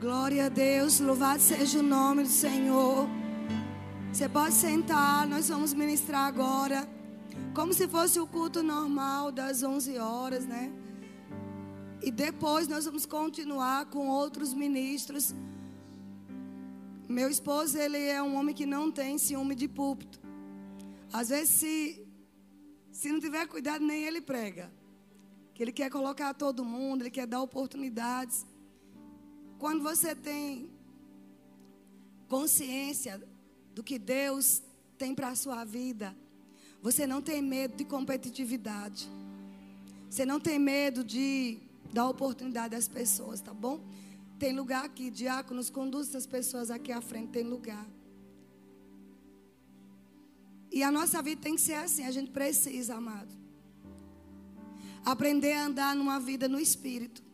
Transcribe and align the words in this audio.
Glória 0.00 0.46
a 0.46 0.48
Deus, 0.48 0.98
louvado 0.98 1.42
seja 1.42 1.78
o 1.78 1.82
nome 1.82 2.22
do 2.22 2.28
Senhor. 2.30 3.06
Você 4.10 4.26
pode 4.30 4.54
sentar, 4.54 5.26
nós 5.26 5.50
vamos 5.50 5.74
ministrar 5.74 6.26
agora, 6.26 6.88
como 7.54 7.74
se 7.74 7.86
fosse 7.86 8.18
o 8.18 8.26
culto 8.26 8.62
normal 8.62 9.30
das 9.30 9.62
11 9.62 9.98
horas, 9.98 10.46
né? 10.46 10.72
E 12.02 12.10
depois 12.10 12.66
nós 12.66 12.86
vamos 12.86 13.04
continuar 13.04 13.90
com 13.90 14.08
outros 14.08 14.54
ministros. 14.54 15.34
Meu 17.06 17.28
esposo, 17.28 17.76
ele 17.76 17.98
é 17.98 18.22
um 18.22 18.36
homem 18.36 18.54
que 18.54 18.64
não 18.64 18.90
tem 18.90 19.18
ciúme 19.18 19.54
de 19.54 19.68
púlpito. 19.68 20.18
Às 21.12 21.28
vezes, 21.28 21.50
se, 21.50 22.08
se 22.90 23.12
não 23.12 23.20
tiver 23.20 23.46
cuidado, 23.46 23.84
nem 23.84 24.04
ele 24.04 24.22
prega. 24.22 24.72
Que 25.52 25.62
ele 25.62 25.72
quer 25.72 25.90
colocar 25.90 26.32
todo 26.32 26.64
mundo, 26.64 27.02
ele 27.02 27.10
quer 27.10 27.26
dar 27.26 27.42
oportunidades. 27.42 28.46
Quando 29.60 29.82
você 29.82 30.14
tem 30.14 30.70
consciência 32.28 33.22
do 33.74 33.82
que 33.82 33.98
Deus 33.98 34.62
tem 34.96 35.14
para 35.14 35.28
a 35.28 35.36
sua 35.36 35.64
vida, 35.64 36.16
você 36.80 37.06
não 37.06 37.20
tem 37.20 37.42
medo 37.42 37.76
de 37.76 37.84
competitividade. 37.84 39.06
Você 40.08 40.24
não 40.24 40.40
tem 40.40 40.58
medo 40.58 41.04
de 41.04 41.58
dar 41.92 42.08
oportunidade 42.08 42.74
às 42.74 42.88
pessoas, 42.88 43.42
tá 43.42 43.52
bom? 43.52 43.84
Tem 44.38 44.56
lugar 44.56 44.82
aqui, 44.86 45.10
diáconos, 45.10 45.68
conduz 45.68 46.14
as 46.14 46.26
pessoas 46.26 46.70
aqui 46.70 46.90
à 46.90 47.02
frente, 47.02 47.28
tem 47.28 47.44
lugar. 47.44 47.86
E 50.72 50.82
a 50.82 50.90
nossa 50.90 51.20
vida 51.20 51.42
tem 51.42 51.56
que 51.56 51.60
ser 51.60 51.74
assim, 51.74 52.06
a 52.06 52.10
gente 52.10 52.30
precisa, 52.30 52.94
amado. 52.94 53.34
Aprender 55.04 55.52
a 55.52 55.66
andar 55.66 55.94
numa 55.94 56.18
vida 56.18 56.48
no 56.48 56.58
espírito. 56.58 57.29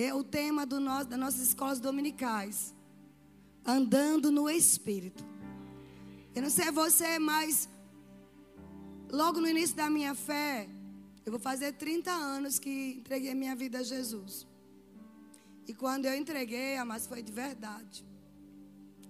É 0.00 0.14
o 0.14 0.22
tema 0.22 0.64
do 0.64 0.78
das 1.04 1.18
nossas 1.18 1.40
escolas 1.40 1.80
dominicais. 1.80 2.72
Andando 3.66 4.30
no 4.30 4.48
Espírito. 4.48 5.24
Eu 6.36 6.42
não 6.42 6.50
sei 6.50 6.70
você, 6.70 7.18
mas 7.18 7.68
logo 9.10 9.40
no 9.40 9.48
início 9.48 9.74
da 9.74 9.90
minha 9.90 10.14
fé, 10.14 10.68
eu 11.26 11.32
vou 11.32 11.40
fazer 11.40 11.72
30 11.72 12.12
anos 12.12 12.60
que 12.60 12.94
entreguei 12.98 13.34
minha 13.34 13.56
vida 13.56 13.78
a 13.80 13.82
Jesus. 13.82 14.46
E 15.66 15.74
quando 15.74 16.06
eu 16.06 16.14
entreguei, 16.14 16.80
mas 16.84 17.04
foi 17.04 17.20
de 17.20 17.32
verdade. 17.32 18.06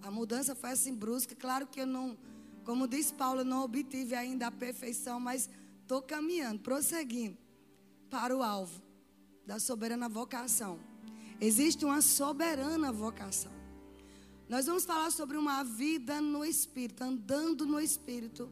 A 0.00 0.10
mudança 0.10 0.54
foi 0.54 0.70
assim 0.70 0.94
brusca. 0.94 1.34
Claro 1.34 1.66
que 1.66 1.82
eu 1.82 1.86
não, 1.86 2.16
como 2.64 2.88
diz 2.88 3.12
Paulo, 3.12 3.44
não 3.44 3.62
obtive 3.62 4.14
ainda 4.14 4.46
a 4.46 4.50
perfeição, 4.50 5.20
mas 5.20 5.50
estou 5.82 6.00
caminhando, 6.00 6.60
prosseguindo 6.60 7.36
para 8.08 8.34
o 8.34 8.42
alvo 8.42 8.87
da 9.48 9.58
soberana 9.58 10.10
vocação. 10.10 10.78
Existe 11.40 11.82
uma 11.82 12.02
soberana 12.02 12.92
vocação. 12.92 13.50
Nós 14.46 14.66
vamos 14.66 14.84
falar 14.84 15.10
sobre 15.10 15.38
uma 15.38 15.64
vida 15.64 16.20
no 16.20 16.44
Espírito, 16.44 17.02
andando 17.02 17.64
no 17.64 17.80
Espírito. 17.80 18.50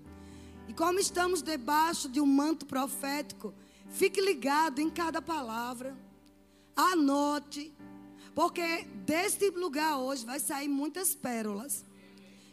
E 0.67 0.73
como 0.73 0.99
estamos 0.99 1.43
debaixo 1.43 2.09
de 2.09 2.19
um 2.19 2.25
manto 2.25 2.65
profético, 2.65 3.53
fique 3.91 4.23
ligado 4.23 4.79
em 4.79 4.89
cada 4.89 5.21
palavra. 5.21 5.95
Anote, 6.75 7.71
porque 8.35 8.85
deste 9.05 9.51
lugar 9.51 9.99
hoje 9.99 10.25
vai 10.25 10.41
sair 10.41 10.69
muitas 10.69 11.15
pérolas 11.15 11.85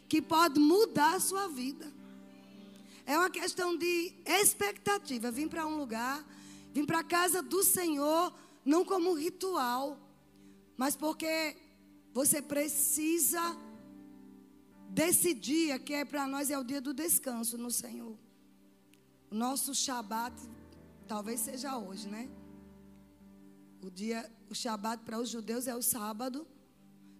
que 0.06 0.20
podem 0.20 0.62
mudar 0.62 1.14
a 1.14 1.20
sua 1.20 1.48
vida. 1.48 1.90
É 3.06 3.16
uma 3.16 3.30
questão 3.30 3.74
de 3.74 4.12
expectativa. 4.26 5.30
Vim 5.30 5.48
para 5.48 5.66
um 5.66 5.78
lugar 5.78 6.22
Vim 6.74 6.84
para 6.84 6.98
a 6.98 7.04
casa 7.04 7.40
do 7.40 7.62
Senhor, 7.62 8.34
não 8.64 8.84
como 8.84 9.10
um 9.12 9.14
ritual, 9.14 9.96
mas 10.76 10.96
porque 10.96 11.56
você 12.12 12.42
precisa 12.42 13.56
desse 14.90 15.32
dia 15.32 15.78
que 15.78 15.94
é 15.94 16.04
para 16.04 16.26
nós 16.26 16.50
é 16.50 16.58
o 16.58 16.64
dia 16.64 16.80
do 16.80 16.92
descanso 16.92 17.56
no 17.56 17.70
Senhor. 17.70 18.18
O 19.30 19.34
nosso 19.36 19.72
Shabat 19.72 20.34
talvez 21.06 21.38
seja 21.40 21.78
hoje, 21.78 22.08
né? 22.08 22.28
O 23.80 23.88
dia, 23.88 24.28
o 24.50 24.54
Shabat 24.54 25.04
para 25.04 25.20
os 25.20 25.28
judeus 25.28 25.68
é 25.68 25.76
o 25.76 25.82
sábado. 25.82 26.44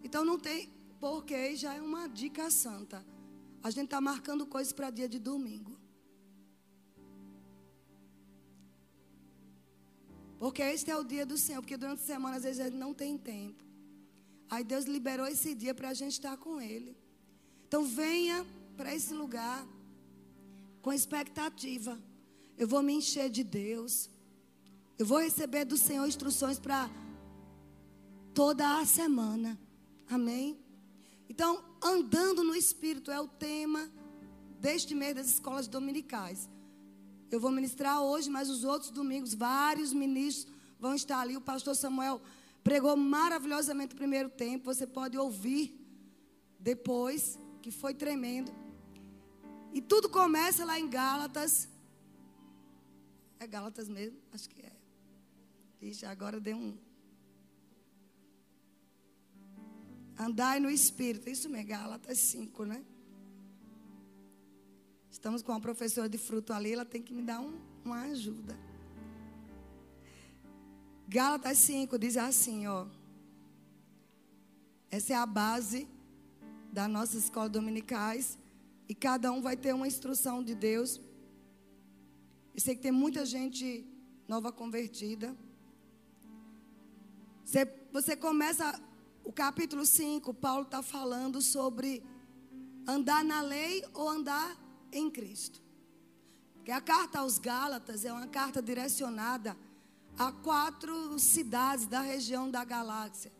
Então 0.03 0.25
não 0.25 0.39
tem 0.39 0.69
porque 0.99 1.55
já 1.55 1.75
é 1.75 1.81
uma 1.81 2.09
dica 2.09 2.51
santa. 2.51 3.07
A 3.63 3.71
gente 3.71 3.85
está 3.85 4.01
marcando 4.01 4.47
coisas 4.47 4.73
para 4.73 4.91
dia 4.91 5.09
de 5.09 5.21
domingo. 5.21 5.74
Porque 10.45 10.61
este 10.61 10.91
é 10.91 10.97
o 11.03 11.03
dia 11.03 11.25
do 11.25 11.39
Senhor. 11.39 11.63
Porque 11.63 11.75
durante 11.75 12.03
a 12.03 12.05
semana, 12.05 12.37
às 12.37 12.43
vezes, 12.43 12.61
a 12.61 12.65
gente 12.65 12.77
não 12.77 12.93
tem 12.93 13.17
tempo. 13.17 13.65
Aí 14.51 14.63
Deus 14.63 14.85
liberou 14.85 15.27
esse 15.27 15.55
dia 15.55 15.75
para 15.75 15.89
a 15.89 15.95
gente 15.95 16.13
estar 16.13 16.37
com 16.37 16.61
Ele. 16.61 16.95
Então, 17.67 17.83
venha 17.83 18.45
para 18.77 18.95
esse 18.95 19.15
lugar 19.15 19.67
com 20.83 20.93
expectativa. 20.93 21.99
Eu 22.59 22.69
vou 22.69 22.83
me 22.83 22.93
encher 22.93 23.31
de 23.31 23.43
Deus. 23.43 24.11
Eu 24.99 25.07
vou 25.07 25.19
receber 25.19 25.65
do 25.65 25.79
Senhor 25.79 26.07
instruções 26.07 26.59
para 26.59 26.91
toda 28.35 28.81
a 28.81 28.85
semana. 28.85 29.59
Amém? 30.11 30.59
Então, 31.27 31.65
andando 31.83 32.45
no 32.45 32.55
Espírito 32.55 33.11
é 33.11 33.19
o 33.19 33.27
tema 33.27 33.91
deste 34.61 34.95
mês 34.95 35.15
das 35.15 35.31
escolas 35.31 35.67
dominicais. 35.67 36.51
Eu 37.31 37.41
vou 37.41 37.51
ministrar 37.51 38.01
hoje, 38.03 38.31
mas 38.31 38.49
os 38.49 38.65
outros 38.65 38.91
domingos, 38.91 39.35
vários 39.35 39.93
ministros 39.93 40.53
vão 40.79 40.95
estar 40.95 41.21
ali. 41.21 41.37
O 41.37 41.41
pastor 41.41 41.75
Samuel 41.75 42.21
pregou 42.63 42.97
maravilhosamente 42.97 43.95
o 43.95 43.97
primeiro 43.97 44.29
tempo. 44.29 44.65
Você 44.65 44.87
pode 44.87 45.19
ouvir 45.19 45.79
depois, 46.59 47.39
que 47.63 47.71
foi 47.71 47.95
tremendo. 47.95 48.53
E 49.73 49.81
tudo 49.83 50.09
começa 50.09 50.65
lá 50.65 50.79
em 50.79 50.89
Gálatas. 50.89 51.69
É 53.41 53.47
Gálatas 53.47 53.89
mesmo? 53.89 54.19
Acho 54.33 54.49
que 54.49 54.63
é. 54.63 54.73
Ixi, 55.83 56.07
agora 56.07 56.41
deu 56.41 56.57
um. 56.57 56.79
Andai 60.17 60.61
no 60.61 60.71
Espírito. 60.71 61.29
Isso 61.29 61.51
mesmo, 61.51 61.69
Gálatas 61.69 62.19
5, 62.31 62.65
né? 62.65 62.85
Estamos 65.25 65.41
com 65.41 65.53
uma 65.53 65.61
professora 65.61 66.07
de 66.07 66.19
fruto 66.19 66.53
ali, 66.53 66.75
ela 66.75 66.85
tem 66.85 67.01
que 67.01 67.15
me 67.15 67.23
dar 67.23 67.41
um, 67.41 67.59
uma 67.83 68.03
ajuda. 68.03 68.55
Gálatas 71.09 71.57
5 71.61 71.99
diz 71.99 72.19
assim, 72.19 72.67
ó. 72.67 72.87
Essa 74.91 75.15
é 75.15 75.17
a 75.17 75.25
base 75.25 75.89
das 76.71 76.91
nossas 76.91 77.25
escolas 77.25 77.51
dominicais. 77.51 78.37
E 78.87 78.95
cada 78.95 79.33
um 79.33 79.41
vai 79.41 79.57
ter 79.57 79.75
uma 79.75 79.89
instrução 79.89 80.45
de 80.45 80.55
Deus. 80.55 81.01
Eu 82.55 82.61
sei 82.61 82.77
que 82.77 82.83
tem 82.83 82.93
muita 82.93 83.25
gente 83.25 83.83
nova 84.29 84.53
convertida. 84.53 85.35
Você, 87.47 87.65
você 87.91 88.15
começa 88.15 88.79
o 89.25 89.33
capítulo 89.33 89.87
5, 89.87 90.35
Paulo 90.35 90.65
está 90.65 90.83
falando 90.83 91.41
sobre 91.41 92.05
andar 92.87 93.25
na 93.25 93.41
lei 93.41 93.83
ou 93.95 94.07
andar 94.07 94.63
em 94.95 95.11
Cristo. 95.11 95.61
Que 96.65 96.71
a 96.71 96.81
carta 96.81 97.19
aos 97.19 97.39
Gálatas 97.39 98.05
é 98.05 98.13
uma 98.13 98.27
carta 98.27 98.63
direcionada 98.63 99.55
a 100.19 100.33
quatro 100.33 101.19
cidades 101.19 101.87
da 101.87 102.01
região 102.01 102.51
da 102.51 102.65
galáxia. 102.65 103.33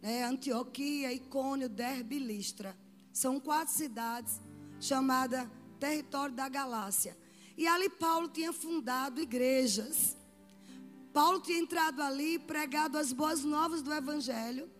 Né? 0.00 0.22
Antioquia, 0.22 1.12
Icônio, 1.12 1.68
Derbe 1.68 2.16
e 2.16 2.18
Listra. 2.20 2.76
São 3.12 3.40
quatro 3.40 3.74
cidades 3.74 4.40
chamadas 4.78 5.48
território 5.80 6.34
da 6.34 6.48
galáxia. 6.48 7.16
E 7.56 7.66
ali 7.66 7.88
Paulo 7.88 8.28
tinha 8.28 8.52
fundado 8.52 9.20
igrejas. 9.20 10.16
Paulo 11.12 11.40
tinha 11.40 11.58
entrado 11.58 12.00
ali 12.00 12.34
e 12.34 12.38
pregado 12.38 12.96
as 12.96 13.12
boas 13.12 13.42
novas 13.44 13.82
do 13.82 13.92
evangelho, 13.92 14.70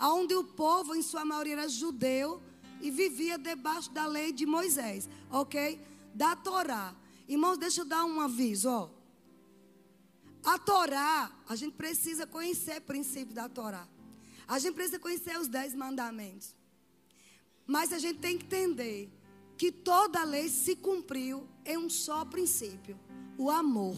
onde 0.00 0.34
o 0.34 0.44
povo, 0.44 0.94
em 0.94 1.02
sua 1.02 1.24
maioria, 1.24 1.54
era 1.54 1.68
judeu, 1.68 2.42
e 2.84 2.90
vivia 2.90 3.38
debaixo 3.38 3.90
da 3.92 4.06
lei 4.06 4.30
de 4.30 4.44
Moisés, 4.44 5.08
ok? 5.30 5.80
Da 6.14 6.36
Torá. 6.36 6.94
Irmãos, 7.26 7.56
deixa 7.56 7.80
eu 7.80 7.86
dar 7.86 8.04
um 8.04 8.20
aviso, 8.20 8.68
ó. 8.68 8.90
A 10.44 10.58
Torá, 10.58 11.32
a 11.48 11.56
gente 11.56 11.74
precisa 11.74 12.26
conhecer 12.26 12.76
o 12.76 12.82
princípio 12.82 13.34
da 13.34 13.48
Torá. 13.48 13.88
A 14.46 14.58
gente 14.58 14.74
precisa 14.74 14.98
conhecer 14.98 15.40
os 15.40 15.48
dez 15.48 15.74
mandamentos. 15.74 16.54
Mas 17.66 17.90
a 17.90 17.98
gente 17.98 18.18
tem 18.18 18.36
que 18.36 18.44
entender 18.44 19.10
que 19.56 19.72
toda 19.72 20.20
a 20.20 20.24
lei 20.24 20.50
se 20.50 20.76
cumpriu 20.76 21.48
em 21.64 21.78
um 21.78 21.88
só 21.88 22.22
princípio: 22.26 23.00
o 23.38 23.50
amor. 23.50 23.96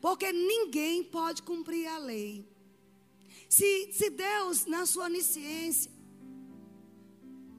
Porque 0.00 0.32
ninguém 0.32 1.04
pode 1.04 1.42
cumprir 1.42 1.86
a 1.86 1.98
lei. 1.98 2.48
Se, 3.46 3.92
se 3.92 4.08
Deus, 4.08 4.64
na 4.64 4.86
sua 4.86 5.04
onisciência, 5.04 5.97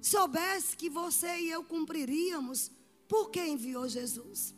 soubesse 0.02 0.76
que 0.76 0.90
você 0.90 1.40
e 1.40 1.50
eu 1.50 1.64
cumpriríamos, 1.64 2.72
por 3.08 3.30
que 3.30 3.46
enviou 3.46 3.88
Jesus? 3.88 4.56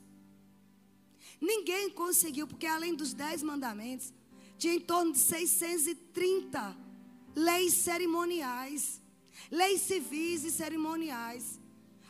Ninguém 1.39 1.89
conseguiu, 1.89 2.47
porque 2.47 2.67
além 2.67 2.93
dos 2.93 3.13
dez 3.13 3.41
mandamentos, 3.41 4.13
tinha 4.57 4.75
em 4.75 4.79
torno 4.79 5.13
de 5.13 5.19
630 5.19 6.77
leis 7.35 7.73
cerimoniais, 7.73 9.01
leis 9.49 9.81
civis 9.81 10.43
e 10.43 10.51
cerimoniais. 10.51 11.59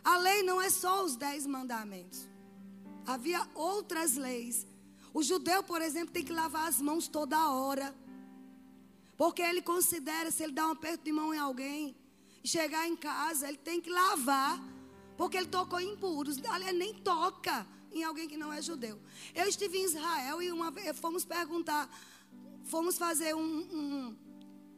A 0.04 0.18
lei 0.18 0.44
não 0.44 0.62
é 0.62 0.70
só 0.70 1.06
os 1.06 1.16
dez 1.16 1.46
mandamentos. 1.46 2.28
Havia 3.06 3.48
outras 3.56 4.16
leis. 4.16 4.68
O 5.14 5.24
judeu, 5.24 5.64
por 5.64 5.82
exemplo, 5.82 6.14
tem 6.14 6.24
que 6.24 6.34
lavar 6.34 6.68
as 6.68 6.82
mãos 6.82 7.08
toda 7.08 7.50
hora. 7.52 7.96
Porque 9.16 9.42
ele 9.42 9.62
considera, 9.62 10.32
se 10.32 10.44
ele 10.44 10.54
dá 10.54 10.68
um 10.68 10.72
aperto 10.72 11.04
de 11.04 11.12
mão 11.12 11.34
em 11.34 11.38
alguém, 11.38 11.96
chegar 12.44 12.88
em 12.88 12.96
casa, 12.96 13.48
ele 13.48 13.58
tem 13.58 13.80
que 13.82 13.90
lavar. 13.90 14.60
Porque 15.18 15.38
ele 15.38 15.48
tocou 15.48 15.80
em 15.80 15.94
impuros. 15.94 16.38
Aliás, 16.46 16.76
nem 16.76 16.94
toca 16.96 17.68
em 17.92 18.04
alguém 18.04 18.28
que 18.28 18.38
não 18.38 18.52
é 18.52 18.62
judeu. 18.62 19.00
Eu 19.36 19.48
estive 19.48 19.78
em 19.78 19.86
Israel 19.86 20.42
e 20.42 20.52
uma 20.52 20.72
vez 20.72 20.98
fomos 20.98 21.26
perguntar, 21.26 21.90
fomos 22.64 22.98
fazer 22.98 23.36
um, 23.36 23.42
um 23.42 24.18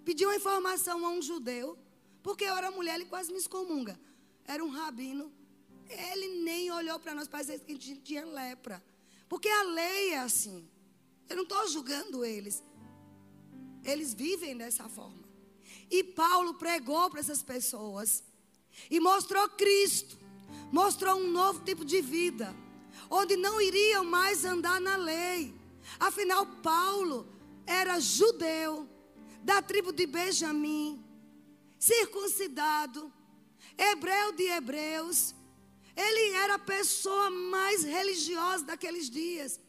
pedir 0.03 0.25
uma 0.25 0.35
informação 0.35 1.05
a 1.05 1.09
um 1.09 1.21
judeu, 1.21 1.77
porque 2.21 2.43
eu 2.43 2.55
era 2.55 2.71
mulher, 2.71 2.95
ele 2.95 3.05
quase 3.05 3.31
me 3.31 3.37
excomunga. 3.37 3.99
Era 4.45 4.63
um 4.63 4.69
rabino. 4.69 5.31
Ele 5.87 6.41
nem 6.43 6.71
olhou 6.71 6.99
para 6.99 7.13
nós, 7.13 7.27
parecia 7.27 7.59
que 7.59 7.71
a 7.71 7.75
gente 7.75 8.01
tinha 8.01 8.25
lepra. 8.25 8.83
Porque 9.29 9.47
a 9.47 9.63
lei 9.63 10.09
é 10.11 10.19
assim. 10.19 10.67
Eu 11.29 11.37
não 11.37 11.43
estou 11.43 11.67
julgando 11.69 12.25
eles. 12.25 12.63
Eles 13.83 14.13
vivem 14.13 14.55
dessa 14.57 14.87
forma. 14.89 15.22
E 15.93 16.03
Paulo 16.03 16.55
pregou 16.55 17.07
para 17.11 17.19
essas 17.19 17.43
pessoas. 17.43 18.23
E 18.89 18.99
mostrou 18.99 19.47
Cristo. 19.49 20.17
Mostrou 20.71 21.17
um 21.19 21.29
novo 21.29 21.59
tipo 21.63 21.85
de 21.85 22.01
vida 22.01 22.51
onde 23.11 23.35
não 23.37 23.61
iriam 23.61 24.03
mais 24.03 24.43
andar 24.43 24.81
na 24.81 24.95
lei. 24.95 25.53
Afinal, 25.99 26.47
Paulo 26.63 27.27
era 27.63 27.99
judeu, 27.99 28.89
da 29.43 29.61
tribo 29.61 29.93
de 29.93 30.07
Benjamim, 30.07 31.03
circuncidado, 31.77 33.13
hebreu 33.77 34.31
de 34.31 34.45
hebreus. 34.45 35.35
Ele 35.95 36.33
era 36.37 36.55
a 36.55 36.59
pessoa 36.59 37.29
mais 37.29 37.83
religiosa 37.83 38.65
daqueles 38.65 39.11
dias. 39.11 39.59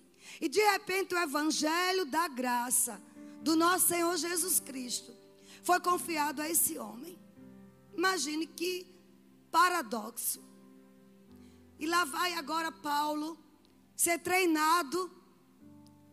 E 0.41 0.49
de 0.49 0.61
repente 0.71 1.15
o 1.15 1.19
evangelho 1.19 2.07
da 2.07 2.29
graça 2.29 2.99
do 3.43 3.55
nosso 3.55 3.89
Senhor 3.89 4.17
Jesus 4.17 4.59
Cristo 4.59 5.24
foi 5.65 5.81
confiado 5.81 6.41
a 6.41 6.49
esse 6.49 6.79
homem. 6.79 7.19
Imagine 7.97 8.47
que 8.47 8.87
paradoxo. 9.51 10.41
E 11.79 11.87
lá 11.87 12.05
vai 12.05 12.35
agora 12.35 12.71
Paulo 12.71 13.39
ser 13.97 14.19
treinado 14.19 15.11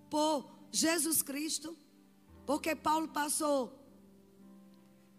por 0.10 0.50
Jesus 0.72 1.22
Cristo, 1.22 1.78
porque 2.46 2.76
Paulo 2.76 3.10
passou 3.10 3.78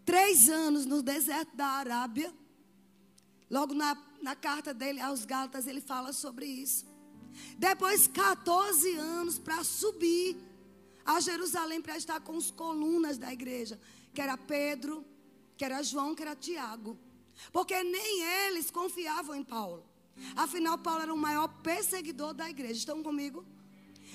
três 0.05 0.49
anos 0.49 0.87
no 0.87 1.03
deserto 1.03 1.55
da 1.55 1.67
Arábia. 1.67 2.33
Logo 3.51 3.75
na, 3.75 3.95
na 4.23 4.35
carta 4.35 4.73
dele 4.73 5.01
aos 5.01 5.25
Gálatas, 5.27 5.67
ele 5.67 5.81
fala 5.81 6.13
sobre 6.13 6.47
isso. 6.47 6.87
Depois, 7.59 8.07
14 8.07 8.95
anos 8.97 9.39
para 9.39 9.63
subir 9.63 10.37
a 11.05 11.21
Jerusalém 11.21 11.81
para 11.81 11.97
estar 11.97 12.21
com 12.21 12.37
os 12.37 12.51
colunas 12.51 13.19
da 13.19 13.33
igreja, 13.33 13.79
que 14.15 14.21
era 14.21 14.37
Pedro, 14.37 15.05
que 15.57 15.65
era 15.65 15.83
João, 15.83 16.15
que 16.15 16.23
era 16.23 16.37
Tiago. 16.37 16.99
Porque 17.53 17.83
nem 17.83 18.23
eles 18.47 18.71
confiavam 18.71 19.35
em 19.35 19.45
Paulo. 19.45 19.85
Afinal, 20.37 20.79
Paulo 20.79 21.03
era 21.03 21.15
o 21.15 21.17
maior 21.17 21.49
perseguidor 21.63 22.35
da 22.35 22.49
igreja. 22.49 22.75
Estão 22.75 23.03
comigo? 23.03 23.45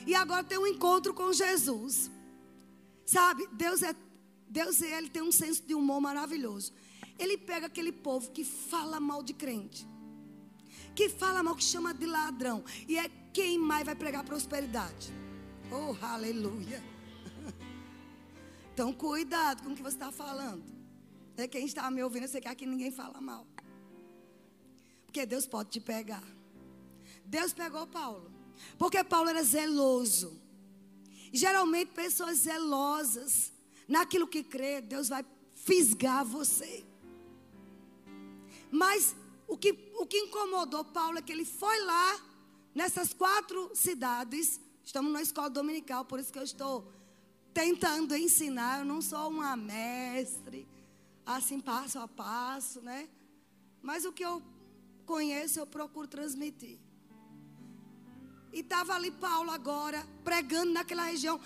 E 0.05 0.13
agora 0.13 0.43
tem 0.43 0.57
um 0.57 0.67
encontro 0.67 1.13
com 1.13 1.33
Jesus. 1.33 2.09
Sabe, 3.05 3.47
Deus 3.53 3.81
é 3.81 3.95
Deus 4.49 4.81
ele 4.81 5.09
tem 5.09 5.21
um 5.21 5.31
senso 5.31 5.61
de 5.63 5.75
humor 5.75 5.99
maravilhoso. 5.99 6.71
Ele 7.19 7.37
pega 7.37 7.67
aquele 7.67 7.91
povo 7.91 8.31
que 8.31 8.43
fala 8.43 8.99
mal 8.99 9.21
de 9.21 9.33
crente, 9.33 9.85
que 10.95 11.09
fala 11.09 11.43
mal, 11.43 11.55
que 11.55 11.63
chama 11.63 11.93
de 11.93 12.05
ladrão, 12.05 12.63
e 12.87 12.97
é 12.97 13.09
quem 13.33 13.57
mais 13.57 13.85
vai 13.85 13.95
pregar 13.95 14.23
prosperidade. 14.23 15.11
Oh, 15.71 15.95
aleluia. 16.05 16.81
Então, 18.77 18.93
cuidado 18.93 19.63
com 19.63 19.71
o 19.71 19.75
que 19.75 19.81
você 19.81 19.95
está 19.95 20.11
falando. 20.11 20.63
É 21.35 21.47
quem 21.47 21.65
está 21.65 21.89
me 21.89 22.03
ouvindo, 22.03 22.27
você 22.27 22.39
quer 22.39 22.53
que 22.53 22.63
ninguém 22.63 22.91
fala 22.91 23.19
mal. 23.19 23.47
Porque 25.03 25.25
Deus 25.25 25.47
pode 25.47 25.71
te 25.71 25.79
pegar. 25.79 26.23
Deus 27.25 27.53
pegou 27.53 27.87
Paulo. 27.87 28.31
Porque 28.77 29.03
Paulo 29.03 29.31
era 29.31 29.41
zeloso. 29.41 30.39
Geralmente 31.33 31.89
pessoas 31.91 32.37
zelosas 32.37 33.51
naquilo 33.87 34.27
que 34.27 34.43
crê, 34.43 34.79
Deus 34.79 35.09
vai 35.09 35.25
fisgar 35.55 36.23
você. 36.23 36.85
Mas 38.69 39.15
o 39.47 39.57
que, 39.57 39.71
o 39.95 40.05
que 40.05 40.19
incomodou 40.19 40.85
Paulo 40.85 41.17
é 41.17 41.23
que 41.23 41.31
ele 41.31 41.45
foi 41.45 41.81
lá 41.81 42.23
nessas 42.75 43.11
quatro 43.11 43.71
cidades. 43.73 44.61
Estamos 44.85 45.11
na 45.11 45.23
escola 45.23 45.49
dominical, 45.49 46.05
por 46.05 46.19
isso 46.19 46.31
que 46.31 46.37
eu 46.37 46.43
estou 46.43 46.95
tentando 47.57 48.15
ensinar. 48.15 48.79
Eu 48.79 48.85
não 48.85 49.01
sou 49.01 49.29
uma 49.29 49.55
mestre, 49.55 50.67
assim 51.25 51.59
passo 51.59 51.97
a 51.97 52.07
passo, 52.07 52.81
né? 52.81 53.09
Mas 53.81 54.05
o 54.05 54.13
que 54.13 54.23
eu 54.23 54.43
conheço, 55.07 55.59
eu 55.59 55.65
procuro 55.65 56.07
transmitir. 56.07 56.77
E 58.53 58.59
estava 58.59 58.93
ali 58.93 59.09
Paulo 59.09 59.49
agora, 59.49 60.05
pregando 60.23 60.71
naquela 60.71 61.05
região, 61.05 61.41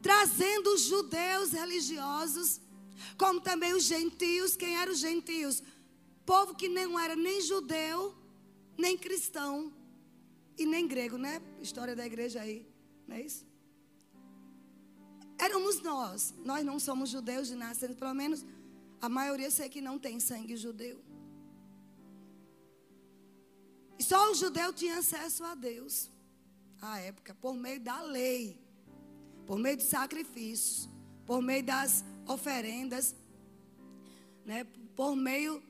trazendo 0.00 0.74
os 0.74 0.82
judeus 0.82 1.50
religiosos, 1.50 2.60
como 3.16 3.40
também 3.40 3.72
os 3.74 3.82
gentios. 3.82 4.56
Quem 4.56 4.76
eram 4.76 4.92
os 4.92 5.00
gentios? 5.00 5.60
Povo 6.24 6.54
que 6.54 6.68
não 6.68 6.96
era 7.00 7.16
nem 7.16 7.40
judeu, 7.40 8.14
nem 8.76 8.96
cristão, 8.96 9.72
e 10.56 10.64
nem 10.64 10.86
grego, 10.86 11.18
né? 11.18 11.42
História 11.60 11.96
da 11.96 12.06
igreja 12.06 12.42
aí, 12.42 12.64
não 13.08 13.16
é 13.16 13.22
isso? 13.22 13.47
Éramos 15.38 15.80
nós. 15.82 16.34
Nós 16.44 16.64
não 16.64 16.78
somos 16.78 17.08
judeus 17.10 17.48
de 17.48 17.54
nascença, 17.54 17.94
pelo 17.94 18.14
menos 18.14 18.44
a 19.00 19.08
maioria 19.08 19.50
sei 19.50 19.68
que 19.68 19.80
não 19.80 19.98
tem 19.98 20.18
sangue 20.18 20.56
judeu. 20.56 21.00
E 23.98 24.02
só 24.02 24.30
o 24.30 24.34
judeu 24.34 24.72
tinha 24.72 24.98
acesso 24.98 25.44
a 25.44 25.54
Deus, 25.54 26.10
à 26.80 27.00
época, 27.00 27.34
por 27.34 27.54
meio 27.54 27.80
da 27.80 28.00
lei, 28.02 28.60
por 29.46 29.58
meio 29.58 29.76
de 29.76 29.82
sacrifícios, 29.82 30.88
por 31.26 31.40
meio 31.42 31.64
das 31.64 32.04
oferendas, 32.26 33.14
né, 34.44 34.64
por 34.94 35.14
meio 35.16 35.62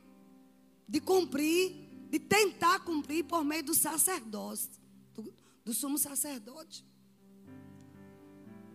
de 0.86 1.00
cumprir, 1.00 1.88
de 2.10 2.18
tentar 2.18 2.80
cumprir 2.80 3.24
por 3.24 3.44
meio 3.44 3.62
do 3.62 3.74
sacerdócio, 3.74 4.70
do, 5.14 5.32
do 5.64 5.74
sumo 5.74 5.98
sacerdote. 5.98 6.84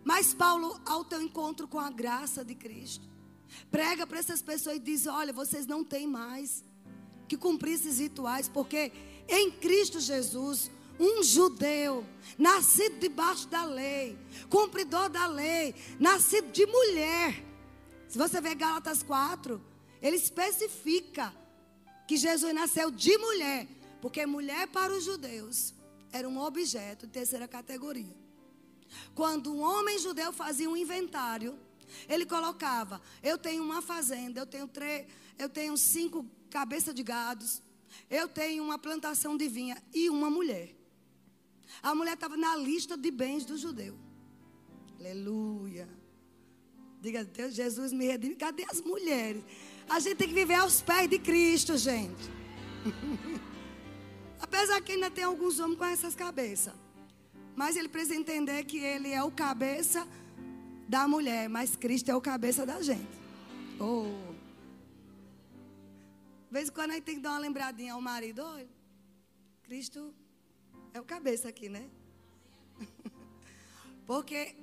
Mas 0.04 0.34
Paulo, 0.34 0.78
ao 0.84 1.04
teu 1.04 1.22
encontro 1.22 1.66
com 1.66 1.80
a 1.80 1.90
graça 1.90 2.44
de 2.44 2.54
Cristo, 2.54 3.08
prega 3.70 4.06
para 4.06 4.18
essas 4.18 4.42
pessoas 4.42 4.76
e 4.76 4.80
diz: 4.80 5.06
Olha, 5.06 5.32
vocês 5.32 5.66
não 5.66 5.82
têm 5.82 6.06
mais 6.06 6.62
que 7.26 7.36
cumprir 7.36 7.72
esses 7.72 7.98
rituais, 7.98 8.48
porque 8.48 8.92
em 9.26 9.50
Cristo 9.50 9.98
Jesus, 9.98 10.70
um 11.00 11.22
judeu, 11.22 12.06
nascido 12.38 12.98
debaixo 12.98 13.48
da 13.48 13.64
lei, 13.64 14.18
cumpridor 14.50 15.08
da 15.08 15.26
lei, 15.26 15.74
nascido 15.98 16.52
de 16.52 16.66
mulher. 16.66 17.42
Se 18.06 18.18
você 18.18 18.40
ver 18.40 18.54
Gálatas 18.54 19.02
4, 19.02 19.60
ele 20.02 20.16
especifica 20.16 21.34
que 22.06 22.16
Jesus 22.16 22.54
nasceu 22.54 22.90
de 22.90 23.16
mulher, 23.16 23.66
porque 24.02 24.26
mulher 24.26 24.68
para 24.68 24.92
os 24.92 25.02
judeus 25.02 25.72
era 26.12 26.28
um 26.28 26.38
objeto 26.38 27.06
de 27.06 27.12
terceira 27.12 27.48
categoria. 27.48 28.23
Quando 29.14 29.52
um 29.52 29.60
homem 29.60 29.98
judeu 29.98 30.32
fazia 30.32 30.68
um 30.68 30.76
inventário, 30.76 31.58
ele 32.08 32.26
colocava: 32.26 33.00
eu 33.22 33.38
tenho 33.38 33.62
uma 33.62 33.80
fazenda, 33.82 34.40
eu 34.40 34.46
tenho 34.46 34.66
três, 34.68 35.06
eu 35.38 35.48
tenho 35.48 35.76
cinco 35.76 36.26
cabeças 36.50 36.94
de 36.94 37.02
gados, 37.02 37.62
eu 38.10 38.28
tenho 38.28 38.62
uma 38.62 38.78
plantação 38.78 39.36
de 39.36 39.48
vinha 39.48 39.82
e 39.92 40.08
uma 40.10 40.30
mulher. 40.30 40.74
A 41.82 41.94
mulher 41.94 42.14
estava 42.14 42.36
na 42.36 42.56
lista 42.56 42.96
de 42.96 43.10
bens 43.10 43.44
do 43.44 43.56
judeu. 43.56 43.98
Aleluia. 44.98 45.88
Diga, 47.00 47.24
Deus, 47.24 47.54
Jesus 47.54 47.92
me 47.92 48.06
redime. 48.06 48.34
Cadê 48.34 48.64
as 48.70 48.80
mulheres? 48.80 49.42
A 49.88 50.00
gente 50.00 50.16
tem 50.16 50.28
que 50.28 50.34
viver 50.34 50.54
aos 50.54 50.80
pés 50.80 51.08
de 51.08 51.18
Cristo, 51.18 51.76
gente. 51.76 52.30
Apesar 54.40 54.80
que 54.80 54.92
ainda 54.92 55.10
tem 55.10 55.24
alguns 55.24 55.58
homens 55.58 55.78
com 55.78 55.84
essas 55.84 56.14
cabeças. 56.14 56.72
Mas 57.56 57.76
ele 57.76 57.88
precisa 57.88 58.16
entender 58.16 58.64
que 58.64 58.78
ele 58.78 59.10
é 59.10 59.22
o 59.22 59.30
cabeça 59.30 60.06
da 60.88 61.06
mulher, 61.08 61.48
mas 61.48 61.76
Cristo 61.76 62.10
é 62.10 62.16
o 62.16 62.20
cabeça 62.20 62.66
da 62.66 62.80
gente. 62.82 63.08
Oh 63.80 64.34
vez 66.54 66.68
em 66.68 66.72
quando 66.72 66.92
a 66.92 66.94
gente 66.94 67.02
tem 67.02 67.16
que 67.16 67.20
dar 67.20 67.32
uma 67.32 67.40
lembradinha 67.40 67.94
ao 67.94 68.00
marido. 68.00 68.40
Olha, 68.40 68.68
Cristo 69.64 70.14
é 70.92 71.00
o 71.00 71.04
cabeça 71.04 71.48
aqui, 71.48 71.68
né? 71.68 71.90
Porque 74.06 74.54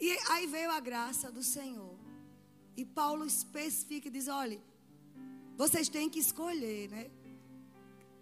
E 0.00 0.10
aí 0.30 0.46
veio 0.46 0.70
a 0.70 0.80
graça 0.80 1.30
do 1.30 1.42
Senhor. 1.42 1.94
E 2.78 2.82
Paulo 3.00 3.26
especifica 3.26 4.08
e 4.08 4.10
diz: 4.10 4.26
olha, 4.26 4.58
vocês 5.54 5.90
têm 5.90 6.08
que 6.08 6.18
escolher, 6.18 6.88
né? 6.88 7.10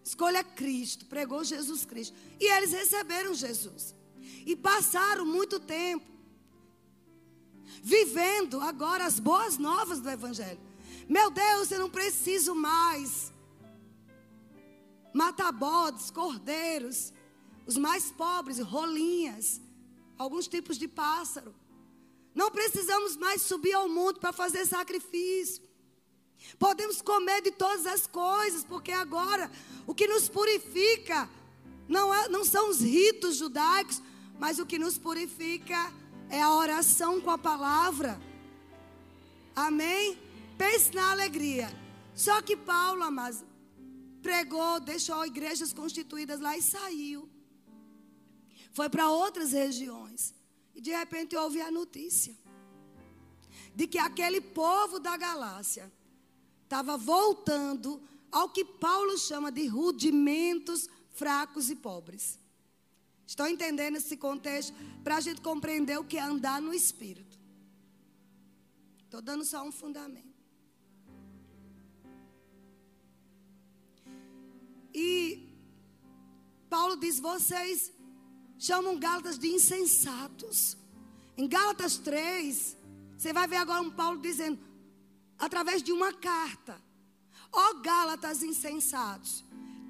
Escolha 0.07 0.45
Cristo, 0.45 1.05
pregou 1.07 1.43
Jesus 1.43 1.85
Cristo. 1.85 2.17
E 2.39 2.45
eles 2.45 2.71
receberam 2.71 3.35
Jesus. 3.35 3.93
E 4.47 4.55
passaram 4.55 5.27
muito 5.27 5.59
tempo 5.59 6.07
vivendo 7.83 8.61
agora 8.61 9.05
as 9.05 9.19
boas 9.19 9.59
novas 9.59 9.99
do 9.99 10.09
Evangelho. 10.09 10.61
Meu 11.09 11.29
Deus, 11.29 11.73
eu 11.73 11.81
não 11.81 11.91
preciso 11.91 12.55
mais 12.55 13.33
matar 15.13 15.51
bodes, 15.51 16.09
cordeiros, 16.13 17.13
os 17.67 17.77
mais 17.77 18.09
pobres, 18.13 18.61
rolinhas, 18.61 19.61
alguns 20.17 20.47
tipos 20.47 20.79
de 20.79 20.87
pássaro. 20.87 21.53
Não 22.33 22.49
precisamos 22.53 23.17
mais 23.17 23.43
subir 23.43 23.73
ao 23.73 23.89
mundo 23.89 24.21
para 24.21 24.33
fazer 24.33 24.67
sacrifício. 24.67 25.66
Podemos 26.59 27.03
comer 27.03 27.43
de 27.43 27.50
todas 27.50 27.87
as 27.87 28.07
coisas, 28.07 28.65
porque 28.65 28.93
agora 28.93 29.50
o 29.87 29.95
que 29.95 30.07
nos 30.07 30.29
purifica 30.29 31.29
não, 31.88 32.12
é, 32.12 32.29
não 32.29 32.45
são 32.45 32.71
os 32.71 32.81
ritos 32.81 33.37
judaicos, 33.37 34.03
mas 34.38 34.59
o 34.59 34.67
que 34.67 34.79
nos 34.79 34.99
purifica 34.99 35.93
é 36.31 36.41
a 36.41 36.55
oração 36.55 37.21
com 37.21 37.31
a 37.31 37.38
palavra. 37.38 38.21
Amém? 39.55 40.19
Pense 40.59 40.95
na 40.95 41.11
alegria. 41.11 41.69
Só 42.15 42.41
que 42.43 42.57
Paulo, 42.57 43.03
amados, 43.03 43.45
pregou, 44.23 44.81
deixou 44.81 45.25
igrejas 45.25 45.73
constituídas 45.73 46.41
lá 46.41 46.57
e 46.57 46.62
saiu. 46.62 47.29
Foi 48.73 48.88
para 48.88 49.09
outras 49.09 49.53
regiões. 49.53 50.35
E 50.75 50.81
de 50.81 50.91
repente 50.91 51.37
houve 51.37 51.61
a 51.61 51.71
notícia 51.71 52.37
de 53.75 53.87
que 53.87 53.99
aquele 53.99 54.41
povo 54.41 54.99
da 54.99 55.17
Galácia 55.17 55.91
estava 56.67 56.97
voltando 56.97 58.03
ao 58.31 58.51
que 58.51 58.65
Paulo 58.65 59.17
chama 59.17 59.51
de 59.51 59.67
rudimentos 59.67 60.89
fracos 61.13 61.71
e 61.71 61.77
pobres. 61.77 62.39
Estão 63.27 63.49
entendendo 63.49 63.97
esse 63.97 64.17
contexto? 64.17 64.75
Para 65.03 65.17
a 65.17 65.21
gente 65.21 65.41
compreender 65.41 65.99
o 65.99 66.05
que 66.05 66.19
é 66.19 66.23
andar 66.23 66.61
no 66.61 66.75
Espírito. 66.75 67.39
Estou 69.05 69.23
dando 69.23 69.45
só 69.45 69.65
um 69.65 69.73
fundamento. 69.73 70.37
E 74.93 75.49
Paulo 76.69 76.97
diz: 76.97 77.19
vocês 77.19 77.93
chamam 78.59 78.99
Gálatas 78.99 79.39
de 79.39 79.49
insensatos. 79.49 80.77
Em 81.37 81.47
Gálatas 81.47 81.99
3, 81.99 82.77
você 83.17 83.33
vai 83.33 83.47
ver 83.47 83.57
agora 83.57 83.83
um 83.83 83.91
Paulo 83.91 84.21
dizendo: 84.21 84.59
através 85.38 85.83
de 85.83 85.93
uma 85.93 86.12
carta. 86.12 86.81
Ó 87.52 87.75
Gálatas 87.75 88.43
insensatos, 88.43 89.45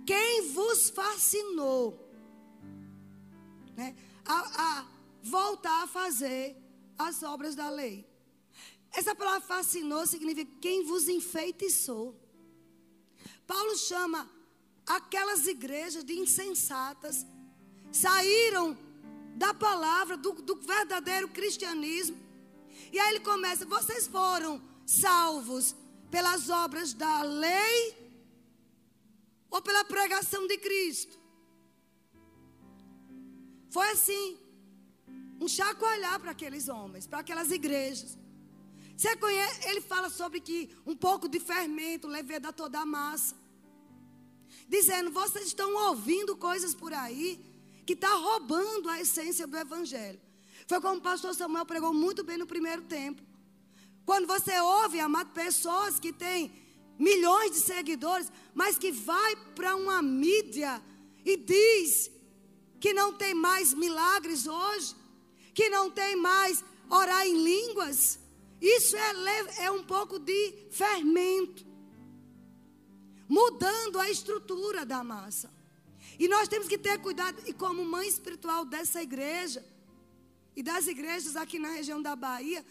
quem 0.07 0.53
vos 0.53 0.91
fascinou 0.91 1.99
né, 3.77 3.97
a, 4.25 4.39
a 4.67 4.87
voltar 5.23 5.83
a 5.83 5.87
fazer 5.87 6.57
as 6.99 7.23
obras 7.23 7.55
da 7.55 7.69
lei? 7.69 8.07
Essa 8.93 9.15
palavra 9.15 9.41
fascinou 9.41 10.07
significa 10.07 10.51
quem 10.61 10.85
vos 10.85 11.09
enfeitiçou. 11.09 12.19
Paulo 13.47 13.77
chama 13.77 14.29
aquelas 14.87 15.47
igrejas 15.47 16.05
de 16.05 16.15
insensatas, 16.15 17.27
saíram 17.93 18.77
da 19.37 19.53
palavra, 19.53 20.17
do, 20.17 20.33
do 20.33 20.57
verdadeiro 20.57 21.29
cristianismo. 21.29 22.17
E 22.93 22.99
aí 22.99 23.15
ele 23.15 23.21
começa: 23.21 23.67
vocês 23.67 24.07
foram 24.07 24.63
salvos 24.87 25.75
pelas 26.11 26.49
obras 26.49 26.95
da 26.95 27.23
lei 27.23 27.95
ou 29.51 29.61
pela 29.61 29.85
pregação 29.85 30.47
de 30.47 30.57
Cristo. 30.59 31.19
Foi 33.71 33.91
assim, 33.91 34.39
um 35.41 35.49
chacoalhar 35.49 36.21
para 36.21 36.31
aqueles 36.31 36.69
homens, 36.69 37.07
para 37.07 37.19
aquelas 37.19 37.51
igrejas. 37.51 38.17
Você 38.97 39.15
conhece, 39.17 39.69
ele 39.69 39.83
fala 39.83 40.09
sobre 40.09 40.41
que 40.41 40.71
um 40.87 40.97
pouco 40.97 41.29
de 41.29 41.39
fermento 41.39 42.07
leveda 42.07 42.53
toda 42.53 42.81
a 42.81 42.87
massa. 42.87 43.35
Dizendo, 44.69 45.11
vocês 45.11 45.49
estão 45.49 45.75
ouvindo 45.89 46.37
coisas 46.37 46.75
por 46.75 46.93
aí 46.95 47.45
que 47.85 47.93
está 47.93 48.15
roubando 48.15 48.89
a 48.89 49.01
essência 49.01 49.47
do 49.47 49.57
evangelho. 49.57 50.21
Foi 50.67 50.81
como 50.81 50.99
o 50.99 51.03
pastor 51.03 51.35
Samuel 51.35 51.67
pregou 51.67 51.93
muito 51.93 52.25
bem 52.25 52.39
no 52.39 52.47
primeiro 52.47 52.83
tempo. 52.83 53.23
Quando 54.07 54.27
você 54.29 54.59
ouve, 54.61 55.01
amado, 55.01 55.31
pessoas 55.33 55.99
que 55.99 56.13
têm 56.13 56.53
milhões 56.97 57.51
de 57.51 57.59
seguidores, 57.59 58.31
mas 58.55 58.79
que 58.79 58.93
vai 58.93 59.35
para 59.57 59.75
uma 59.75 60.01
mídia 60.01 60.81
e 61.25 61.37
diz 61.37 62.11
que 62.81 62.95
não 62.95 63.13
tem 63.13 63.35
mais 63.35 63.75
milagres 63.75 64.47
hoje, 64.47 64.95
que 65.53 65.69
não 65.69 65.91
tem 65.91 66.15
mais 66.15 66.65
orar 66.89 67.27
em 67.27 67.37
línguas. 67.43 68.21
Isso 68.61 68.97
é, 68.97 69.65
é 69.65 69.71
um 69.73 69.83
pouco 69.83 70.21
de 70.21 70.55
fermento, 70.71 71.67
mudando 73.29 73.99
a 73.99 74.09
estrutura 74.09 74.87
da 74.87 75.03
massa. 75.03 75.51
E 76.17 76.29
nós 76.29 76.47
temos 76.47 76.69
que 76.69 76.79
ter 76.79 76.99
cuidado, 77.01 77.43
e 77.45 77.53
como 77.53 77.85
mãe 77.85 78.07
espiritual 78.09 78.65
dessa 78.65 79.03
igreja, 79.03 79.67
e 80.55 80.63
das 80.63 80.87
igrejas 80.87 81.37
aqui 81.37 81.59
na 81.59 81.71
região 81.71 82.01
da 82.01 82.17
Bahia, 82.17 82.65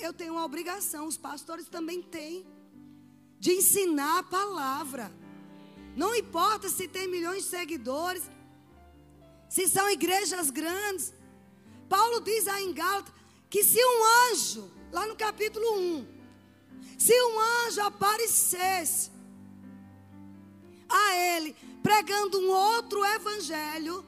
eu 0.00 0.12
tenho 0.12 0.34
uma 0.34 0.44
obrigação, 0.44 1.06
os 1.06 1.16
pastores 1.16 1.68
também 1.68 2.02
têm, 2.02 2.46
de 3.38 3.52
ensinar 3.52 4.18
a 4.18 4.22
palavra. 4.22 5.12
Não 5.96 6.14
importa 6.14 6.68
se 6.68 6.88
tem 6.88 7.08
milhões 7.08 7.44
de 7.44 7.50
seguidores, 7.50 8.22
se 9.48 9.68
são 9.68 9.88
igrejas 9.90 10.50
grandes. 10.50 11.12
Paulo 11.88 12.20
diz 12.20 12.48
aí 12.48 12.64
em 12.64 12.72
Gálatas 12.72 13.12
que 13.50 13.62
se 13.62 13.78
um 13.78 14.32
anjo, 14.32 14.70
lá 14.90 15.06
no 15.06 15.14
capítulo 15.14 15.78
1, 15.78 16.06
se 16.98 17.14
um 17.22 17.40
anjo 17.66 17.80
aparecesse 17.82 19.10
a 20.88 21.16
ele 21.16 21.54
pregando 21.82 22.38
um 22.38 22.50
outro 22.50 23.04
evangelho 23.04 24.04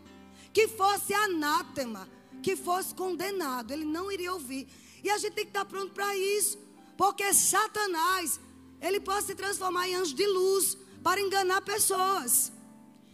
que 0.53 0.67
fosse 0.67 1.13
anátema, 1.13 2.09
que 2.43 2.57
fosse 2.57 2.95
condenado, 2.95 3.73
ele 3.73 3.85
não 3.85 4.11
iria 4.11 4.33
ouvir. 4.33 4.67
E 5.07 5.11
a 5.11 5.19
gente 5.19 5.35
tem 5.35 5.45
que 5.45 5.51
estar 5.51 5.65
pronto 5.65 5.93
para 5.95 6.17
isso. 6.17 6.59
Porque 6.97 7.33
Satanás, 7.33 8.41
ele 8.81 8.99
pode 8.99 9.27
se 9.27 9.37
transformar 9.37 9.89
em 9.89 9.95
anjo 9.95 10.13
de 10.17 10.27
luz 10.27 10.77
para 11.01 11.21
enganar 11.21 11.61
pessoas. 11.61 12.51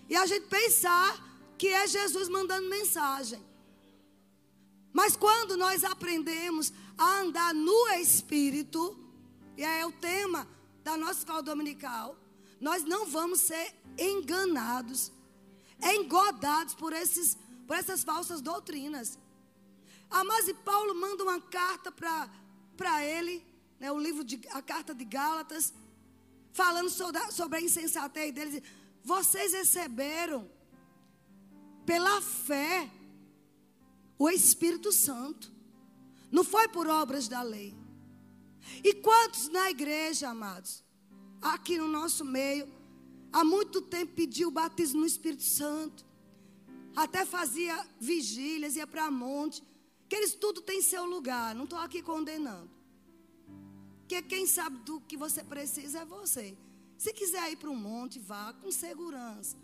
E 0.09 0.17
a 0.17 0.25
gente 0.25 0.47
pensar 0.47 1.11
que 1.59 1.69
é 1.69 1.87
Jesus 1.87 2.31
mandando 2.31 2.67
mensagem. 2.67 3.45
Mas 4.91 5.17
quando 5.17 5.55
nós 5.59 5.85
aprendemos 5.85 6.73
a 6.97 7.21
andar 7.21 7.53
no 7.53 7.89
Espírito, 8.01 8.99
e 9.55 9.63
é 9.63 9.85
o 9.85 9.93
tema 9.93 10.49
da 10.83 10.97
nossa 10.97 11.19
escola 11.19 11.43
dominical, 11.43 12.17
nós 12.59 12.85
não 12.85 13.05
vamos 13.05 13.41
ser 13.41 13.75
enganados, 13.99 15.13
engodados 15.83 16.75
por, 16.75 16.95
esses, 16.95 17.37
por 17.67 17.77
essas 17.77 18.03
falsas 18.03 18.41
doutrinas. 18.41 19.19
Mas 20.25 20.49
e 20.49 20.55
Paulo 20.55 20.95
manda 20.95 21.23
uma 21.23 21.41
carta 21.41 21.91
para 21.91 23.05
ele, 23.05 23.45
né, 23.81 23.91
o 23.91 23.99
livro 23.99 24.23
de, 24.25 24.41
a 24.51 24.61
carta 24.61 24.95
de 24.95 25.05
Gálatas, 25.05 25.73
falando 26.53 26.91
sobre 26.91 27.21
sobre 27.33 27.59
a 27.59 27.61
insensatez 27.63 28.33
deles. 28.33 28.63
Vocês 29.03 29.53
receberam 29.53 30.49
pela 31.85 32.21
fé 32.21 32.91
o 34.19 34.31
Espírito 34.31 34.93
Santo. 34.93 35.51
Não 36.31 36.45
foi 36.45 36.69
por 36.69 36.87
obras 36.87 37.29
da 37.29 37.43
lei. 37.43 37.75
E 38.85 38.95
quantos 38.95 39.49
na 39.49 39.71
igreja, 39.71 40.29
amados, 40.29 40.85
aqui 41.41 41.77
no 41.77 41.89
nosso 41.89 42.25
meio, 42.25 42.69
há 43.33 43.45
muito 43.45 43.83
tempo 43.83 44.15
pediu 44.15 44.49
o 44.49 44.53
batismo 44.53 45.01
no 45.01 45.07
Espírito 45.07 45.43
Santo, 45.43 46.05
até 46.95 47.25
fazia 47.25 47.85
vigílias, 47.99 48.77
ia 48.77 48.87
para 48.87 49.11
monte, 49.11 49.63
Aqueles 50.13 50.35
tudo 50.35 50.61
tem 50.61 50.83
seu 50.83 51.07
lugar. 51.07 51.55
Não 51.55 51.65
estou 51.65 51.79
aqui 51.79 52.03
condenando. 52.03 52.71
Porque 54.01 54.21
quem 54.21 54.47
sabe 54.47 54.77
do 54.81 55.01
que 55.01 55.17
você 55.17 55.43
precisa 55.43 56.01
é 56.01 56.05
você. 56.05 56.55
Se 56.99 57.15
quiser 57.15 57.51
ir 57.51 57.57
para 57.57 57.71
um 57.71 57.75
monte, 57.75 58.19
vá 58.19 58.53
com 58.53 58.71
segurança. 58.71 59.57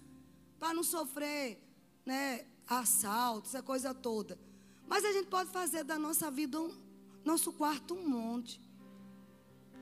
Para 0.58 0.72
não 0.72 0.82
sofrer 0.82 1.62
né, 2.06 2.46
assalto, 2.66 3.46
essa 3.46 3.62
coisa 3.62 3.92
toda. 3.92 4.38
Mas 4.86 5.04
a 5.04 5.12
gente 5.12 5.28
pode 5.28 5.50
fazer 5.50 5.84
da 5.84 5.98
nossa 5.98 6.30
vida, 6.30 6.58
um, 6.58 6.74
nosso 7.22 7.52
quarto, 7.52 7.92
um 7.92 8.08
monte. 8.08 8.58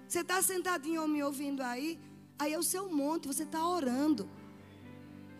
Você 0.08 0.22
está 0.22 0.42
sentadinho 0.42 1.06
me 1.06 1.22
ouvindo 1.22 1.62
aí, 1.62 1.96
aí 2.36 2.52
é 2.52 2.58
o 2.58 2.64
seu 2.64 2.92
monte, 2.92 3.28
você 3.28 3.44
está 3.44 3.64
orando. 3.64 4.28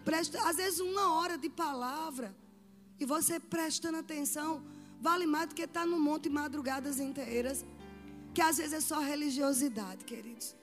Presta, 0.04 0.40
às 0.48 0.54
vezes 0.54 0.78
uma 0.78 1.14
hora 1.14 1.36
de 1.36 1.50
palavra, 1.50 2.32
e 3.00 3.04
você 3.04 3.40
prestando 3.40 3.98
atenção 3.98 4.75
vale 5.00 5.26
mais 5.26 5.48
do 5.48 5.54
que 5.54 5.62
estar 5.62 5.86
no 5.86 5.98
monte 5.98 6.28
madrugadas 6.28 6.98
inteiras, 6.98 7.64
que 8.34 8.40
às 8.40 8.58
vezes 8.58 8.72
é 8.72 8.80
só 8.80 9.00
religiosidade, 9.00 10.04
queridos. 10.04 10.54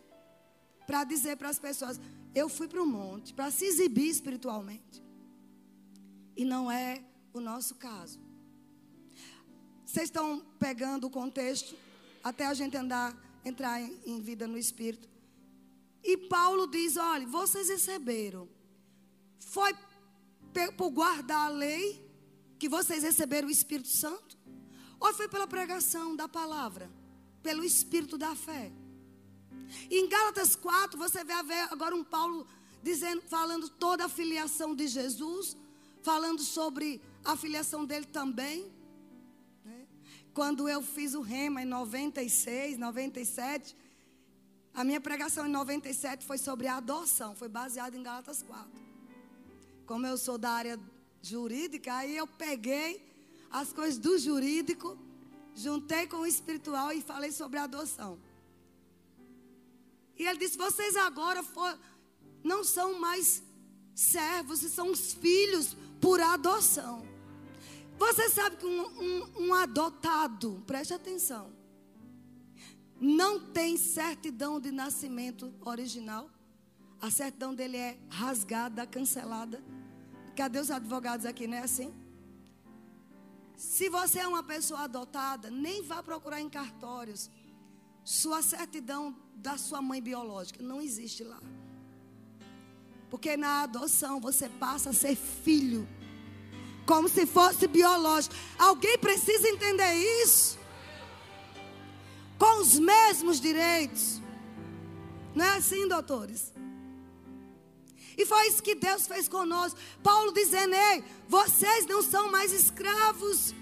Para 0.85 1.03
dizer 1.03 1.37
para 1.37 1.49
as 1.49 1.59
pessoas, 1.59 1.99
eu 2.35 2.49
fui 2.49 2.67
para 2.67 2.81
o 2.81 2.85
monte, 2.85 3.33
para 3.33 3.49
se 3.51 3.65
exibir 3.65 4.09
espiritualmente. 4.09 5.01
E 6.35 6.43
não 6.43 6.71
é 6.71 7.03
o 7.33 7.39
nosso 7.39 7.75
caso. 7.75 8.19
Vocês 9.85 10.05
estão 10.05 10.43
pegando 10.59 11.07
o 11.07 11.09
contexto 11.09 11.75
até 12.23 12.47
a 12.47 12.53
gente 12.53 12.75
andar, 12.75 13.15
entrar 13.45 13.79
em, 13.79 13.99
em 14.05 14.21
vida 14.21 14.47
no 14.47 14.57
Espírito. 14.57 15.07
E 16.03 16.17
Paulo 16.17 16.67
diz: 16.67 16.97
olha, 16.97 17.27
vocês 17.27 17.69
receberam. 17.69 18.49
Foi 19.39 19.73
por 20.75 20.89
guardar 20.89 21.47
a 21.47 21.53
lei 21.53 22.02
que 22.63 22.69
vocês 22.69 23.03
receberam 23.03 23.49
o 23.49 23.51
Espírito 23.51 23.89
Santo? 23.89 24.37
Ou 24.97 25.13
foi 25.13 25.27
pela 25.27 25.45
pregação 25.45 26.15
da 26.15 26.29
palavra? 26.29 26.89
Pelo 27.41 27.61
Espírito 27.61 28.17
da 28.17 28.37
fé? 28.37 28.71
Em 29.91 30.07
Gálatas 30.07 30.55
4, 30.55 30.97
você 30.97 31.25
ver 31.25 31.67
agora 31.69 31.93
um 31.93 32.05
Paulo 32.05 32.47
dizendo, 32.81 33.21
falando 33.23 33.67
toda 33.67 34.05
a 34.05 34.07
filiação 34.07 34.73
de 34.73 34.87
Jesus, 34.87 35.57
falando 36.01 36.41
sobre 36.41 37.01
a 37.25 37.35
filiação 37.35 37.83
dele 37.83 38.05
também. 38.05 38.71
Né? 39.65 39.85
Quando 40.33 40.69
eu 40.69 40.81
fiz 40.81 41.15
o 41.15 41.21
rema 41.21 41.63
em 41.63 41.65
96, 41.65 42.77
97, 42.77 43.75
a 44.73 44.85
minha 44.85 45.01
pregação 45.01 45.45
em 45.45 45.51
97 45.51 46.25
foi 46.25 46.37
sobre 46.37 46.67
a 46.67 46.77
adoção, 46.77 47.35
foi 47.35 47.49
baseada 47.49 47.97
em 47.97 48.03
Gálatas 48.03 48.41
4. 48.41 48.71
Como 49.85 50.07
eu 50.07 50.17
sou 50.17 50.37
da 50.37 50.51
área 50.51 50.79
jurídica, 51.23 51.93
aí 51.95 52.17
eu 52.17 52.27
peguei 52.27 53.01
as 53.49 53.71
coisas 53.71 53.97
do 53.97 54.17
jurídico, 54.17 54.97
juntei 55.55 56.05
com 56.05 56.17
o 56.17 56.27
espiritual 56.27 56.91
e 56.91 57.01
falei 57.01 57.31
sobre 57.31 57.57
a 57.57 57.63
adoção. 57.63 58.19
E 60.17 60.25
ele 60.27 60.37
disse: 60.37 60.57
Vocês 60.57 60.95
agora 60.97 61.41
for, 61.41 61.79
não 62.43 62.63
são 62.63 62.99
mais 62.99 63.41
servos, 63.95 64.59
vocês 64.59 64.73
são 64.73 64.91
os 64.91 65.13
filhos 65.13 65.77
por 66.01 66.19
adoção. 66.19 67.07
Você 67.97 68.29
sabe 68.29 68.57
que 68.57 68.65
um, 68.65 68.81
um, 68.81 69.47
um 69.47 69.53
adotado, 69.53 70.61
preste 70.67 70.93
atenção, 70.93 71.53
não 72.99 73.39
tem 73.39 73.77
certidão 73.77 74.59
de 74.59 74.71
nascimento 74.71 75.53
original. 75.61 76.29
A 76.99 77.11
certidão 77.11 77.53
dele 77.53 77.77
é 77.77 77.97
rasgada, 78.09 78.87
cancelada. 78.87 79.63
Cadê 80.35 80.59
os 80.59 80.71
advogados 80.71 81.25
aqui, 81.25 81.47
não 81.47 81.57
é 81.57 81.61
assim? 81.61 81.93
Se 83.55 83.89
você 83.89 84.19
é 84.19 84.27
uma 84.27 84.43
pessoa 84.43 84.81
adotada, 84.81 85.49
nem 85.49 85.83
vá 85.83 86.01
procurar 86.01 86.41
em 86.41 86.49
cartórios. 86.49 87.29
Sua 88.03 88.41
certidão 88.41 89.15
da 89.35 89.57
sua 89.57 89.81
mãe 89.81 90.01
biológica 90.01 90.61
não 90.61 90.81
existe 90.81 91.23
lá. 91.23 91.39
Porque 93.09 93.37
na 93.37 93.63
adoção 93.63 94.19
você 94.19 94.49
passa 94.49 94.89
a 94.89 94.93
ser 94.93 95.15
filho 95.15 95.87
como 96.85 97.07
se 97.07 97.25
fosse 97.25 97.67
biológico. 97.67 98.35
Alguém 98.57 98.97
precisa 98.97 99.47
entender 99.47 99.93
isso. 100.23 100.57
Com 102.37 102.61
os 102.61 102.77
mesmos 102.77 103.39
direitos. 103.39 104.21
Não 105.33 105.45
é 105.45 105.57
assim, 105.57 105.87
doutores? 105.87 106.53
E 108.17 108.25
foi 108.25 108.47
isso 108.47 108.61
que 108.61 108.75
Deus 108.75 109.07
fez 109.07 109.27
conosco. 109.27 109.79
Paulo 110.01 110.31
dizendo: 110.31 110.75
Ei, 110.75 111.03
vocês 111.27 111.85
não 111.85 112.01
são 112.01 112.31
mais 112.31 112.51
escravos. 112.51 113.53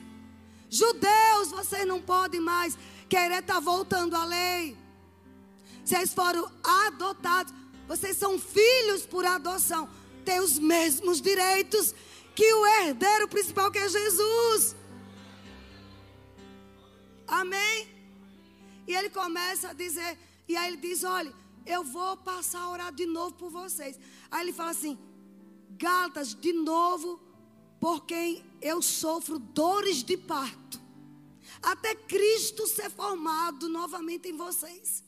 Judeus, 0.70 1.50
vocês 1.50 1.86
não 1.86 2.02
podem 2.02 2.40
mais 2.40 2.78
querer 3.10 3.40
estar 3.40 3.56
tá 3.56 3.60
voltando 3.60 4.16
à 4.16 4.24
lei. 4.26 4.78
Vocês 5.84 6.14
foram 6.14 6.50
adotados. 6.64 7.54
Vocês 7.88 8.16
são 8.16 8.40
filhos 8.40 9.06
por 9.06 9.26
adoção. 9.26 9.90
Têm 10.24 10.40
os 10.40 10.58
mesmos 10.58 11.22
direitos 11.22 11.94
que 12.36 12.54
o 12.54 12.66
herdeiro 12.66 13.28
principal 13.28 13.72
que 13.72 13.80
é 13.80 13.90
Jesus. 13.90 14.76
Amém? 17.28 17.88
E 18.88 18.96
ele 18.96 19.10
começa 19.10 19.70
a 19.70 19.74
dizer, 19.74 20.18
e 20.48 20.56
aí 20.56 20.68
ele 20.70 20.78
diz: 20.78 21.04
olha, 21.04 21.34
eu 21.66 21.84
vou 21.84 22.18
passar 22.18 22.62
a 22.62 22.70
orar 22.70 22.94
de 22.94 23.06
novo 23.06 23.36
por 23.36 23.50
vocês. 23.50 24.00
Aí 24.30 24.42
ele 24.42 24.54
fala 24.54 24.72
assim: 24.72 24.98
Gálatas, 25.72 26.34
de 26.34 26.54
novo, 26.54 27.20
por 27.80 28.06
quem 28.06 28.44
eu 28.62 28.82
sofro 28.82 29.40
dores 29.40 30.04
de 30.04 30.16
parto, 30.16 30.80
até 31.62 31.96
Cristo 31.96 32.68
ser 32.68 32.90
formado 32.90 33.68
novamente 33.70 34.30
em 34.30 34.38
vocês. 34.38 35.04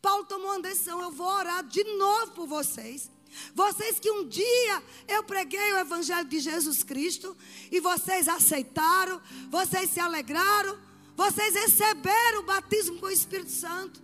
Paulo 0.00 0.24
tomou 0.24 0.48
uma 0.48 0.60
decisão: 0.60 1.00
eu 1.00 1.10
vou 1.10 1.26
orar 1.26 1.66
de 1.66 1.84
novo 1.84 2.32
por 2.32 2.46
vocês. 2.46 3.10
Vocês 3.54 3.98
que 3.98 4.10
um 4.10 4.28
dia 4.28 4.82
eu 5.08 5.24
preguei 5.24 5.72
o 5.72 5.78
Evangelho 5.78 6.28
de 6.28 6.38
Jesus 6.38 6.82
Cristo 6.82 7.36
e 7.70 7.80
vocês 7.80 8.28
aceitaram, 8.28 9.20
vocês 9.50 9.90
se 9.90 9.98
alegraram, 9.98 10.78
vocês 11.16 11.54
receberam 11.54 12.40
o 12.40 12.44
batismo 12.44 12.98
com 13.00 13.06
o 13.06 13.10
Espírito 13.10 13.50
Santo, 13.50 14.00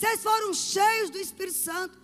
vocês 0.00 0.22
foram 0.22 0.54
cheios 0.54 1.10
do 1.10 1.18
Espírito 1.18 1.58
Santo, 1.58 1.98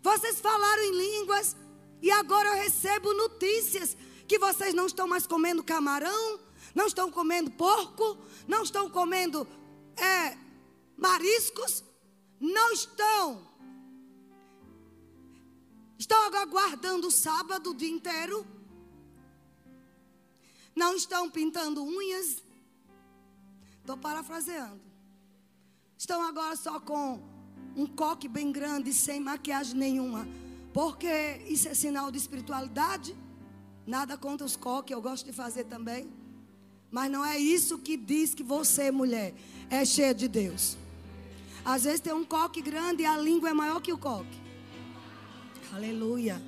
vocês 0.00 0.38
falaram 0.38 0.80
em 0.84 0.92
línguas 0.96 1.56
e 2.00 2.08
agora 2.08 2.50
eu 2.50 2.54
recebo 2.54 3.12
notícias 3.14 3.96
que 4.28 4.38
vocês 4.38 4.72
não 4.72 4.86
estão 4.86 5.08
mais 5.08 5.26
comendo 5.26 5.60
camarão, 5.64 6.38
não 6.72 6.86
estão 6.86 7.10
comendo 7.10 7.50
porco, 7.50 8.16
não 8.46 8.62
estão 8.62 8.88
comendo 8.88 9.44
é, 9.96 10.38
mariscos, 10.96 11.82
não 12.40 12.72
estão 12.72 13.50
Estão 15.98 16.20
aguardando 16.34 17.06
o 17.06 17.12
sábado 17.12 17.70
o 17.70 17.74
dia 17.74 17.88
inteiro? 17.88 18.44
Não 20.74 20.96
estão 20.96 21.30
pintando 21.30 21.80
unhas? 21.84 22.42
Estou 23.78 23.96
parafraseando. 23.96 24.80
Estão 25.96 26.20
agora 26.22 26.56
só 26.56 26.80
com 26.80 27.31
um 27.76 27.86
coque 27.86 28.28
bem 28.28 28.52
grande, 28.52 28.92
sem 28.92 29.20
maquiagem 29.20 29.76
nenhuma. 29.76 30.26
Porque 30.72 31.40
isso 31.48 31.68
é 31.68 31.74
sinal 31.74 32.10
de 32.10 32.18
espiritualidade. 32.18 33.14
Nada 33.86 34.16
contra 34.16 34.46
os 34.46 34.56
coques, 34.56 34.92
eu 34.92 35.02
gosto 35.02 35.26
de 35.26 35.32
fazer 35.32 35.64
também. 35.64 36.10
Mas 36.90 37.10
não 37.10 37.24
é 37.24 37.38
isso 37.38 37.78
que 37.78 37.96
diz 37.96 38.34
que 38.34 38.42
você, 38.42 38.90
mulher, 38.90 39.34
é 39.70 39.84
cheia 39.84 40.14
de 40.14 40.28
Deus. 40.28 40.76
Às 41.64 41.84
vezes 41.84 42.00
tem 42.00 42.12
um 42.12 42.24
coque 42.24 42.60
grande 42.60 43.02
e 43.02 43.06
a 43.06 43.16
língua 43.16 43.50
é 43.50 43.54
maior 43.54 43.80
que 43.80 43.92
o 43.92 43.98
coque. 43.98 44.40
Aleluia. 45.72 46.42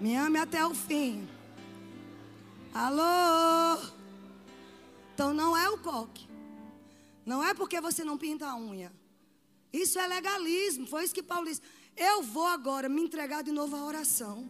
Me 0.00 0.16
ame 0.16 0.38
até 0.38 0.66
o 0.66 0.74
fim. 0.74 1.26
Alô? 2.74 3.80
Então 5.14 5.32
não 5.32 5.56
é 5.56 5.68
o 5.70 5.78
coque. 5.78 6.28
Não 7.24 7.42
é 7.42 7.54
porque 7.54 7.80
você 7.80 8.04
não 8.04 8.18
pinta 8.18 8.46
a 8.48 8.56
unha. 8.56 8.92
Isso 9.72 9.98
é 9.98 10.06
legalismo. 10.06 10.86
Foi 10.86 11.04
isso 11.04 11.14
que 11.14 11.22
Paulo 11.22 11.46
disse. 11.46 11.62
Eu 11.96 12.22
vou 12.22 12.46
agora 12.46 12.88
me 12.88 13.02
entregar 13.02 13.42
de 13.42 13.52
novo 13.52 13.74
à 13.76 13.84
oração. 13.84 14.48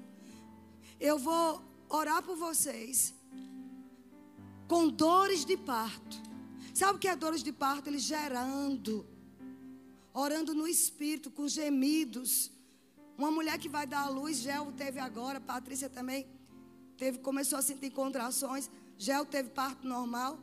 Eu 0.98 1.18
vou 1.18 1.62
orar 1.88 2.22
por 2.22 2.36
vocês 2.36 3.14
com 4.68 4.88
dores 4.88 5.44
de 5.44 5.56
parto. 5.56 6.16
Sabe 6.74 6.96
o 6.96 6.98
que 6.98 7.08
é 7.08 7.14
dores 7.14 7.42
de 7.42 7.52
parto? 7.52 7.88
Ele 7.88 7.98
gerando, 7.98 9.06
orando 10.14 10.54
no 10.54 10.66
espírito, 10.66 11.30
com 11.30 11.46
gemidos. 11.46 12.50
Uma 13.18 13.30
mulher 13.30 13.58
que 13.58 13.68
vai 13.68 13.86
dar 13.86 14.04
à 14.06 14.08
luz, 14.08 14.38
Gel 14.38 14.72
teve 14.72 14.98
agora, 14.98 15.40
Patrícia 15.40 15.90
também 15.90 16.26
teve, 16.96 17.18
começou 17.18 17.58
a 17.58 17.62
sentir 17.62 17.90
contrações. 17.90 18.70
Gel 18.96 19.26
teve 19.26 19.50
parto 19.50 19.86
normal. 19.86 20.38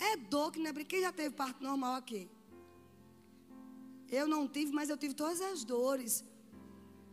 É 0.00 0.16
dor 0.16 0.50
que 0.50 0.58
não 0.58 0.70
é 0.70 0.84
Quem 0.84 1.02
já 1.02 1.12
teve 1.12 1.34
parto 1.34 1.62
normal 1.62 1.96
aqui? 1.96 2.30
Eu 4.20 4.26
não 4.28 4.46
tive, 4.46 4.70
mas 4.78 4.90
eu 4.90 4.98
tive 5.02 5.14
todas 5.14 5.40
as 5.40 5.64
dores. 5.64 6.22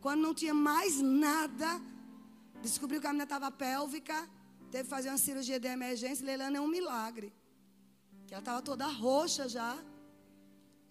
Quando 0.02 0.22
não 0.22 0.34
tinha 0.34 0.54
mais 0.54 1.02
nada, 1.02 1.82
descobriu 2.62 3.00
que 3.00 3.08
a 3.08 3.12
menina 3.12 3.24
estava 3.24 3.50
pélvica, 3.50 4.18
teve 4.70 4.84
que 4.84 4.90
fazer 4.90 5.08
uma 5.10 5.18
cirurgia 5.18 5.60
de 5.60 5.68
emergência. 5.68 6.26
Leilana 6.26 6.58
é 6.58 6.62
um 6.62 6.68
milagre. 6.68 7.34
Que 8.28 8.34
ela 8.34 8.42
estava 8.42 8.62
toda 8.62 8.86
roxa 8.86 9.48
já. 9.48 9.72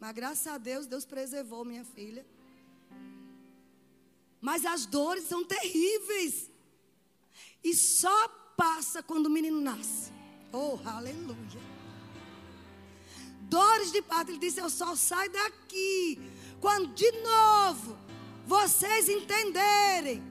Mas 0.01 0.12
graças 0.12 0.47
a 0.47 0.57
Deus, 0.57 0.87
Deus 0.87 1.05
preservou 1.05 1.62
minha 1.62 1.85
filha. 1.85 2.27
Mas 4.40 4.64
as 4.64 4.87
dores 4.87 5.25
são 5.25 5.44
terríveis. 5.44 6.51
E 7.62 7.75
só 7.75 8.29
passa 8.57 9.03
quando 9.03 9.27
o 9.27 9.31
menino 9.31 9.61
nasce. 9.61 10.11
Oh, 10.53 10.79
aleluia. 10.87 11.67
Dores 13.48 13.92
de 13.92 14.02
parto. 14.02 14.30
Ele 14.30 14.38
disse: 14.38 14.61
Eu 14.61 14.70
só 14.70 14.94
saio 14.94 15.30
daqui 15.32 16.20
quando 16.61 16.94
de 16.94 17.11
novo 17.22 17.96
vocês 18.46 19.08
entenderem 19.08 20.22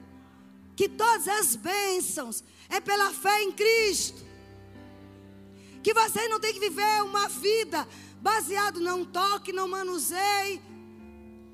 que 0.76 0.88
todas 0.88 1.26
as 1.28 1.56
bênçãos 1.56 2.44
é 2.68 2.80
pela 2.80 3.12
fé 3.12 3.42
em 3.42 3.52
Cristo. 3.52 4.26
Que 5.82 5.94
você 5.94 6.28
não 6.28 6.40
tem 6.40 6.52
que 6.52 6.60
viver 6.60 7.02
uma 7.02 7.28
vida 7.28 7.86
baseado 8.20 8.80
não 8.80 9.04
toque, 9.04 9.52
não 9.52 9.68
manuseie, 9.68 10.60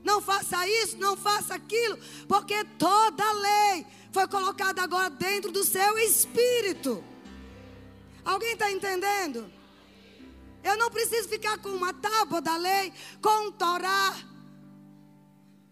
não 0.02 0.20
faça 0.20 0.66
isso, 0.68 0.96
não 0.98 1.16
faça 1.16 1.54
aquilo, 1.54 1.98
porque 2.26 2.64
toda 2.78 3.32
lei 3.32 3.86
foi 4.12 4.26
colocada 4.28 4.82
agora 4.82 5.10
dentro 5.10 5.50
do 5.50 5.64
seu 5.64 5.98
espírito. 5.98 7.02
Alguém 8.24 8.52
está 8.52 8.70
entendendo? 8.70 9.50
Eu 10.64 10.78
não 10.78 10.90
preciso 10.90 11.28
ficar 11.28 11.58
com 11.58 11.68
uma 11.68 11.92
tábua 11.92 12.40
da 12.40 12.56
lei, 12.56 12.90
com 13.20 13.48
um 13.48 13.52
torá. 13.52 14.16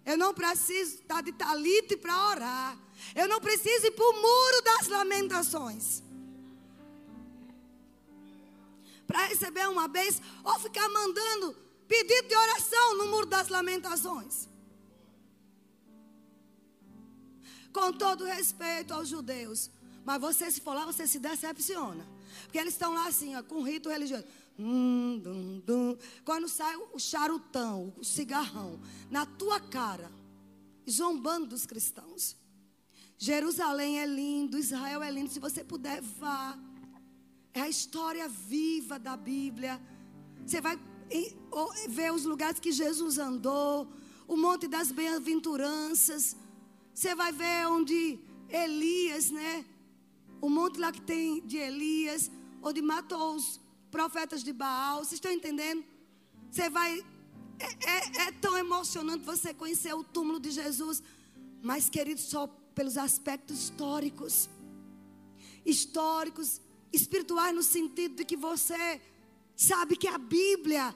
Eu 0.05 0.19
não 0.19 0.35
preciso 0.35 0.97
estar 0.97 1.23
de 1.23 1.33
talite 1.33 1.97
para 1.97 2.29
orar. 2.29 2.79
Eu 3.15 3.27
não 3.27 3.41
preciso 3.41 3.87
ir 3.87 3.93
para 3.93 4.05
o 4.05 4.21
muro 4.21 4.63
das 4.63 4.89
lamentações. 4.89 6.03
Para 9.07 9.27
receber 9.27 9.67
uma 9.69 9.89
bênção, 9.89 10.23
ou 10.45 10.59
ficar 10.59 10.89
mandando 10.89 11.57
pedido 11.89 12.29
de 12.29 12.37
oração 12.37 12.99
no 12.99 13.07
muro 13.07 13.27
das 13.27 13.49
lamentações. 13.49 14.49
Com 17.73 17.93
todo 17.95 18.25
respeito 18.25 18.93
aos 18.93 19.09
judeus. 19.09 19.71
Mas 20.05 20.21
você, 20.21 20.51
se 20.51 20.61
for 20.61 20.75
lá, 20.75 20.85
você 20.85 21.07
se 21.07 21.19
decepciona. 21.19 22.07
Porque 22.45 22.59
eles 22.59 22.75
estão 22.75 22.93
lá 22.95 23.07
assim, 23.07 23.35
ó, 23.37 23.43
com 23.43 23.63
rito 23.63 23.89
religioso. 23.89 24.25
Hum, 24.59 25.21
dum, 25.23 25.61
dum. 25.65 25.97
Quando 26.25 26.49
sai 26.49 26.77
o 26.93 26.99
charutão, 26.99 27.93
o 27.97 28.05
cigarrão, 28.05 28.81
na 29.11 29.25
tua 29.25 29.59
cara, 29.59 30.11
zombando 30.89 31.47
dos 31.47 31.67
cristãos. 31.67 32.37
Jerusalém 33.19 34.01
é 34.01 34.07
lindo, 34.07 34.59
Israel 34.59 35.03
é 35.03 35.11
lindo. 35.11 35.31
Se 35.31 35.39
você 35.39 35.63
puder, 35.63 36.01
vá. 36.01 36.59
É 37.55 37.61
a 37.61 37.69
história 37.69 38.29
viva 38.29 38.99
da 38.99 39.17
Bíblia. 39.17 39.81
Você 40.47 40.61
vai 40.61 40.79
ver 41.89 42.13
os 42.13 42.25
lugares 42.25 42.59
que 42.59 42.73
Jesus 42.73 43.19
andou, 43.19 43.87
o 44.27 44.37
Monte 44.37 44.67
das 44.67 44.91
Bem-aventuranças. 44.91 46.37
Você 46.95 47.15
vai 47.15 47.33
ver 47.33 47.67
onde 47.69 48.19
Elias, 48.49 49.31
né? 49.31 49.65
O 50.41 50.49
monte 50.49 50.79
lá 50.79 50.93
que 50.93 51.01
tem 51.01 51.41
de 51.47 51.57
Elias, 51.57 52.31
onde 52.63 52.83
matou 52.83 53.37
os 53.37 53.61
profetas 53.93 54.43
de 54.43 54.53
Baal. 54.53 54.99
Vocês 54.99 55.15
estão 55.15 55.31
entendendo? 55.31 55.85
Você 56.51 56.69
vai. 56.69 57.05
É, 57.59 57.67
é, 57.95 58.29
é 58.29 58.33
tão 58.33 58.57
emocionante 58.57 59.25
você 59.25 59.55
conhecer 59.55 59.95
o 59.95 60.03
túmulo 60.03 60.41
de 60.41 60.51
Jesus. 60.51 61.03
Mas, 61.63 61.89
querido, 61.89 62.21
só 62.21 62.49
pelos 62.75 62.97
aspectos 62.97 63.57
históricos. 63.65 64.49
Históricos, 65.65 66.61
espirituais, 66.93 67.55
no 67.55 67.63
sentido 67.63 68.17
de 68.17 68.25
que 68.25 68.37
você 68.37 69.01
sabe 69.55 69.95
que 69.95 70.09
a 70.09 70.19
Bíblia 70.19 70.93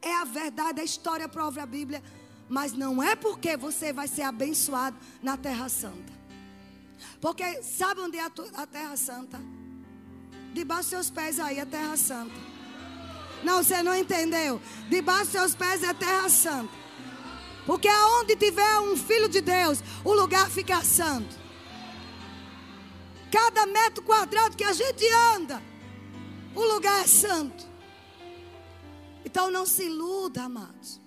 é 0.00 0.14
a 0.14 0.24
verdade, 0.24 0.80
a 0.80 0.84
história 0.84 1.28
prova 1.28 1.62
a 1.62 1.66
Bíblia. 1.66 2.02
Mas 2.48 2.72
não 2.72 3.02
é 3.02 3.16
porque 3.16 3.56
você 3.56 3.92
vai 3.92 4.06
ser 4.06 4.22
abençoado 4.22 4.96
na 5.20 5.36
Terra 5.36 5.68
Santa. 5.68 6.14
Porque 7.20 7.62
sabe 7.62 8.00
onde 8.00 8.16
é 8.16 8.22
a, 8.22 8.30
a 8.54 8.66
Terra 8.66 8.96
Santa? 8.96 9.40
Debaixo 10.56 10.84
dos 10.84 10.88
seus 10.88 11.10
pés 11.10 11.38
aí, 11.38 11.60
a 11.60 11.66
Terra 11.66 11.98
Santa. 11.98 12.34
Não, 13.44 13.62
você 13.62 13.82
não 13.82 13.94
entendeu. 13.94 14.58
Debaixo 14.88 15.24
dos 15.24 15.32
seus 15.32 15.54
pés 15.54 15.82
é 15.82 15.92
Terra 15.92 16.30
Santa. 16.30 16.72
Porque 17.66 17.86
aonde 17.86 18.36
tiver 18.36 18.78
um 18.80 18.96
filho 18.96 19.28
de 19.28 19.42
Deus, 19.42 19.82
o 20.02 20.14
lugar 20.14 20.48
fica 20.48 20.82
santo. 20.82 21.36
Cada 23.30 23.66
metro 23.66 24.02
quadrado 24.02 24.56
que 24.56 24.64
a 24.64 24.72
gente 24.72 25.04
anda, 25.34 25.62
o 26.54 26.64
lugar 26.64 27.04
é 27.04 27.06
santo. 27.06 27.66
Então 29.26 29.50
não 29.50 29.66
se 29.66 29.84
iluda, 29.84 30.44
amados. 30.44 30.98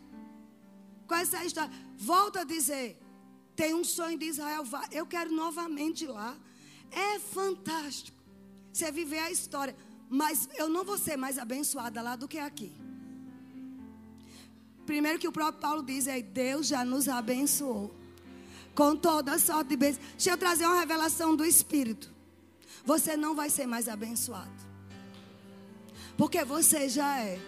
Com 1.07 1.15
essa 1.15 1.43
história. 1.43 1.73
Volto 1.97 2.37
a 2.37 2.43
dizer: 2.43 3.01
tem 3.55 3.73
um 3.73 3.83
sonho 3.83 4.19
de 4.19 4.25
Israel, 4.25 4.63
eu 4.91 5.07
quero 5.07 5.31
novamente 5.31 6.05
lá. 6.05 6.37
É 6.91 7.17
fantástico. 7.17 8.18
Você 8.71 8.91
viver 8.91 9.19
a 9.19 9.31
história. 9.31 9.75
Mas 10.09 10.49
eu 10.55 10.67
não 10.67 10.83
vou 10.83 10.97
ser 10.97 11.17
mais 11.17 11.37
abençoada 11.37 12.01
lá 12.01 12.15
do 12.15 12.27
que 12.27 12.39
aqui. 12.39 12.71
Primeiro 14.85 15.19
que 15.19 15.27
o 15.27 15.31
próprio 15.31 15.61
Paulo 15.61 15.83
diz 15.83 16.07
é: 16.07 16.21
Deus 16.21 16.67
já 16.67 16.83
nos 16.83 17.07
abençoou. 17.07 17.93
Com 18.73 18.95
toda 18.95 19.37
sorte 19.37 19.69
de 19.69 19.75
bênçãos. 19.75 20.05
Deixa 20.11 20.31
eu 20.31 20.37
trazer 20.37 20.65
uma 20.65 20.79
revelação 20.79 21.35
do 21.35 21.45
Espírito. 21.45 22.09
Você 22.85 23.15
não 23.15 23.35
vai 23.35 23.49
ser 23.49 23.67
mais 23.67 23.87
abençoado. 23.87 24.49
Porque 26.17 26.43
você 26.43 26.89
já 26.89 27.19
é. 27.19 27.39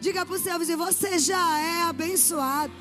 Diga 0.00 0.24
para 0.24 0.36
o 0.36 0.38
seu 0.38 0.58
vizinho: 0.58 0.78
você 0.78 1.18
já 1.18 1.58
é 1.58 1.82
abençoado. 1.82 2.72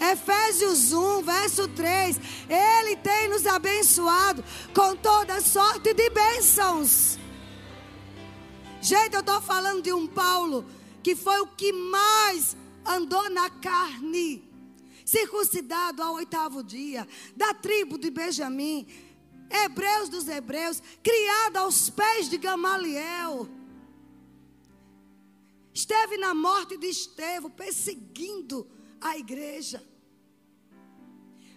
Efésios 0.00 0.92
1, 0.92 1.22
verso 1.22 1.68
3. 1.68 2.20
Ele 2.48 2.96
tem 2.96 3.28
nos 3.28 3.46
abençoado 3.46 4.44
com 4.74 4.96
toda 4.96 5.40
sorte 5.40 5.92
de 5.94 6.10
bênçãos. 6.10 7.18
Gente, 8.80 9.14
eu 9.14 9.20
estou 9.20 9.40
falando 9.40 9.82
de 9.82 9.92
um 9.92 10.06
Paulo 10.06 10.64
que 11.02 11.14
foi 11.14 11.40
o 11.40 11.46
que 11.46 11.72
mais 11.72 12.56
andou 12.84 13.30
na 13.30 13.48
carne, 13.48 14.44
circuncidado 15.04 16.02
ao 16.02 16.14
oitavo 16.14 16.62
dia, 16.62 17.06
da 17.36 17.54
tribo 17.54 17.96
de 17.98 18.10
Benjamim, 18.10 18.86
hebreus 19.50 20.08
dos 20.08 20.28
hebreus, 20.28 20.82
criado 21.02 21.56
aos 21.58 21.90
pés 21.90 22.28
de 22.28 22.36
Gamaliel 22.36 23.48
esteve 25.76 26.16
na 26.16 26.34
morte 26.34 26.76
de 26.78 26.86
Estevão, 26.86 27.50
perseguindo 27.50 28.66
a 29.00 29.16
igreja. 29.16 29.84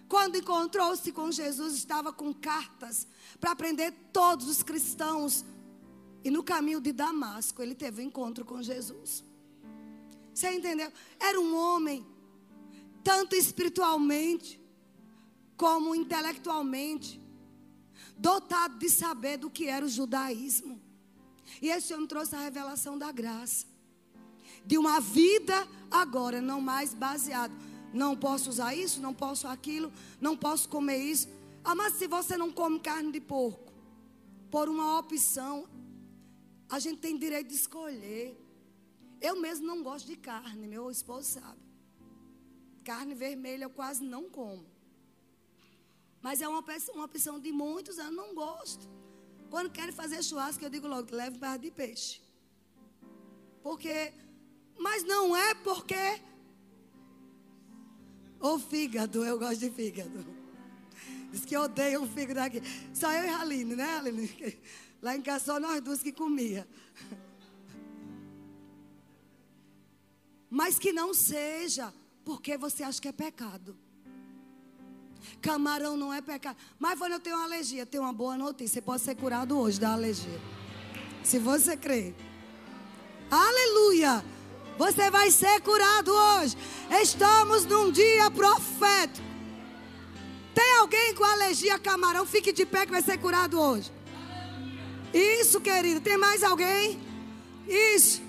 Quando 0.08 0.36
encontrou-se 0.36 1.12
com 1.12 1.30
Jesus, 1.30 1.74
estava 1.74 2.12
com 2.12 2.34
cartas 2.34 3.06
para 3.38 3.54
prender 3.54 3.94
todos 4.12 4.48
os 4.48 4.62
cristãos. 4.62 5.44
E 6.24 6.30
no 6.30 6.42
caminho 6.42 6.80
de 6.80 6.92
Damasco, 6.92 7.62
ele 7.62 7.74
teve 7.74 8.02
um 8.02 8.06
encontro 8.06 8.44
com 8.44 8.60
Jesus. 8.60 9.22
Você 10.34 10.50
entendeu? 10.50 10.92
Era 11.18 11.40
um 11.40 11.56
homem, 11.56 12.04
tanto 13.04 13.36
espiritualmente, 13.36 14.60
como 15.56 15.94
intelectualmente, 15.94 17.20
dotado 18.16 18.78
de 18.78 18.90
saber 18.90 19.36
do 19.36 19.48
que 19.48 19.66
era 19.66 19.86
o 19.86 19.88
judaísmo. 19.88 20.80
E 21.62 21.68
esse 21.68 21.94
homem 21.94 22.06
trouxe 22.06 22.34
a 22.34 22.40
revelação 22.40 22.98
da 22.98 23.12
graça 23.12 23.69
de 24.64 24.78
uma 24.78 25.00
vida 25.00 25.66
agora, 25.90 26.40
não 26.40 26.60
mais 26.60 26.94
baseado. 26.94 27.52
Não 27.92 28.16
posso 28.16 28.50
usar 28.50 28.74
isso, 28.74 29.00
não 29.00 29.12
posso 29.12 29.48
aquilo, 29.48 29.92
não 30.20 30.36
posso 30.36 30.68
comer 30.68 30.98
isso. 30.98 31.28
Ah, 31.64 31.74
mas 31.74 31.94
se 31.94 32.06
você 32.06 32.36
não 32.36 32.50
come 32.50 32.78
carne 32.78 33.10
de 33.12 33.20
porco, 33.20 33.72
por 34.50 34.68
uma 34.68 34.98
opção, 34.98 35.68
a 36.68 36.78
gente 36.78 36.98
tem 36.98 37.18
direito 37.18 37.48
de 37.48 37.54
escolher. 37.54 38.36
Eu 39.20 39.38
mesmo 39.38 39.66
não 39.66 39.82
gosto 39.82 40.06
de 40.06 40.16
carne, 40.16 40.66
meu 40.66 40.90
esposo 40.90 41.32
sabe. 41.32 41.60
Carne 42.84 43.14
vermelha 43.14 43.64
eu 43.64 43.70
quase 43.70 44.02
não 44.02 44.30
como. 44.30 44.64
Mas 46.22 46.40
é 46.40 46.48
uma, 46.48 46.64
uma 46.94 47.04
opção 47.04 47.38
de 47.40 47.50
muitos, 47.50 47.98
eu 47.98 48.10
não 48.10 48.34
gosto. 48.34 48.88
Quando 49.50 49.70
querem 49.70 49.92
fazer 49.92 50.22
churrasco, 50.22 50.64
eu 50.64 50.70
digo 50.70 50.86
logo, 50.86 51.14
leve 51.14 51.38
barra 51.38 51.56
de 51.56 51.70
peixe. 51.70 52.20
Porque 53.62 54.12
mas 54.80 55.04
não 55.04 55.36
é 55.36 55.54
porque. 55.54 56.20
O 58.40 58.58
fígado, 58.58 59.22
eu 59.22 59.38
gosto 59.38 59.60
de 59.60 59.70
fígado. 59.70 60.24
Diz 61.30 61.44
que 61.44 61.54
odeio 61.56 62.02
o 62.02 62.08
fígado 62.08 62.40
aqui. 62.40 62.62
Só 62.94 63.12
eu 63.12 63.26
e 63.26 63.28
a 63.28 63.40
Aline, 63.40 63.76
né, 63.76 63.98
Aline? 63.98 64.58
Lá 65.02 65.14
em 65.14 65.20
casa 65.20 65.44
só 65.44 65.60
nós 65.60 65.82
duas 65.82 66.02
que 66.02 66.10
comia. 66.10 66.66
Mas 70.48 70.78
que 70.78 70.92
não 70.92 71.12
seja 71.12 71.92
porque 72.24 72.56
você 72.56 72.82
acha 72.82 73.00
que 73.00 73.08
é 73.08 73.12
pecado. 73.12 73.76
Camarão 75.42 75.96
não 75.96 76.12
é 76.12 76.22
pecado. 76.22 76.56
Mas 76.78 76.98
quando 76.98 77.12
eu 77.12 77.20
tenho 77.20 77.36
uma 77.36 77.44
alergia, 77.44 77.84
tenho 77.84 78.02
uma 78.02 78.12
boa 78.12 78.36
notícia. 78.36 78.74
Você 78.74 78.80
pode 78.80 79.02
ser 79.02 79.14
curado 79.14 79.58
hoje 79.58 79.78
da 79.78 79.92
alergia. 79.92 80.40
Se 81.22 81.38
você 81.38 81.76
crer. 81.76 82.14
Aleluia! 83.30 84.24
Você 84.80 85.10
vai 85.10 85.30
ser 85.30 85.60
curado 85.60 86.10
hoje. 86.10 86.56
Estamos 87.02 87.66
num 87.66 87.92
dia 87.92 88.30
profético. 88.30 89.26
Tem 90.54 90.78
alguém 90.78 91.14
com 91.14 91.22
alergia 91.22 91.74
a 91.74 91.78
camarão? 91.78 92.24
Fique 92.24 92.50
de 92.50 92.64
pé 92.64 92.86
que 92.86 92.92
vai 92.92 93.02
ser 93.02 93.18
curado 93.18 93.60
hoje. 93.60 93.92
Isso, 95.12 95.60
querido. 95.60 96.00
Tem 96.00 96.16
mais 96.16 96.42
alguém? 96.42 96.98
Isso. 97.68 98.22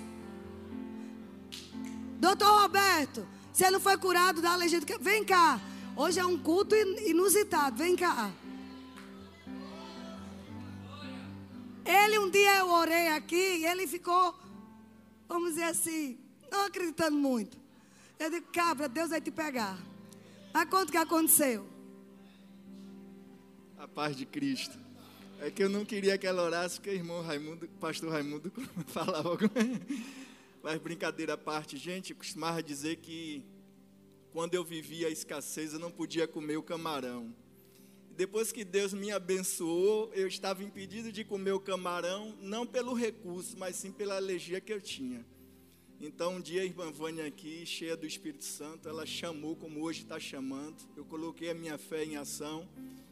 Doutor 2.20 2.60
Roberto, 2.60 3.26
você 3.50 3.70
não 3.70 3.80
foi 3.80 3.96
curado 3.96 4.42
da 4.42 4.52
alergia? 4.52 4.78
Vem 5.00 5.24
cá. 5.24 5.58
Hoje 5.96 6.20
é 6.20 6.26
um 6.26 6.36
culto 6.36 6.76
inusitado. 6.76 7.78
Vem 7.78 7.96
cá. 7.96 8.30
Ele 11.82 12.18
um 12.18 12.28
dia 12.28 12.58
eu 12.58 12.68
orei 12.68 13.08
aqui 13.08 13.60
e 13.60 13.64
ele 13.64 13.86
ficou, 13.86 14.34
vamos 15.26 15.54
dizer 15.54 15.64
assim, 15.64 16.21
não 16.52 16.66
acreditando 16.66 17.16
muito. 17.16 17.58
Eu 18.18 18.30
digo, 18.30 18.46
cabra, 18.52 18.88
Deus 18.88 19.10
vai 19.10 19.20
te 19.20 19.30
pegar. 19.30 19.78
Mas 20.52 20.68
quanto 20.68 20.92
que 20.92 20.98
aconteceu? 20.98 21.66
A 23.78 23.88
paz 23.88 24.14
de 24.14 24.26
Cristo. 24.26 24.78
É 25.40 25.50
que 25.50 25.64
eu 25.64 25.68
não 25.68 25.84
queria 25.84 26.16
que 26.16 26.26
ela 26.26 26.42
orasse, 26.42 26.76
porque 26.76 26.90
o 26.90 26.94
irmão 26.94 27.20
Raimundo, 27.20 27.66
pastor 27.80 28.12
Raimundo, 28.12 28.52
falava 28.86 29.28
alguma 29.30 29.50
Mas 30.62 30.78
brincadeira 30.78 31.34
à 31.34 31.38
parte, 31.38 31.76
gente, 31.76 32.14
costumava 32.14 32.62
dizer 32.62 32.96
que 32.96 33.42
quando 34.30 34.54
eu 34.54 34.62
vivia 34.62 35.08
a 35.08 35.10
escassez, 35.10 35.72
eu 35.72 35.80
não 35.80 35.90
podia 35.90 36.28
comer 36.28 36.58
o 36.58 36.62
camarão. 36.62 37.34
Depois 38.16 38.52
que 38.52 38.64
Deus 38.64 38.92
me 38.92 39.10
abençoou, 39.10 40.12
eu 40.14 40.28
estava 40.28 40.62
impedido 40.62 41.10
de 41.10 41.24
comer 41.24 41.52
o 41.52 41.60
camarão, 41.60 42.36
não 42.40 42.64
pelo 42.64 42.94
recurso, 42.94 43.58
mas 43.58 43.74
sim 43.74 43.90
pela 43.90 44.16
alergia 44.16 44.60
que 44.60 44.72
eu 44.72 44.80
tinha. 44.80 45.24
Então, 46.04 46.34
um 46.34 46.40
dia 46.40 46.62
a 46.62 46.64
irmã 46.64 46.90
Vânia 46.90 47.24
aqui, 47.24 47.64
cheia 47.64 47.96
do 47.96 48.04
Espírito 48.04 48.42
Santo, 48.42 48.88
ela 48.88 49.06
chamou 49.06 49.54
como 49.54 49.84
hoje 49.84 50.02
está 50.02 50.18
chamando. 50.18 50.82
Eu 50.96 51.04
coloquei 51.04 51.48
a 51.48 51.54
minha 51.54 51.78
fé 51.78 52.04
em 52.04 52.16
ação 52.16 52.68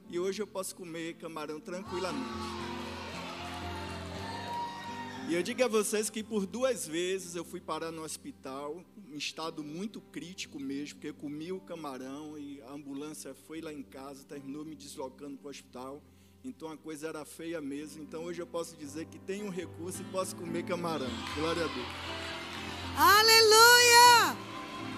e 0.09 0.18
hoje 0.18 0.42
eu 0.42 0.46
posso 0.46 0.74
comer 0.74 1.14
camarão 1.14 1.61
tranquilamente. 1.61 2.29
E 5.29 5.35
eu 5.35 5.40
digo 5.40 5.62
a 5.62 5.68
vocês 5.68 6.11
que 6.11 6.24
por 6.24 6.44
duas 6.46 6.85
vezes 6.85 7.37
eu 7.37 7.44
fui 7.44 7.61
parar 7.61 7.92
no 7.92 8.03
hospital, 8.03 8.85
em 9.09 9.16
estado 9.16 9.62
muito 9.62 10.00
crítico 10.00 10.59
mesmo, 10.59 10.96
porque 10.96 11.11
eu 11.11 11.14
comi 11.14 11.53
o 11.53 11.61
camarão 11.61 12.37
e 12.37 12.61
a 12.62 12.72
ambulância 12.72 13.33
foi 13.46 13.61
lá 13.61 13.72
em 13.72 13.85
casa, 13.85 14.24
terminou 14.24 14.64
me 14.64 14.74
deslocando 14.74 15.37
para 15.37 15.46
o 15.46 15.50
hospital. 15.50 16.03
Então 16.42 16.72
a 16.72 16.76
coisa 16.76 17.07
era 17.07 17.24
feia 17.24 17.61
mesmo. 17.61 18.03
Então 18.03 18.24
hoje 18.24 18.42
eu 18.42 18.48
posso 18.48 18.76
dizer 18.76 19.07
que 19.07 19.20
tenho 19.20 19.46
um 19.46 19.50
recurso 19.50 20.03
e 20.03 20.05
posso 20.07 20.35
comer 20.35 20.64
camarão. 20.64 21.07
Glória 21.37 21.64
a 21.64 21.68
Deus. 21.68 22.39
Aleluia! 22.96 24.37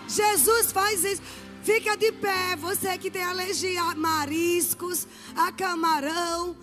Jesus 0.09 0.72
faz 0.72 1.05
isso. 1.05 1.22
Fica 1.62 1.96
de 1.96 2.11
pé, 2.12 2.57
você 2.57 2.98
que 2.98 3.11
tem 3.11 3.22
alergia 3.22 3.83
a 3.83 3.94
mariscos, 3.94 5.07
a 5.37 5.52
camarão, 5.52 6.57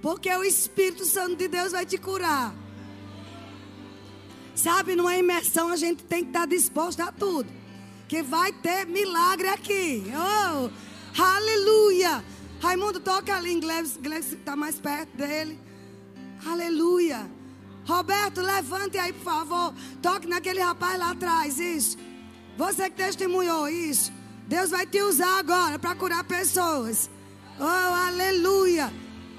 porque 0.00 0.30
o 0.30 0.44
Espírito 0.44 1.04
Santo 1.04 1.36
de 1.36 1.48
Deus 1.48 1.72
vai 1.72 1.84
te 1.84 1.98
curar. 1.98 2.54
Sabe, 4.54 4.94
numa 4.94 5.16
imersão 5.16 5.68
a 5.70 5.76
gente 5.76 6.04
tem 6.04 6.22
que 6.22 6.30
estar 6.30 6.46
disposto 6.46 7.00
a 7.00 7.10
tudo. 7.10 7.50
Que 8.06 8.22
vai 8.22 8.52
ter 8.52 8.86
milagre 8.86 9.48
aqui. 9.48 10.04
Oh, 10.14 10.70
aleluia. 11.20 12.24
Raimundo, 12.60 13.00
toca 13.00 13.34
ali 13.34 13.52
em 13.52 13.60
Gleves, 13.60 13.96
Gleves 13.96 14.32
está 14.32 14.54
mais 14.54 14.78
perto 14.78 15.16
dele. 15.16 15.58
Aleluia. 16.46 17.28
Roberto, 17.86 18.40
levante 18.40 18.98
aí, 18.98 19.12
por 19.12 19.24
favor. 19.24 19.74
Toque 20.00 20.26
naquele 20.26 20.60
rapaz 20.60 20.98
lá 20.98 21.10
atrás, 21.10 21.58
isso. 21.58 21.96
Você 22.56 22.88
que 22.88 22.96
testemunhou 22.96 23.68
isso. 23.68 24.12
Deus 24.46 24.70
vai 24.70 24.86
te 24.86 25.00
usar 25.02 25.38
agora 25.38 25.78
para 25.78 25.94
curar 25.94 26.24
pessoas. 26.24 27.10
Oh, 27.58 27.94
aleluia. 28.08 28.92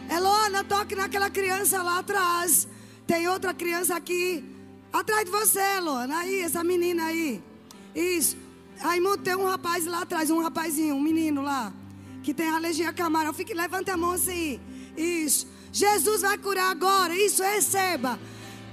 Elona, 0.10 0.63
toque 0.63 0.95
naquela 0.95 1.29
criança 1.29 1.81
lá 1.81 1.99
atrás. 1.99 2.67
Tem 3.08 3.27
outra 3.27 3.53
criança 3.53 3.95
aqui. 3.95 4.43
Atrás 4.91 5.25
de 5.25 5.31
você, 5.31 5.60
Elona. 5.77 6.19
Aí, 6.19 6.41
essa 6.41 6.63
menina 6.63 7.05
aí. 7.05 7.43
Isso. 7.93 8.38
Raimundo, 8.79 9.19
tem 9.19 9.36
um 9.36 9.45
rapaz 9.45 9.86
lá 9.86 10.01
atrás, 10.01 10.29
um 10.29 10.41
rapazinho, 10.41 10.95
um 10.95 11.01
menino 11.01 11.41
lá. 11.41 11.73
Que 12.23 12.34
tem 12.34 12.49
alergia 12.49 12.89
a 12.89 12.93
camarão. 12.93 13.34
Fique, 13.34 13.53
levante 13.53 13.89
a 13.91 13.97
mão 13.97 14.12
assim. 14.12 14.60
Isso. 14.97 15.47
Jesus 15.71 16.21
vai 16.21 16.38
curar 16.38 16.71
agora. 16.71 17.15
Isso, 17.15 17.43
receba. 17.43 18.19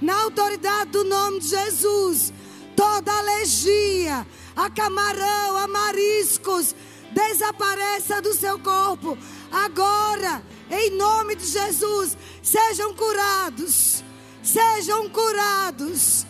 Na 0.03 0.23
autoridade 0.23 0.91
do 0.91 1.05
nome 1.05 1.39
de 1.39 1.47
Jesus. 1.47 2.33
Toda 2.75 3.09
alergia 3.09 4.27
a 4.53 4.69
camarão, 4.69 5.55
a 5.55 5.65
mariscos, 5.65 6.75
desapareça 7.13 8.21
do 8.21 8.33
seu 8.33 8.59
corpo. 8.59 9.17
Agora, 9.49 10.43
em 10.69 10.89
nome 10.97 11.35
de 11.35 11.45
Jesus, 11.45 12.17
sejam 12.41 12.93
curados. 12.93 14.03
Sejam 14.43 15.09
curados. 15.09 16.25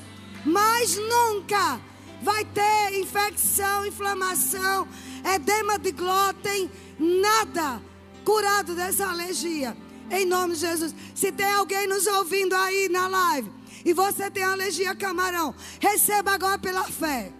Mas 0.46 0.96
nunca 0.96 1.82
vai 2.22 2.46
ter 2.46 3.00
infecção, 3.00 3.88
inflamação, 3.88 4.88
edema 5.34 5.80
de 5.80 5.94
glúten, 5.94 6.70
nada 7.00 7.82
curado 8.24 8.76
dessa 8.76 9.08
alergia. 9.08 9.76
Em 10.12 10.28
nome 10.28 10.54
de 10.54 10.60
Jesus. 10.60 10.94
Se 11.16 11.32
tem 11.32 11.52
alguém 11.54 11.88
nos 11.88 12.06
ouvindo 12.06 12.54
aí 12.54 12.88
na 12.88 13.08
live 13.08 13.62
e 13.86 13.93
você 13.93 14.30
tem 14.32 14.43
alergia 14.43 14.91
a 14.91 14.96
camarão, 14.96 15.54
receba 15.80 16.32
agora 16.32 16.58
pela 16.58 16.84
fé. 16.86 17.32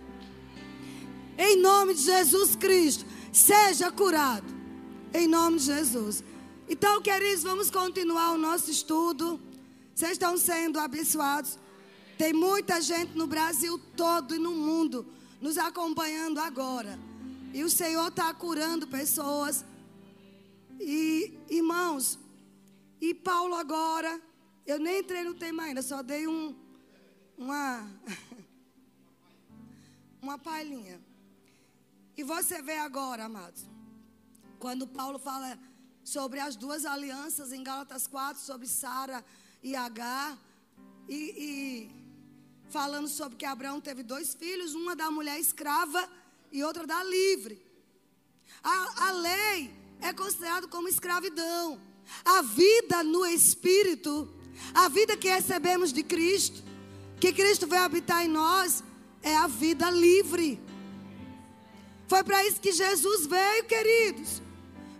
Em 1.38 1.58
nome 1.62 1.94
de 1.94 2.02
Jesus 2.02 2.56
Cristo, 2.56 3.06
seja 3.32 3.92
curado. 3.92 4.46
Em 5.14 5.28
nome 5.28 5.58
de 5.58 5.66
Jesus. 5.66 6.24
Então, 6.68 7.02
queridos, 7.02 7.44
vamos 7.44 7.70
continuar 7.70 8.32
o 8.32 8.38
nosso 8.38 8.70
estudo. 8.70 9.40
Vocês 9.94 10.14
estão 10.14 10.38
sendo 10.38 10.80
abençoados. 10.80 11.58
Tem 12.18 12.34
muita 12.34 12.82
gente 12.82 13.18
no 13.18 13.28
Brasil 13.28 13.80
todo 13.98 14.36
e 14.36 14.40
no 14.40 14.52
mundo 14.52 15.06
nos 15.42 15.58
acompanhando 15.58 16.40
agora. 16.40 17.00
E 17.54 17.64
o 17.64 17.70
Senhor 17.70 18.08
está 18.08 18.34
curando 18.34 18.88
pessoas. 18.88 19.66
E, 20.80 21.34
irmãos, 21.50 22.18
e 23.00 23.14
Paulo 23.14 23.56
agora, 23.56 24.20
eu 24.66 24.80
nem 24.80 25.00
entrei 25.00 25.24
no 25.24 25.34
tema 25.34 25.64
ainda, 25.64 25.82
só 25.82 26.02
dei 26.02 26.28
um, 26.28 26.56
uma, 27.38 27.90
uma 30.22 30.38
palhinha. 30.38 31.02
E 32.16 32.24
você 32.24 32.62
vê 32.62 32.78
agora, 32.78 33.26
amados, 33.26 33.66
quando 34.60 34.88
Paulo 34.88 35.20
fala 35.20 35.60
sobre 36.04 36.40
as 36.40 36.56
duas 36.56 36.86
alianças 36.86 37.52
em 37.52 37.64
Gálatas 37.64 38.08
4, 38.08 38.42
sobre 38.42 38.68
Sara 38.68 39.24
e 39.62 39.76
Agar, 39.76 40.38
e, 41.08 41.16
e 41.16 42.70
falando 42.70 43.08
sobre 43.08 43.38
que 43.38 43.46
Abraão 43.46 43.82
teve 43.82 44.04
dois 44.04 44.34
filhos, 44.34 44.74
uma 44.74 44.96
da 44.96 45.12
mulher 45.12 45.40
escrava 45.40 46.10
e 46.52 46.64
outra 46.64 46.88
da 46.88 47.04
livre. 47.04 47.62
A, 48.64 49.08
a 49.08 49.12
lei 49.12 49.74
é 50.02 50.14
considerada 50.14 50.68
como 50.68 50.88
escravidão. 50.88 51.80
A 52.24 52.42
vida 52.42 53.04
no 53.04 53.26
Espírito, 53.26 54.34
a 54.74 54.88
vida 54.90 55.18
que 55.18 55.30
recebemos 55.30 55.94
de 55.94 56.04
Cristo, 56.04 56.64
que 57.20 57.32
Cristo 57.32 57.68
veio 57.68 57.84
habitar 57.84 58.24
em 58.26 58.28
nós, 58.28 58.84
é 59.22 59.36
a 59.36 59.48
vida 59.48 59.90
livre. 59.90 60.60
Foi 62.08 62.24
para 62.24 62.46
isso 62.46 62.60
que 62.60 62.72
Jesus 62.72 63.26
veio, 63.26 63.66
queridos. 63.66 64.42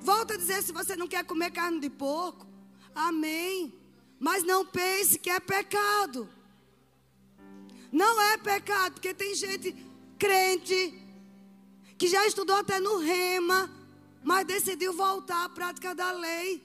Volta 0.02 0.34
a 0.34 0.38
dizer 0.38 0.64
se 0.64 0.72
você 0.72 0.96
não 0.96 1.08
quer 1.08 1.24
comer 1.26 1.52
carne 1.52 1.80
de 1.80 1.90
porco. 1.90 2.48
Amém. 2.96 3.74
Mas 4.20 4.44
não 4.44 4.66
pense 4.66 5.20
que 5.20 5.30
é 5.30 5.40
pecado. 5.40 6.30
Não 7.92 8.20
é 8.22 8.38
pecado, 8.38 8.94
porque 8.94 9.14
tem 9.14 9.36
gente 9.36 9.76
crente 10.18 11.00
que 11.98 12.08
já 12.08 12.26
estudou 12.26 12.56
até 12.56 12.80
no 12.80 12.98
rema, 12.98 13.70
mas 14.24 14.48
decidiu 14.48 14.94
voltar 14.94 15.46
à 15.46 15.50
prática 15.50 15.94
da 15.94 16.12
lei. 16.12 16.64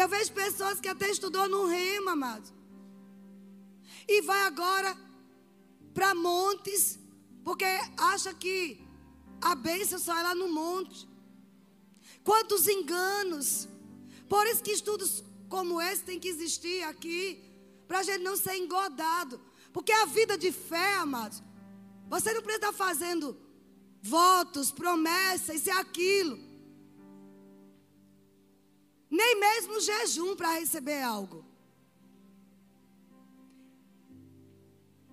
Eu 0.00 0.06
vejo 0.08 0.30
pessoas 0.44 0.78
que 0.78 0.90
até 0.94 1.08
estudou 1.10 1.48
no 1.48 1.64
rema, 1.66 2.12
amados. 2.12 2.52
E 4.06 4.20
vai 4.20 4.42
agora 4.42 4.90
para 5.94 6.14
montes 6.14 6.98
porque 7.46 7.64
acha 8.12 8.34
que 8.34 8.58
a 9.40 9.54
bênção 9.54 9.98
só 9.98 10.18
é 10.18 10.22
lá 10.22 10.34
no 10.34 10.48
monte. 10.52 11.08
Quantos 12.22 12.68
enganos. 12.68 13.48
Por 14.28 14.46
isso 14.46 14.62
que 14.62 14.72
estudos 14.72 15.24
como 15.48 15.80
esse 15.80 16.02
tem 16.04 16.20
que 16.20 16.28
existir 16.28 16.82
aqui. 16.82 17.42
Para 17.88 18.00
a 18.00 18.02
gente 18.02 18.22
não 18.22 18.36
ser 18.36 18.56
engodado. 18.56 19.40
Porque 19.72 19.92
a 19.92 20.04
vida 20.04 20.36
de 20.36 20.52
fé, 20.52 20.96
amados. 20.96 21.42
Você 22.08 22.34
não 22.34 22.42
precisa 22.42 22.66
estar 22.66 22.76
fazendo 22.86 23.34
votos, 24.02 24.70
promessas, 24.70 25.56
isso 25.56 25.68
e 25.68 25.72
aquilo. 25.72 26.45
Nem 29.10 29.38
mesmo 29.38 29.80
jejum 29.80 30.34
para 30.34 30.58
receber 30.58 31.02
algo. 31.02 31.44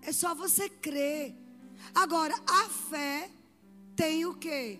É 0.02 0.12
só 0.12 0.34
você 0.36 0.68
crer. 0.68 1.36
Agora, 1.94 2.36
a 2.48 2.70
fé 2.70 3.30
tem 3.96 4.26
o 4.26 4.34
quê? 4.34 4.80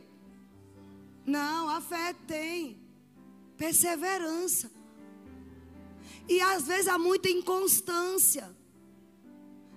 Não, 1.26 1.70
a 1.70 1.80
fé 1.80 2.14
tem 2.28 2.82
perseverança. 3.58 4.70
E 6.28 6.42
às 6.42 6.68
vezes 6.68 6.88
há 6.88 6.98
muita 6.98 7.30
inconstância. 7.30 8.54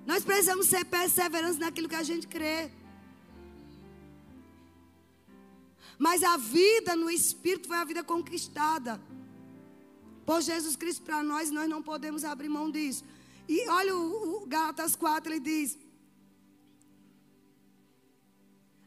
Nós 0.04 0.24
precisamos 0.24 0.66
ser 0.66 0.84
perseverantes 0.84 1.58
naquilo 1.58 1.88
que 1.88 1.94
a 1.94 2.02
gente 2.02 2.26
crê. 2.26 2.70
Mas 5.98 6.22
a 6.22 6.36
vida 6.36 6.94
no 6.94 7.10
Espírito 7.10 7.68
foi 7.68 7.76
a 7.76 7.84
vida 7.84 8.04
conquistada. 8.04 9.00
Por 10.26 10.42
Jesus 10.42 10.74
Cristo 10.74 11.02
para 11.02 11.22
nós, 11.22 11.52
nós 11.52 11.70
não 11.70 11.80
podemos 11.80 12.24
abrir 12.24 12.48
mão 12.48 12.68
disso. 12.68 13.04
E 13.48 13.68
olha 13.68 13.96
o, 13.96 14.42
o 14.42 14.46
Gálatas 14.46 14.96
4, 14.96 15.32
ele 15.32 15.40
diz: 15.40 15.78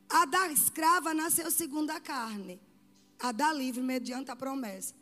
A 0.09 0.25
da 0.25 0.51
escrava 0.51 1.13
nasceu 1.13 1.49
segundo 1.49 1.91
a 1.91 1.99
carne, 1.99 2.59
a 3.17 3.31
da 3.31 3.53
livre 3.53 3.81
mediante 3.81 4.29
a 4.29 4.35
promessa. 4.35 4.93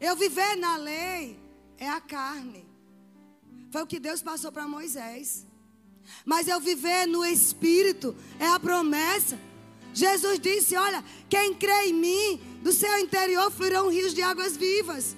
Eu 0.00 0.14
viver 0.14 0.56
na 0.56 0.76
lei 0.76 1.36
é 1.78 1.88
a 1.88 2.00
carne. 2.00 2.64
Foi 3.72 3.82
o 3.82 3.86
que 3.86 3.98
Deus 3.98 4.22
passou 4.22 4.52
para 4.52 4.68
Moisés. 4.68 5.44
Mas 6.24 6.46
eu 6.46 6.60
viver 6.60 7.06
no 7.06 7.24
Espírito 7.24 8.14
é 8.38 8.46
a 8.46 8.60
promessa. 8.60 9.36
Jesus 9.92 10.38
disse: 10.38 10.76
Olha, 10.76 11.02
quem 11.28 11.54
crê 11.54 11.88
em 11.88 11.92
mim, 11.92 12.60
do 12.62 12.72
seu 12.72 12.98
interior 13.00 13.50
fluirão 13.50 13.88
rios 13.88 14.14
de 14.14 14.22
águas 14.22 14.56
vivas. 14.56 15.16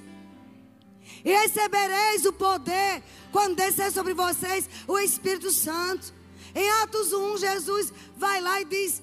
E 1.27 1.33
recebereis 1.33 2.25
o 2.25 2.33
poder 2.33 3.03
quando 3.33 3.57
descer 3.57 3.91
sobre 3.91 4.15
vocês 4.15 4.71
o 4.87 4.97
Espírito 4.97 5.51
Santo. 5.51 6.15
Em 6.55 6.71
Atos 6.83 7.13
1, 7.13 7.39
Jesus 7.39 7.93
vai 8.17 8.41
lá 8.41 8.61
e 8.61 8.65
diz: 8.65 9.03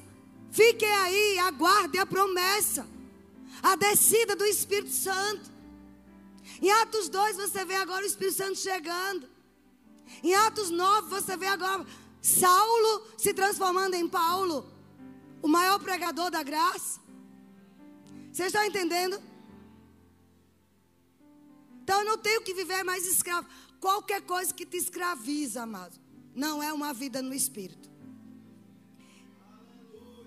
Fiquem 0.49 0.89
aí, 0.89 1.39
aguardem 1.39 1.99
a 1.99 2.05
promessa, 2.05 2.87
a 3.61 3.75
descida 3.75 4.37
do 4.37 4.45
Espírito 4.45 4.93
Santo. 4.93 5.51
Em 6.61 6.71
Atos 6.71 7.09
2, 7.09 7.35
você 7.35 7.65
vê 7.65 7.75
agora 7.75 8.05
o 8.05 8.07
Espírito 8.07 8.37
Santo 8.37 8.57
chegando. 8.57 9.27
Em 10.23 10.33
Atos 10.33 10.69
9, 10.69 11.09
você 11.09 11.35
vê 11.35 11.47
agora 11.47 11.85
Saulo 12.21 13.05
se 13.17 13.33
transformando 13.33 13.95
em 13.95 14.07
Paulo, 14.07 14.65
o 15.41 15.49
maior 15.49 15.77
pregador 15.77 16.31
da 16.31 16.41
graça. 16.41 17.01
Vocês 18.31 18.47
estão 18.47 18.63
entendendo? 18.63 19.21
Então 21.83 21.99
eu 21.99 22.05
não 22.05 22.17
tenho 22.17 22.41
que 22.41 22.53
viver 22.53 22.81
mais 22.83 23.05
escravo. 23.05 23.47
Qualquer 23.79 24.21
coisa 24.21 24.53
que 24.53 24.65
te 24.65 24.77
escraviza, 24.77 25.63
amado, 25.63 25.99
não 26.33 26.63
é 26.63 26.71
uma 26.71 26.93
vida 26.93 27.21
no 27.21 27.33
espírito. 27.33 27.91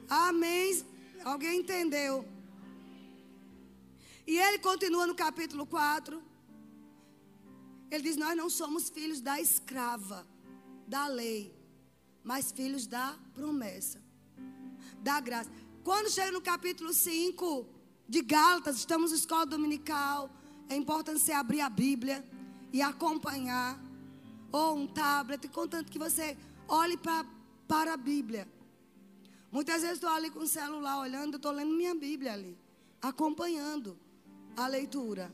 Amém. 0.09 0.85
Alguém 1.25 1.61
entendeu? 1.61 2.29
E 4.27 4.37
ele 4.39 4.59
continua 4.59 5.07
no 5.07 5.15
capítulo 5.15 5.65
4. 5.67 6.23
Ele 7.91 8.03
diz: 8.03 8.17
Nós 8.19 8.37
não 8.37 8.51
somos 8.51 8.91
filhos 8.91 9.23
da 9.23 9.41
escrava, 9.41 10.27
da 10.87 11.07
lei, 11.07 11.57
mas 12.23 12.53
filhos 12.53 12.87
da 12.87 13.17
promessa, 13.33 14.03
da 14.99 15.21
graça. 15.21 15.51
Quando 15.83 16.11
chega 16.11 16.33
no 16.33 16.43
capítulo 16.43 16.93
5 16.93 17.67
de 18.07 18.21
Gálatas, 18.21 18.77
estamos 18.77 19.11
na 19.11 19.17
escola 19.17 19.47
dominical. 19.47 20.31
É 20.69 20.77
importante 20.77 21.21
você 21.21 21.33
abrir 21.33 21.61
a 21.61 21.69
Bíblia 21.69 22.25
e 22.73 22.83
acompanhar, 22.83 23.81
ou 24.51 24.77
um 24.77 24.87
tablet, 24.87 25.49
contanto 25.49 25.91
que 25.91 25.99
você 25.99 26.37
olhe 26.69 26.97
pra, 26.97 27.25
para 27.69 27.95
a 27.95 27.97
Bíblia. 27.97 28.49
Muitas 29.51 29.83
vezes 29.83 29.97
estou 29.97 30.11
ali 30.11 30.31
com 30.31 30.41
o 30.41 30.47
celular 30.47 30.99
olhando, 30.99 31.37
estou 31.37 31.53
lendo 31.53 31.75
minha 31.75 31.95
Bíblia 31.95 32.33
ali, 32.33 32.59
acompanhando 33.01 33.99
a 34.57 34.67
leitura. 34.67 35.33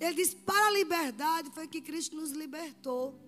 Ele 0.00 0.14
diz: 0.14 0.34
para 0.34 0.66
a 0.68 0.70
liberdade 0.72 1.50
foi 1.50 1.66
que 1.66 1.80
Cristo 1.80 2.16
nos 2.16 2.32
libertou. 2.32 3.18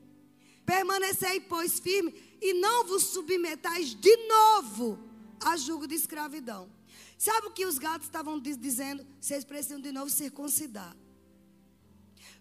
Permanecei, 0.65 1.41
pois, 1.41 1.79
firme 1.79 2.13
e 2.41 2.55
não 2.55 2.85
vos 2.85 3.05
submetais 3.05 3.95
de 3.95 4.17
novo 4.27 4.99
a 5.41 5.57
julgo 5.57 5.87
de 5.87 5.95
escravidão. 5.95 6.69
Sabe 7.19 7.47
o 7.47 7.51
que 7.51 7.65
os 7.65 7.79
gatos 7.79 8.07
estavam 8.07 8.39
dizendo? 8.39 9.07
Vocês 9.21 9.45
precisam 9.45 9.81
de 9.81 9.91
novo 9.91 10.11
circuncidar. 10.11 10.95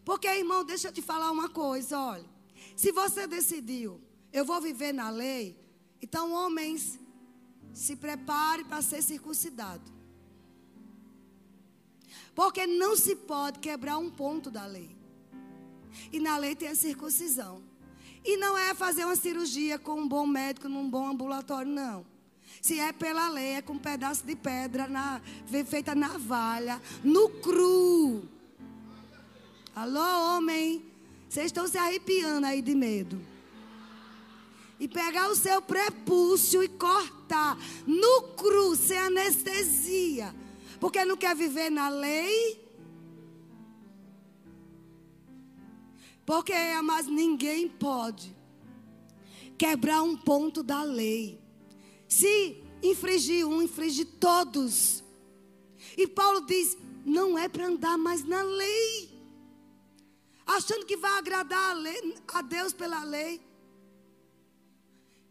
Porque, 0.04 0.28
irmão, 0.28 0.64
deixa 0.64 0.90
eu 0.90 0.92
te 0.92 1.02
falar 1.02 1.32
uma 1.32 1.50
coisa, 1.50 1.98
olha. 1.98 2.26
Se 2.76 2.92
você 2.92 3.26
decidiu, 3.26 4.02
eu 4.32 4.44
vou 4.44 4.62
viver 4.62 4.94
na 4.94 5.10
lei, 5.10 5.58
então, 6.02 6.32
homens, 6.34 7.00
se 7.74 7.96
prepare 7.96 8.64
para 8.66 8.82
ser 8.82 9.02
circuncidado. 9.02 9.92
Porque 12.34 12.68
não 12.68 12.96
se 12.98 13.16
pode 13.16 13.60
quebrar 13.60 13.98
um 13.98 14.12
ponto 14.12 14.52
da 14.52 14.66
lei. 14.66 14.96
E 16.12 16.20
na 16.20 16.38
lei 16.38 16.56
tem 16.56 16.68
a 16.68 16.76
circuncisão. 16.76 17.64
E 18.24 18.38
não 18.38 18.58
é 18.58 18.74
fazer 18.74 19.06
uma 19.06 19.16
cirurgia 19.16 19.80
com 19.80 20.02
um 20.02 20.08
bom 20.08 20.28
médico 20.28 20.68
num 20.68 20.90
bom 20.90 21.08
ambulatório, 21.08 21.72
não. 21.72 22.06
Se 22.66 22.80
é 22.80 22.92
pela 22.92 23.30
lei, 23.30 23.58
é 23.58 23.62
com 23.62 23.74
um 23.74 23.78
pedaço 23.78 24.26
de 24.26 24.36
pedra 24.36 24.88
na, 24.88 25.22
feita 25.68 25.94
na 25.94 26.18
valha, 26.18 26.82
no 27.04 27.30
cru. 27.30 28.24
Alô, 29.76 30.36
homem? 30.36 30.84
Vocês 31.30 31.46
estão 31.46 31.68
se 31.68 31.78
arrepiando 31.78 32.48
aí 32.48 32.64
de 32.64 32.74
medo. 32.74 33.22
E 34.80 34.88
pegar 34.88 35.30
o 35.30 35.36
seu 35.36 35.62
prepúcio 35.62 36.64
e 36.64 36.68
cortar 36.68 37.56
no 37.86 38.34
cru, 38.36 38.76
sem 38.76 38.98
anestesia 38.98 40.34
porque 40.80 41.06
não 41.06 41.16
quer 41.18 41.36
viver 41.36 41.70
na 41.70 41.90
lei. 41.90 42.60
Porque, 46.26 46.54
mas 46.84 47.06
ninguém 47.06 47.68
pode 47.70 48.36
quebrar 49.56 50.02
um 50.02 50.18
ponto 50.18 50.64
da 50.64 50.82
lei. 50.82 51.45
Se 52.08 52.64
infringir 52.82 53.48
um, 53.48 53.62
infringe 53.62 54.06
todos. 54.06 55.04
E 55.98 56.08
Paulo 56.08 56.42
diz: 56.42 56.78
não 57.06 57.38
é 57.38 57.48
para 57.48 57.68
andar 57.68 57.98
mais 57.98 58.24
na 58.24 58.42
lei. 58.42 59.16
Achando 60.46 60.86
que 60.86 60.98
vai 60.98 61.18
agradar 61.18 61.72
a, 61.72 61.74
lei, 61.74 62.16
a 62.28 62.42
Deus 62.42 62.74
pela 62.74 63.04
lei. 63.04 63.42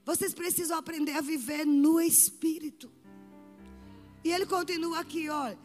Vocês 0.05 0.35
precisam 0.35 0.77
aprender 0.77 1.13
a 1.13 1.21
viver 1.21 1.65
no 1.65 2.01
Espírito. 2.01 2.91
E 4.23 4.31
ele 4.31 4.47
continua 4.47 5.01
aqui, 5.01 5.29
olha. 5.29 5.59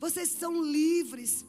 Vocês 0.00 0.30
são 0.30 0.62
livres. 0.62 1.44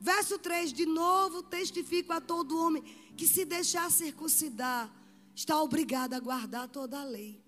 Verso 0.00 0.38
3: 0.38 0.72
De 0.72 0.86
novo 0.86 1.42
testifico 1.42 2.12
a 2.12 2.20
todo 2.20 2.58
homem 2.58 2.82
que 3.16 3.26
se 3.26 3.44
deixar 3.44 3.90
circuncidar, 3.90 4.92
está 5.34 5.60
obrigado 5.60 6.14
a 6.14 6.20
guardar 6.20 6.68
toda 6.68 7.00
a 7.00 7.04
lei. 7.04 7.43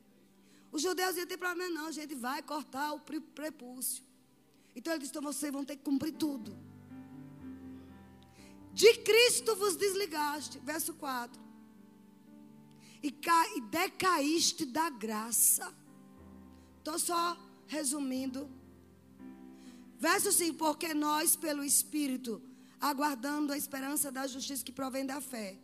Os 0.77 0.83
judeus 0.83 1.17
iam 1.17 1.27
ter 1.27 1.39
problema, 1.39 1.75
não, 1.75 1.87
a 1.87 1.97
gente 1.99 2.15
vai 2.15 2.43
cortar 2.43 2.93
o 2.93 3.01
prepúcio. 3.01 4.05
Então 4.75 4.93
ele 4.93 5.01
disse: 5.01 5.12
então 5.12 5.23
vocês 5.23 5.51
vão 5.51 5.65
ter 5.65 5.77
que 5.77 5.83
cumprir 5.83 6.12
tudo. 6.12 6.55
De 8.75 8.91
Cristo 8.99 9.57
vos 9.57 9.75
desligaste. 9.75 10.59
Verso 10.59 10.93
4. 10.95 11.41
E, 13.03 13.09
e 13.57 13.61
decaíste 13.62 14.67
da 14.67 14.91
graça. 14.91 15.73
Estou 16.79 16.99
só 16.99 17.23
Resumindo, 17.67 18.49
verso 19.99 20.31
5: 20.31 20.57
Porque 20.57 20.95
nós, 20.95 21.35
pelo 21.35 21.65
Espírito, 21.65 22.41
aguardando 22.81 23.53
a 23.53 23.59
esperança 23.59 24.12
da 24.12 24.27
justiça 24.27 24.62
que 24.62 24.71
provém 24.71 25.05
da 25.05 25.21
fé. 25.21 25.59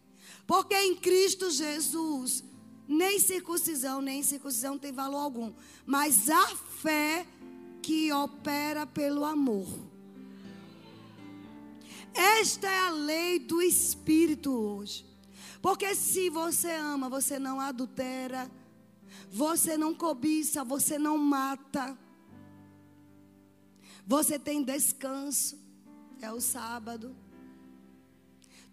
Porque 0.46 0.74
em 0.74 0.96
Cristo 0.96 1.50
Jesus, 1.50 2.42
nem 2.86 3.18
circuncisão, 3.18 4.00
nem 4.00 4.22
circuncisão 4.22 4.78
tem 4.78 4.92
valor 4.92 5.18
algum, 5.18 5.52
mas 5.86 6.28
a 6.28 6.48
fé 6.56 7.26
que 7.82 8.12
opera 8.12 8.86
pelo 8.86 9.24
amor. 9.24 9.68
Esta 12.14 12.68
é 12.68 12.78
a 12.78 12.90
lei 12.90 13.38
do 13.38 13.62
Espírito 13.62 14.52
hoje. 14.52 15.06
Porque 15.60 15.94
se 15.94 16.28
você 16.28 16.72
ama, 16.72 17.08
você 17.08 17.38
não 17.38 17.60
adultera 17.60 18.50
você 19.32 19.78
não 19.78 19.94
cobiça, 19.94 20.62
você 20.62 20.98
não 20.98 21.16
mata. 21.16 21.96
Você 24.06 24.38
tem 24.38 24.62
descanso. 24.62 25.58
É 26.20 26.30
o 26.30 26.38
sábado. 26.38 27.16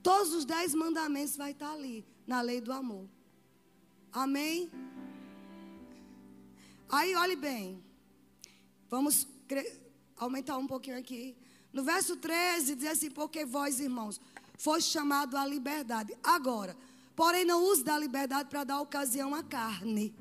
Todos 0.04 0.34
os 0.34 0.44
dez 0.44 0.74
mandamentos 0.74 1.38
vai 1.38 1.52
estar 1.52 1.72
ali, 1.72 2.06
na 2.28 2.42
lei 2.42 2.60
do 2.60 2.74
amor. 2.74 3.08
Amém? 4.12 4.72
Aí, 6.90 7.16
olhe 7.16 7.36
bem. 7.36 7.84
Vamos 8.90 9.28
aumentar 10.18 10.58
um 10.58 10.68
pouquinho 10.68 10.98
aqui. 10.98 11.36
No 11.72 11.84
verso 11.84 12.16
13 12.16 12.76
diz 12.76 12.90
assim: 12.90 13.12
Porque 13.12 13.46
vós, 13.46 13.80
irmãos, 13.80 14.20
foste 14.58 14.92
chamado 14.92 15.38
à 15.38 15.46
liberdade. 15.46 16.18
Agora, 16.24 16.76
porém, 17.16 17.46
não 17.46 17.64
use 17.64 17.84
da 17.84 17.98
liberdade 17.98 18.50
para 18.50 18.64
dar 18.64 18.82
ocasião 18.82 19.36
à 19.36 19.44
carne 19.44 20.14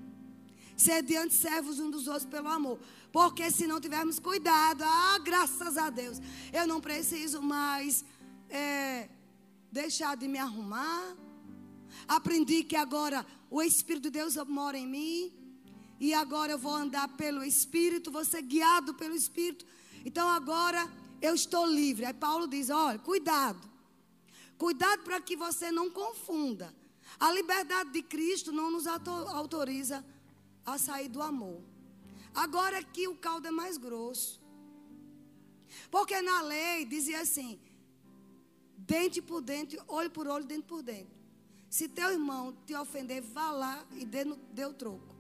ser 0.79 1.03
diante 1.03 1.35
servos 1.35 1.81
um 1.81 1.91
dos 1.91 2.07
outros 2.07 2.25
pelo 2.25 2.49
amor. 2.49 2.79
Porque 3.11 3.51
se 3.51 3.67
não 3.67 3.81
tivermos 3.81 4.21
cuidado, 4.21 4.85
ah, 4.85 5.19
graças 5.19 5.77
a 5.77 5.91
Deus, 5.91 6.21
eu 6.53 6.67
não 6.67 6.81
preciso 6.81 7.43
mais 7.43 8.05
é, 8.49 9.09
deixar 9.73 10.17
de 10.17 10.29
me 10.29 10.39
arrumar. 10.39 11.17
Aprendi 12.07 12.63
que 12.63 12.77
agora 12.77 13.27
o 13.51 13.63
Espírito 13.63 14.05
de 14.05 14.11
Deus 14.11 14.37
mora 14.47 14.79
em 14.79 14.87
mim. 14.87 15.33
E 16.01 16.15
agora 16.15 16.53
eu 16.53 16.59
vou 16.59 16.75
andar 16.75 17.09
pelo 17.17 17.43
Espírito, 17.43 18.11
vou 18.11 18.25
ser 18.25 18.43
guiado 18.43 18.95
pelo 18.95 19.15
Espírito. 19.15 19.67
Então 20.05 20.29
agora 20.29 20.89
eu 21.21 21.35
estou 21.35 21.67
livre. 21.67 22.05
Aí 22.05 22.15
Paulo 22.15 22.47
diz: 22.47 22.71
olha, 22.71 22.99
cuidado. 22.99 23.69
Cuidado 24.57 25.03
para 25.03 25.21
que 25.21 25.37
você 25.37 25.71
não 25.71 25.91
confunda. 25.91 26.75
A 27.19 27.33
liberdade 27.33 27.91
de 27.91 28.03
Cristo 28.03 28.53
não 28.53 28.71
nos 28.71 28.87
autoriza 28.87 30.05
a 30.65 30.79
sair 30.79 31.09
do 31.09 31.23
amor. 31.23 31.61
Agora 32.35 32.83
que 32.83 33.09
o 33.09 33.17
caldo 33.17 33.49
é 33.49 33.51
mais 33.51 33.77
grosso. 33.77 34.41
Porque 35.91 36.21
na 36.23 36.43
lei 36.43 36.85
dizia 36.85 37.21
assim: 37.21 37.59
dente 38.77 39.21
por 39.21 39.41
dente, 39.41 39.79
olho 39.89 40.11
por 40.11 40.29
olho, 40.29 40.45
dente 40.45 40.67
por 40.67 40.83
dente. 40.83 41.18
Se 41.69 41.89
teu 41.89 42.11
irmão 42.11 42.57
te 42.65 42.75
ofender, 42.75 43.23
vá 43.23 43.51
lá 43.51 43.87
e 43.93 44.05
dê, 44.05 44.25
dê 44.53 44.65
o 44.65 44.73
troco. 44.73 45.15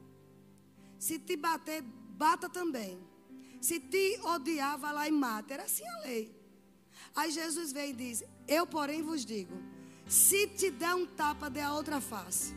Se 0.98 1.18
te 1.18 1.36
bater, 1.36 1.82
bata 1.82 2.48
também. 2.48 2.98
Se 3.60 3.78
te 3.78 4.18
odiar, 4.22 4.78
vá 4.78 4.92
lá 4.92 5.08
e 5.08 5.12
mata. 5.12 5.54
Era 5.54 5.64
assim 5.64 5.86
a 5.86 5.98
lei. 6.00 6.34
Aí 7.14 7.30
Jesus 7.30 7.72
vem 7.72 7.90
e 7.90 7.94
diz: 7.94 8.24
Eu, 8.46 8.66
porém, 8.66 9.02
vos 9.02 9.24
digo: 9.24 9.54
se 10.06 10.46
te 10.46 10.70
der 10.70 10.94
um 10.94 11.06
tapa, 11.06 11.50
dê 11.50 11.60
a 11.60 11.74
outra 11.74 12.00
face. 12.00 12.54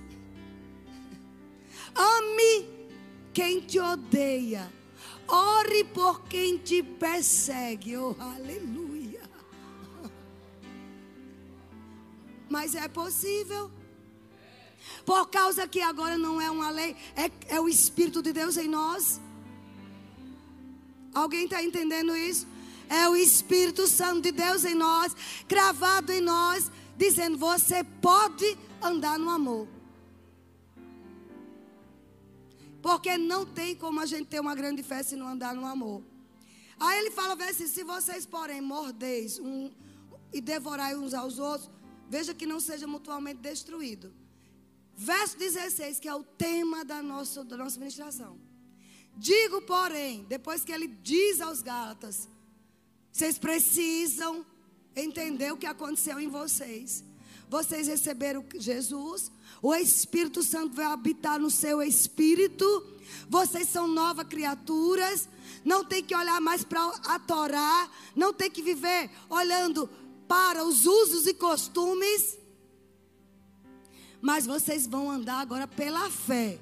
Ame 1.94 2.90
quem 3.34 3.62
te 3.62 3.80
odeia. 3.80 4.72
Ore 5.28 5.84
por 5.86 6.24
quem 6.24 6.58
te 6.58 6.82
persegue. 6.82 7.98
Oh, 7.98 8.16
aleluia. 8.20 9.22
Mas 12.50 12.76
é 12.76 12.88
possível. 12.88 13.72
Por 15.06 15.30
causa 15.30 15.68
que 15.68 15.82
agora 15.82 16.18
não 16.18 16.40
é 16.40 16.50
uma 16.50 16.70
lei, 16.70 16.96
é, 17.16 17.56
é 17.56 17.60
o 17.60 17.68
Espírito 17.68 18.22
de 18.22 18.34
Deus 18.34 18.58
em 18.58 18.68
nós. 18.68 19.20
Alguém 21.14 21.46
está 21.46 21.64
entendendo 21.64 22.16
isso? 22.16 22.48
É 22.90 23.08
o 23.08 23.16
Espírito 23.16 23.88
Santo 23.88 24.22
de 24.22 24.32
Deus 24.32 24.66
em 24.66 24.76
nós, 24.76 25.16
cravado 25.48 26.12
em 26.12 26.22
nós, 26.22 26.70
dizendo: 26.98 27.38
você 27.38 27.84
pode 28.02 28.58
andar 28.82 29.18
no 29.18 29.30
amor. 29.30 29.68
Porque 32.82 33.18
não 33.18 33.46
tem 33.46 33.76
como 33.76 34.00
a 34.00 34.06
gente 34.06 34.26
ter 34.26 34.40
uma 34.40 34.56
grande 34.56 34.82
fé 34.82 35.04
se 35.04 35.16
não 35.16 35.28
andar 35.28 35.54
no 35.54 35.66
amor. 35.66 36.02
Aí 36.80 37.00
ele 37.00 37.12
fala 37.12 37.36
assim: 37.46 37.68
se 37.68 37.84
vocês, 37.84 38.26
porém, 38.26 38.60
mordeis 38.60 39.40
um, 39.40 39.72
e 40.34 40.42
devorai 40.42 40.96
uns 40.96 41.14
aos 41.14 41.38
outros, 41.38 41.70
veja 42.10 42.34
que 42.34 42.46
não 42.46 42.60
seja 42.60 42.88
mutuamente 42.88 43.40
destruído. 43.40 44.12
Verso 45.04 45.36
16, 45.36 46.00
que 46.00 46.08
é 46.08 46.14
o 46.14 46.24
tema 46.24 46.86
da 46.86 47.02
nossa, 47.02 47.44
da 47.44 47.58
nossa 47.58 47.80
ministração. 47.80 48.40
Digo, 49.18 49.60
porém, 49.64 50.24
depois 50.30 50.64
que 50.64 50.72
ele 50.72 50.88
diz 50.88 51.42
aos 51.42 51.64
Gálatas, 51.64 52.30
vocês 53.12 53.40
precisam 53.40 54.46
entender 54.96 55.52
o 55.52 55.58
que 55.58 55.66
aconteceu 55.66 56.20
em 56.20 56.28
vocês. 56.28 57.04
Vocês 57.50 57.88
receberam 57.88 58.46
Jesus, 58.54 59.32
o 59.60 59.74
Espírito 59.74 60.44
Santo 60.44 60.76
vai 60.76 60.86
habitar 60.86 61.40
no 61.40 61.50
seu 61.50 61.82
espírito. 61.82 62.64
Vocês 63.28 63.70
são 63.70 63.88
novas 63.88 64.28
criaturas. 64.28 65.28
Não 65.66 65.84
tem 65.84 66.04
que 66.04 66.16
olhar 66.16 66.40
mais 66.40 66.64
para 66.64 66.80
a 67.08 67.18
Torá. 67.18 67.90
Não 68.16 68.32
tem 68.32 68.52
que 68.52 68.62
viver 68.62 69.10
olhando 69.28 69.90
para 70.28 70.64
os 70.64 70.86
usos 70.86 71.26
e 71.26 71.34
costumes. 71.34 72.38
Mas 74.22 74.46
vocês 74.46 74.86
vão 74.86 75.10
andar 75.10 75.40
agora 75.40 75.68
pela 75.68 76.10
fé. 76.10 76.60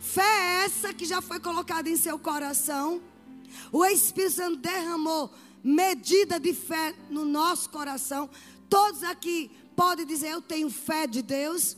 Fé 0.00 0.22
é 0.22 0.64
essa 0.64 0.94
que 0.94 1.04
já 1.04 1.20
foi 1.20 1.38
colocada 1.38 1.88
em 1.88 1.96
seu 1.96 2.18
coração. 2.18 3.02
O 3.70 3.84
Espírito 3.84 4.34
Santo 4.34 4.56
derramou 4.56 5.30
medida 5.62 6.40
de 6.40 6.54
fé 6.54 6.94
no 7.10 7.24
nosso 7.24 7.68
coração. 7.70 8.30
Todos 8.68 9.02
aqui 9.02 9.50
podem 9.76 10.06
dizer: 10.06 10.28
Eu 10.28 10.40
tenho 10.40 10.70
fé 10.70 11.06
de 11.06 11.22
Deus. 11.22 11.76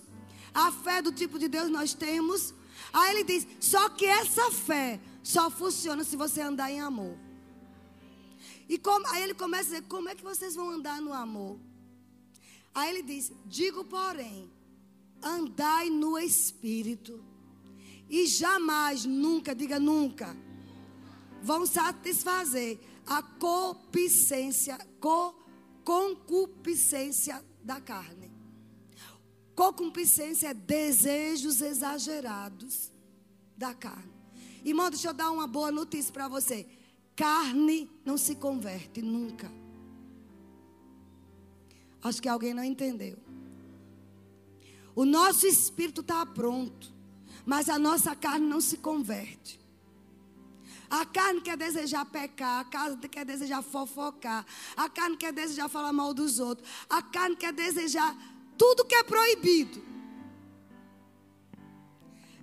A 0.55 0.71
fé 0.71 1.03
do 1.03 1.11
tipo 1.11 1.39
de 1.39 1.49
Deus 1.49 1.69
nós 1.69 1.95
temos. 1.95 2.55
Aí 2.93 3.11
ele 3.11 3.25
diz: 3.25 3.47
Só 3.61 3.89
que 3.89 4.07
essa 4.07 4.51
fé 4.53 5.01
só 5.23 5.51
funciona 5.51 6.05
se 6.05 6.17
você 6.17 6.41
andar 6.41 6.71
em 6.71 6.81
amor. 6.81 7.17
E 8.69 8.79
como, 8.79 9.07
aí 9.09 9.23
ele 9.23 9.35
começa 9.35 9.63
a 9.63 9.75
dizer: 9.75 9.83
Como 9.89 10.09
é 10.09 10.15
que 10.15 10.23
vocês 10.23 10.55
vão 10.55 10.71
andar 10.71 11.01
no 11.01 11.13
amor? 11.13 11.59
Aí 12.75 12.91
ele 12.91 13.03
diz: 13.03 13.33
Digo, 13.47 13.85
porém, 13.85 14.51
andai 15.25 15.89
no 15.89 16.19
espírito 16.19 17.25
e 18.09 18.27
jamais, 18.27 19.05
nunca, 19.05 19.55
diga 19.55 19.81
nunca, 19.81 20.37
vão 21.43 21.67
satisfazer 21.67 22.79
a 23.07 23.23
concupiscência, 23.23 24.79
co, 25.01 25.35
concupiscência 25.83 27.45
da 27.63 27.81
carne. 27.81 28.33
Concupiscência 29.55 30.49
é 30.49 30.55
desejos 30.55 31.61
exagerados 31.61 32.93
da 33.57 33.73
carne. 33.73 34.13
Irmão, 34.65 34.91
deixa 34.91 35.09
eu 35.09 35.15
dar 35.15 35.31
uma 35.31 35.47
boa 35.47 35.71
notícia 35.71 36.13
para 36.13 36.27
você. 36.27 36.67
Carne 37.15 37.91
não 38.05 38.19
se 38.19 38.35
converte 38.35 39.01
nunca. 39.01 39.51
Acho 42.03 42.21
que 42.21 42.29
alguém 42.29 42.53
não 42.53 42.65
entendeu. 42.65 43.24
O 44.95 45.05
nosso 45.05 45.47
espírito 45.47 46.01
está 46.01 46.25
pronto. 46.25 46.93
Mas 47.45 47.69
a 47.69 47.79
nossa 47.79 48.15
carne 48.17 48.47
não 48.47 48.61
se 48.61 48.79
converte. 48.79 49.61
A 50.89 51.05
carne 51.05 51.41
quer 51.41 51.57
desejar 51.57 52.05
pecar, 52.07 52.61
a 52.61 52.65
carne 52.65 53.09
quer 53.09 53.25
desejar 53.25 53.63
fofocar, 53.63 54.47
a 54.77 54.89
carne 54.89 55.17
quer 55.17 55.33
desejar 55.33 55.69
falar 55.69 55.93
mal 55.93 56.15
dos 56.15 56.39
outros, 56.39 56.69
a 56.89 57.03
carne 57.03 57.35
quer 57.37 57.53
desejar 57.53 58.17
tudo 58.57 58.85
que 58.85 58.95
é 58.95 59.03
proibido. 59.03 59.83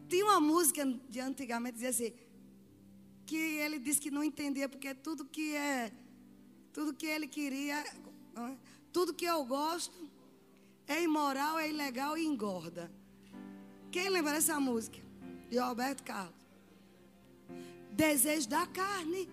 Tinha 0.10 0.26
uma 0.26 0.42
música 0.42 0.86
de 1.10 1.20
antigamente 1.22 1.76
dizia 1.76 1.90
assim, 1.90 2.14
que 3.26 3.38
ele 3.38 3.80
disse 3.80 4.02
que 4.02 4.12
não 4.12 4.24
entendia 4.24 4.68
porque 4.68 4.94
tudo 4.94 5.24
que 5.24 5.56
é, 5.56 5.92
tudo 6.74 6.94
que 6.94 7.06
ele 7.06 7.28
queria, 7.28 7.78
é? 7.78 8.58
tudo 8.92 9.14
que 9.14 9.24
eu 9.24 9.46
gosto 9.46 10.11
é 10.92 11.04
imoral, 11.04 11.58
é 11.58 11.70
ilegal 11.70 12.18
e 12.18 12.26
engorda. 12.26 12.92
Quem 13.92 14.10
lembra 14.10 14.34
dessa 14.34 14.60
música? 14.60 15.00
De 15.50 15.58
Roberto 15.58 16.04
Carlos. 16.04 16.42
Desejo 17.92 18.48
da 18.50 18.66
carne. 18.68 19.30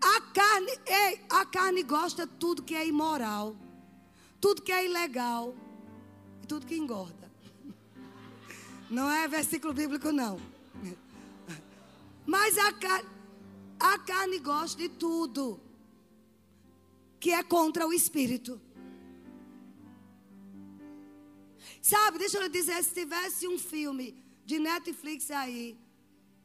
A 0.00 0.20
carne, 0.20 0.70
ei, 0.86 1.20
a 1.30 1.46
carne 1.46 1.82
gosta 1.82 2.26
de 2.26 2.32
tudo 2.34 2.62
que 2.62 2.74
é 2.74 2.86
imoral, 2.86 3.56
tudo 4.40 4.62
que 4.62 4.70
é 4.70 4.84
ilegal 4.84 5.54
e 6.42 6.46
tudo 6.46 6.66
que 6.66 6.76
engorda. 6.76 7.30
Não 8.90 9.10
é 9.10 9.26
versículo 9.26 9.72
bíblico, 9.72 10.12
não. 10.12 10.38
Mas 12.26 12.58
a 12.58 12.72
carne, 12.72 13.08
a 13.80 13.98
carne 13.98 14.38
gosta 14.38 14.76
de 14.82 14.88
tudo 14.88 15.60
que 17.18 17.30
é 17.30 17.42
contra 17.42 17.86
o 17.86 17.92
espírito. 17.92 18.60
Sabe, 21.84 22.16
deixa 22.16 22.38
eu 22.38 22.42
lhe 22.42 22.48
dizer, 22.48 22.82
se 22.82 22.94
tivesse 22.94 23.46
um 23.46 23.58
filme 23.58 24.16
de 24.46 24.58
Netflix 24.58 25.30
aí, 25.30 25.78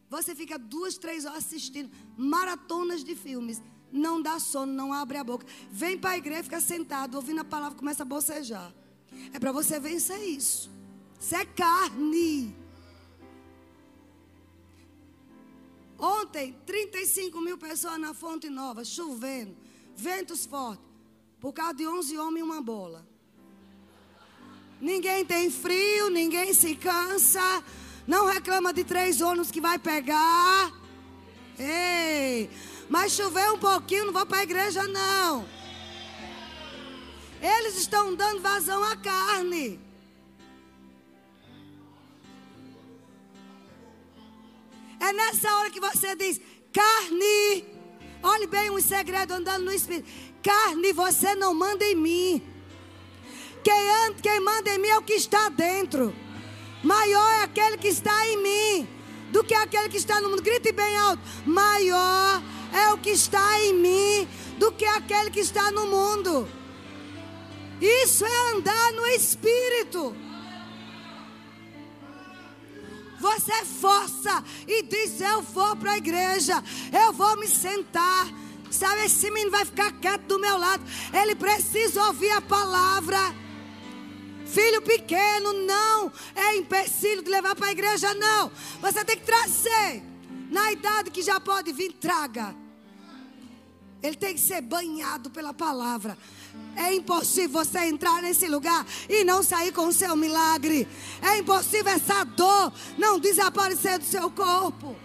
você 0.09 0.35
fica 0.35 0.59
duas, 0.59 0.97
três 0.97 1.23
horas 1.23 1.45
assistindo 1.45 1.89
maratonas 2.17 3.05
de 3.05 3.15
filmes. 3.15 3.61
Não 3.89 4.21
dá 4.21 4.37
sono, 4.37 4.73
não 4.73 4.91
abre 4.91 5.17
a 5.17 5.23
boca. 5.23 5.45
Vem 5.71 5.97
para 5.97 6.09
a 6.09 6.17
igreja, 6.17 6.43
fica 6.43 6.59
sentado, 6.59 7.15
ouvindo 7.15 7.39
a 7.39 7.45
palavra, 7.45 7.77
começa 7.77 8.03
a 8.03 8.05
bocejar. 8.05 8.69
É 9.31 9.39
para 9.39 9.53
você 9.53 9.79
vencer 9.79 10.21
isso. 10.27 10.69
Isso 11.17 11.35
é 11.35 11.45
carne. 11.45 12.53
Ontem, 15.97 16.53
35 16.65 17.39
mil 17.39 17.57
pessoas 17.57 17.97
na 17.97 18.13
Fonte 18.13 18.49
Nova, 18.49 18.83
chovendo, 18.83 19.55
ventos 19.95 20.45
fortes, 20.45 20.85
por 21.39 21.53
causa 21.53 21.75
de 21.75 21.87
11 21.87 22.17
homens 22.17 22.41
e 22.41 22.43
uma 22.43 22.61
bola. 22.61 23.09
Ninguém 24.82 25.25
tem 25.25 25.51
frio, 25.51 26.09
ninguém 26.09 26.53
se 26.53 26.75
cansa. 26.75 27.63
Não 28.07 28.25
reclama 28.27 28.73
de 28.73 28.84
três 28.84 29.21
ônibus 29.21 29.51
que 29.51 29.61
vai 29.61 29.77
pegar. 29.77 30.71
Ei, 31.59 32.49
mas 32.89 33.11
chover 33.11 33.51
um 33.51 33.57
pouquinho, 33.59 34.05
não 34.05 34.13
vou 34.13 34.25
para 34.25 34.39
a 34.39 34.43
igreja, 34.43 34.88
não. 34.88 35.45
Eles 37.41 37.77
estão 37.77 38.15
dando 38.15 38.41
vazão 38.41 38.84
à 38.84 38.95
carne. 38.95 39.80
É 44.99 45.13
nessa 45.13 45.53
hora 45.55 45.69
que 45.69 45.80
você 45.80 46.15
diz: 46.15 46.39
carne. 46.73 47.65
Olhe 48.21 48.47
bem 48.47 48.69
um 48.69 48.82
segredo 48.82 49.34
andando 49.34 49.63
no 49.63 49.71
Espírito. 49.71 50.09
Carne, 50.43 50.91
você 50.91 51.36
não 51.36 51.53
manda 51.53 51.86
em 51.86 51.95
mim. 51.95 52.49
Quem, 53.64 53.89
anda, 54.05 54.16
quem 54.22 54.39
manda 54.39 54.70
em 54.70 54.80
mim 54.80 54.88
é 54.88 54.97
o 54.97 55.01
que 55.01 55.14
está 55.14 55.49
dentro. 55.49 56.16
Maior 56.84 57.30
é 57.39 57.43
aquele 57.43 57.78
que 57.78 57.88
está 57.88 58.28
em 58.28 58.41
mim 58.41 58.88
do 59.32 59.43
que 59.43 59.53
aquele 59.53 59.89
que 59.89 59.97
está 59.97 60.20
no 60.22 60.30
mundo. 60.30 60.41
Grite 60.41 60.72
bem 60.72 60.97
alto. 60.97 61.22
Maior 61.45 62.41
é 62.74 62.93
o 62.93 62.97
que 62.97 63.10
está 63.10 63.60
em 63.62 63.74
mim 63.74 64.28
do 64.57 64.72
que 64.72 64.86
aquele 64.86 65.30
que 65.30 65.39
está 65.39 65.72
no 65.72 65.88
mundo. 65.88 66.47
Isso 67.82 68.26
é 68.26 68.51
andar 68.51 68.93
no 68.93 69.05
espírito. 69.07 70.16
Você 73.20 73.66
força 73.66 74.43
e 74.68 74.84
diz: 74.84 75.20
Eu 75.20 75.41
vou 75.41 75.76
para 75.76 75.93
a 75.93 75.97
igreja, 75.97 76.64
eu 76.91 77.12
vou 77.14 77.38
me 77.38 77.47
sentar. 77.47 78.28
Sabe, 78.72 79.05
esse 79.05 79.30
menino 79.32 79.51
vai 79.51 79.66
ficar 79.66 79.91
quieto 79.93 80.24
do 80.24 80.39
meu 80.39 80.57
lado. 80.57 80.84
Ele 81.12 81.36
precisa 81.36 82.05
ouvir 82.05 82.30
a 82.32 82.41
palavra. 82.41 83.18
Filho 84.52 84.82
pequeno 84.82 85.54
não 85.54 86.12
é 86.36 86.56
empecilho 86.56 87.22
de 87.22 87.30
levar 87.30 87.56
para 87.56 87.68
a 87.68 87.72
igreja, 87.72 88.14
não. 88.16 88.52
Você 88.82 89.06
tem 89.06 89.18
que 89.18 89.26
trazer. 89.26 90.04
Na 90.50 90.72
idade 90.72 91.12
que 91.12 91.22
já 91.22 91.39
pode 91.39 91.72
vir, 91.72 91.93
traga. 91.93 92.56
Ele 94.02 94.16
tem 94.16 94.34
que 94.34 94.39
ser 94.39 94.62
banhado 94.62 95.30
pela 95.30 95.54
palavra. 95.54 96.18
É 96.76 96.93
impossível 96.93 97.64
você 97.64 97.80
entrar 97.86 98.22
nesse 98.22 98.47
lugar 98.47 98.86
e 99.08 99.24
não 99.24 99.43
sair 99.43 99.72
com 99.72 99.88
o 99.88 99.93
seu 99.93 100.16
milagre. 100.16 100.88
É 101.22 101.38
impossível 101.38 101.91
essa 101.91 102.24
dor 102.24 102.74
não 102.97 103.20
desaparecer 103.20 104.00
do 104.00 104.06
seu 104.06 104.32
corpo. 104.32 104.95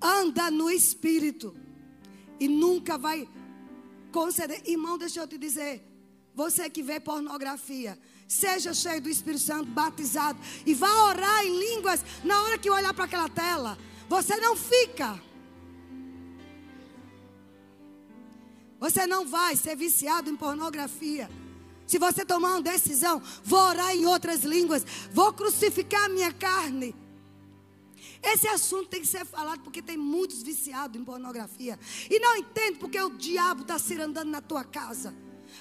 Anda 0.00 0.50
no 0.50 0.70
espírito 0.70 1.54
e 2.40 2.48
nunca 2.48 2.98
vai 2.98 3.28
conceder. 4.16 4.62
Irmão, 4.64 4.96
deixa 4.96 5.20
eu 5.20 5.28
te 5.28 5.36
dizer. 5.36 5.74
Você 6.34 6.70
que 6.70 6.82
vê 6.82 6.98
pornografia, 6.98 7.98
seja 8.26 8.72
cheio 8.72 9.00
do 9.00 9.10
Espírito 9.10 9.42
Santo, 9.42 9.70
batizado 9.70 10.38
e 10.64 10.72
vá 10.72 10.90
orar 11.04 11.44
em 11.44 11.58
línguas 11.58 12.00
na 12.24 12.42
hora 12.42 12.58
que 12.58 12.70
olhar 12.70 12.94
para 12.94 13.04
aquela 13.04 13.28
tela. 13.28 13.78
Você 14.08 14.36
não 14.36 14.56
fica. 14.56 15.20
Você 18.78 19.06
não 19.06 19.26
vai 19.26 19.54
ser 19.56 19.76
viciado 19.76 20.30
em 20.30 20.36
pornografia. 20.36 21.28
Se 21.86 21.98
você 21.98 22.24
tomar 22.24 22.52
uma 22.52 22.62
decisão, 22.62 23.22
vou 23.44 23.60
orar 23.60 23.94
em 23.94 24.06
outras 24.06 24.44
línguas, 24.44 24.84
vou 25.12 25.32
crucificar 25.32 26.04
a 26.04 26.08
minha 26.08 26.32
carne. 26.32 26.94
Esse 28.26 28.48
assunto 28.48 28.88
tem 28.88 29.00
que 29.00 29.06
ser 29.06 29.24
falado 29.24 29.60
porque 29.60 29.80
tem 29.80 29.96
muitos 29.96 30.42
viciados 30.42 31.00
em 31.00 31.04
pornografia. 31.04 31.78
E 32.10 32.18
não 32.18 32.36
entende 32.36 32.76
porque 32.76 33.00
o 33.00 33.10
diabo 33.10 33.62
está 33.62 33.78
se 33.78 33.94
andando 34.00 34.28
na 34.28 34.40
tua 34.40 34.64
casa. 34.64 35.14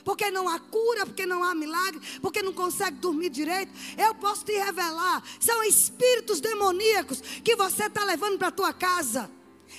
Porque 0.04 0.32
não 0.32 0.50
há 0.50 0.60
cura, 0.60 1.06
porque 1.06 1.28
não 1.28 1.44
há 1.44 1.54
milagre, 1.54 2.02
porque 2.24 2.42
não 2.42 2.52
consegue 2.52 2.98
dormir 2.98 3.30
direito. 3.30 3.72
Eu 3.96 4.16
posso 4.16 4.44
te 4.44 4.54
revelar. 4.54 5.24
São 5.40 5.64
espíritos 5.64 6.42
demoníacos 6.42 7.22
que 7.22 7.56
você 7.56 7.86
está 7.86 8.04
levando 8.04 8.40
para 8.40 8.48
a 8.48 8.52
tua 8.52 8.74
casa. 8.74 9.30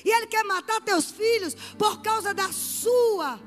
E 0.05 0.09
ele 0.09 0.29
quer 0.29 0.45
matar 0.45 0.81
teus 0.81 1.11
filhos 1.11 1.55
por 1.77 2.01
causa 2.03 2.33
da 2.33 2.53
sua 2.53 3.41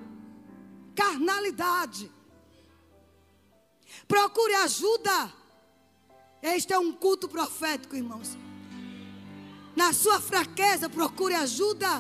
carnalidade. 0.94 2.12
Procure 4.06 4.54
ajuda. 4.56 5.34
Este 6.42 6.74
é 6.74 6.78
um 6.78 6.92
culto 6.92 7.30
profético, 7.30 7.96
irmãos. 7.96 8.38
Na 9.82 9.90
sua 9.94 10.20
fraqueza, 10.20 10.90
procure 10.90 11.36
ajuda. 11.36 11.92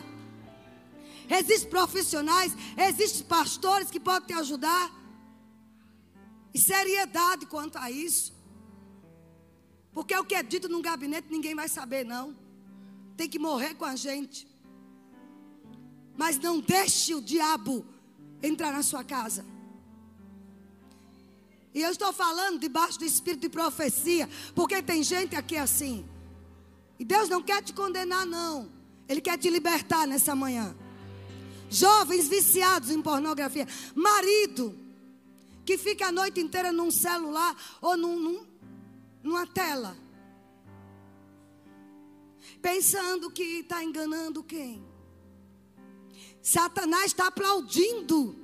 Existem 1.39 1.69
profissionais, 1.69 2.51
existem 2.89 3.25
pastores 3.35 3.89
que 3.93 4.01
podem 4.07 4.27
te 4.27 4.33
ajudar. 4.33 4.85
E 6.53 6.59
seriedade 6.59 7.45
quanto 7.45 7.77
a 7.77 7.89
isso. 7.89 8.33
Porque 9.93 10.13
o 10.17 10.25
que 10.25 10.35
é 10.35 10.43
dito 10.43 10.67
num 10.67 10.81
gabinete 10.81 11.27
ninguém 11.35 11.55
vai 11.55 11.69
saber, 11.69 12.03
não 12.03 12.27
tem 13.15 13.29
que 13.29 13.39
morrer 13.47 13.73
com 13.75 13.85
a 13.85 13.95
gente. 13.95 14.47
Mas 16.21 16.37
não 16.37 16.59
deixe 16.59 17.13
o 17.15 17.21
diabo 17.21 17.85
entrar 18.41 18.71
na 18.73 18.83
sua 18.91 19.03
casa. 19.03 19.45
E 21.73 21.81
eu 21.81 21.91
estou 21.91 22.11
falando 22.11 22.59
debaixo 22.59 22.99
do 22.99 23.05
espírito 23.05 23.41
de 23.41 23.49
profecia, 23.49 24.29
porque 24.55 24.81
tem 24.81 25.01
gente 25.01 25.35
aqui 25.35 25.57
assim. 25.57 25.97
E 26.99 27.05
Deus 27.05 27.29
não 27.29 27.41
quer 27.41 27.63
te 27.63 27.73
condenar, 27.73 28.25
não. 28.25 28.69
Ele 29.07 29.21
quer 29.21 29.37
te 29.37 29.49
libertar 29.49 30.05
nessa 30.05 30.35
manhã. 30.35 30.75
Jovens 31.69 32.27
viciados 32.27 32.91
em 32.91 33.01
pornografia. 33.01 33.67
Marido 33.95 34.77
que 35.65 35.77
fica 35.77 36.07
a 36.07 36.11
noite 36.11 36.39
inteira 36.39 36.71
num 36.71 36.91
celular 36.91 37.55
ou 37.81 37.95
num, 37.95 38.19
num, 38.19 38.47
numa 39.23 39.47
tela 39.47 39.95
pensando 42.61 43.29
que 43.31 43.43
está 43.59 43.83
enganando 43.83 44.43
quem? 44.43 44.83
Satanás 46.41 47.07
está 47.07 47.27
aplaudindo 47.27 48.35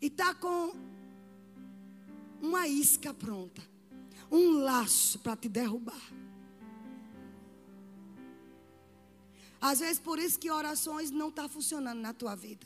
e 0.00 0.06
está 0.06 0.34
com 0.34 0.74
uma 2.40 2.66
isca 2.68 3.12
pronta, 3.12 3.62
um 4.30 4.58
laço 4.58 5.18
para 5.18 5.36
te 5.36 5.48
derrubar. 5.48 6.00
Às 9.68 9.80
vezes 9.80 9.98
por 9.98 10.20
isso 10.20 10.38
que 10.38 10.48
orações 10.48 11.10
não 11.10 11.28
estão 11.28 11.48
tá 11.48 11.52
funcionando 11.52 12.00
na 12.00 12.12
tua 12.12 12.36
vida. 12.36 12.64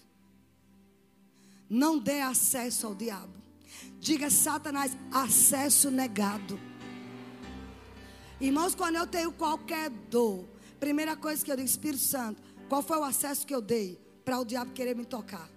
Não 1.67 1.99
dê 1.99 2.21
acesso 2.21 2.89
ao 2.89 2.95
diabo. 2.95 3.33
Diga 3.99 4.29
Satanás, 4.29 4.95
acesso 5.11 5.91
negado. 5.91 6.61
Irmãos, 8.39 8.75
quando 8.75 8.97
eu 8.97 9.07
tenho 9.07 9.33
qualquer 9.33 9.89
dor, 9.89 10.47
primeira 10.79 11.17
coisa 11.17 11.43
que 11.43 11.51
eu 11.51 11.57
digo, 11.57 11.67
Espírito 11.67 12.05
Santo, 12.05 12.43
qual 12.69 12.83
foi 12.83 12.99
o 12.99 13.05
acesso 13.05 13.47
que 13.47 13.55
eu 13.55 13.63
dei 13.63 13.99
para 14.23 14.39
o 14.39 14.45
diabo 14.45 14.73
querer 14.73 14.95
me 14.95 15.07
tocar? 15.07 15.49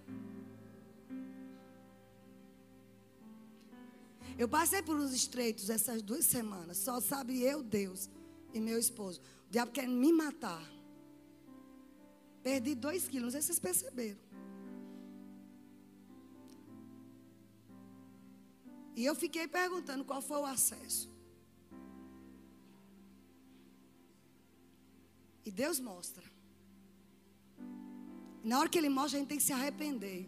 Eu 4.38 4.48
passei 4.48 4.82
por 4.82 4.96
uns 4.96 5.12
estreitos 5.12 5.70
essas 5.70 6.02
duas 6.02 6.26
semanas. 6.26 6.78
Só 6.78 7.02
sabe 7.02 7.42
eu, 7.42 7.62
Deus 7.62 8.10
e 8.54 8.62
meu 8.62 8.80
esposo. 8.80 9.20
O 9.50 9.52
diabo 9.52 9.74
quer 9.74 9.90
me 9.90 10.14
matar. 10.14 10.73
Perdi 12.44 12.76
dois 12.76 13.08
quilos, 13.08 13.24
não 13.24 13.32
sei 13.32 13.42
se 13.42 13.48
vocês 13.48 13.60
perceberam. 13.60 14.20
E 18.96 19.06
eu 19.06 19.16
fiquei 19.16 19.48
perguntando 19.48 20.04
qual 20.04 20.22
foi 20.22 20.40
o 20.40 20.46
acesso. 20.46 21.10
E 25.46 25.52
Deus 25.52 25.80
mostra. 25.80 26.24
Na 28.44 28.60
hora 28.60 28.70
que 28.70 28.78
Ele 28.78 28.90
mostra, 28.90 29.18
a 29.18 29.20
gente 29.20 29.30
tem 29.30 29.38
que 29.38 29.44
se 29.44 29.54
arrepender. 29.54 30.28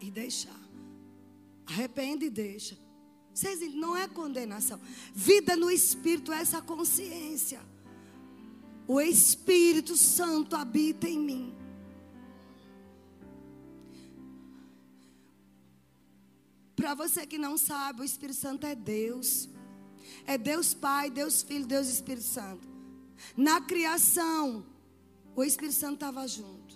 E 0.00 0.10
deixar. 0.10 0.60
Arrepende 1.66 2.26
e 2.26 2.30
deixa. 2.30 2.78
Vocês 3.34 3.60
não 3.74 3.96
é 3.96 4.06
condenação. 4.06 4.80
Vida 5.12 5.56
no 5.56 5.70
Espírito 5.70 6.32
é 6.32 6.40
essa 6.40 6.62
consciência. 6.62 7.60
O 8.86 9.00
Espírito 9.00 9.96
Santo 9.96 10.54
habita 10.54 11.08
em 11.08 11.18
mim. 11.18 11.54
Para 16.76 16.94
você 16.94 17.26
que 17.26 17.38
não 17.38 17.56
sabe, 17.56 18.02
o 18.02 18.04
Espírito 18.04 18.38
Santo 18.38 18.66
é 18.66 18.74
Deus. 18.74 19.48
É 20.26 20.36
Deus 20.36 20.74
Pai, 20.74 21.10
Deus 21.10 21.42
Filho, 21.42 21.66
Deus 21.66 21.88
Espírito 21.88 22.26
Santo. 22.26 22.68
Na 23.36 23.60
criação, 23.60 24.66
o 25.34 25.42
Espírito 25.42 25.76
Santo 25.76 25.94
estava 25.94 26.26
junto. 26.28 26.74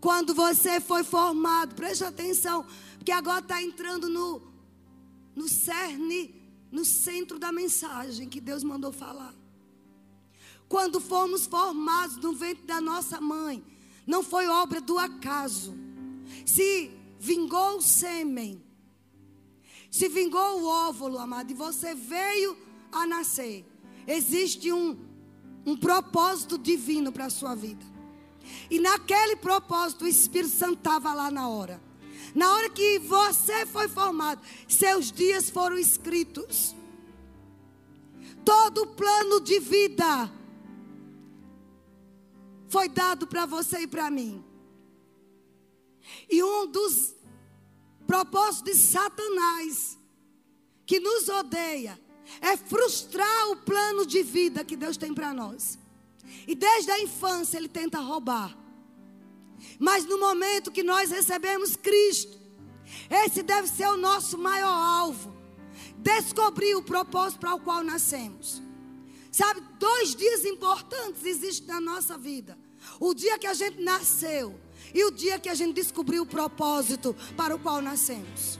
Quando 0.00 0.34
você 0.34 0.80
foi 0.80 1.02
formado, 1.02 1.74
preste 1.74 2.04
atenção, 2.04 2.64
porque 2.96 3.10
agora 3.10 3.40
está 3.40 3.60
entrando 3.60 4.08
no, 4.08 4.42
no 5.34 5.48
cerne, 5.48 6.40
no 6.70 6.84
centro 6.84 7.38
da 7.38 7.50
mensagem 7.50 8.28
que 8.28 8.40
Deus 8.40 8.62
mandou 8.62 8.92
falar. 8.92 9.34
Quando 10.74 10.98
fomos 10.98 11.46
formados 11.46 12.16
no 12.16 12.32
ventre 12.32 12.66
da 12.66 12.80
nossa 12.80 13.20
mãe, 13.20 13.64
não 14.04 14.24
foi 14.24 14.48
obra 14.48 14.80
do 14.80 14.98
acaso. 14.98 15.72
Se 16.44 16.90
vingou 17.16 17.76
o 17.76 17.80
sêmen, 17.80 18.60
se 19.88 20.08
vingou 20.08 20.62
o 20.62 20.66
óvulo, 20.66 21.16
amado, 21.20 21.52
e 21.52 21.54
você 21.54 21.94
veio 21.94 22.58
a 22.90 23.06
nascer, 23.06 23.64
existe 24.04 24.72
um 24.72 24.98
um 25.64 25.76
propósito 25.76 26.58
divino 26.58 27.12
para 27.12 27.26
a 27.26 27.30
sua 27.30 27.54
vida. 27.54 27.86
E 28.68 28.80
naquele 28.80 29.36
propósito, 29.36 30.04
o 30.04 30.08
Espírito 30.08 30.56
Santo 30.56 30.78
estava 30.78 31.14
lá 31.14 31.30
na 31.30 31.48
hora. 31.48 31.80
Na 32.34 32.52
hora 32.52 32.68
que 32.68 32.98
você 32.98 33.64
foi 33.64 33.86
formado, 33.86 34.42
seus 34.66 35.12
dias 35.12 35.48
foram 35.50 35.78
escritos. 35.78 36.74
Todo 38.44 38.82
o 38.82 38.86
plano 38.88 39.40
de 39.40 39.60
vida 39.60 40.42
foi 42.74 42.88
dado 42.88 43.24
para 43.28 43.46
você 43.46 43.82
e 43.82 43.86
para 43.86 44.10
mim. 44.10 44.44
E 46.28 46.42
um 46.42 46.66
dos 46.66 47.14
propósitos 48.04 48.72
de 48.72 48.74
Satanás, 48.74 49.96
que 50.84 50.98
nos 50.98 51.28
odeia, 51.28 51.94
é 52.40 52.56
frustrar 52.56 53.50
o 53.52 53.58
plano 53.58 54.04
de 54.04 54.24
vida 54.24 54.64
que 54.64 54.74
Deus 54.74 54.96
tem 54.96 55.14
para 55.14 55.32
nós. 55.32 55.78
E 56.48 56.56
desde 56.56 56.90
a 56.90 57.00
infância 57.00 57.56
ele 57.58 57.68
tenta 57.68 58.00
roubar. 58.00 58.58
Mas 59.78 60.04
no 60.04 60.18
momento 60.18 60.72
que 60.72 60.82
nós 60.82 61.12
recebemos 61.12 61.76
Cristo, 61.76 62.36
esse 63.08 63.44
deve 63.44 63.68
ser 63.68 63.86
o 63.86 63.96
nosso 63.96 64.36
maior 64.36 64.74
alvo. 64.74 65.32
Descobrir 65.98 66.74
o 66.74 66.82
propósito 66.82 67.38
para 67.38 67.54
o 67.54 67.60
qual 67.60 67.84
nascemos. 67.84 68.60
Sabe, 69.30 69.60
dois 69.78 70.16
dias 70.16 70.44
importantes 70.44 71.24
existem 71.24 71.68
na 71.68 71.80
nossa 71.80 72.18
vida: 72.18 72.63
o 73.00 73.14
dia 73.14 73.38
que 73.38 73.46
a 73.46 73.54
gente 73.54 73.80
nasceu 73.82 74.58
e 74.92 75.04
o 75.04 75.10
dia 75.10 75.38
que 75.38 75.48
a 75.48 75.54
gente 75.54 75.74
descobriu 75.74 76.22
o 76.22 76.26
propósito 76.26 77.14
para 77.36 77.54
o 77.54 77.58
qual 77.58 77.80
nascemos. 77.82 78.58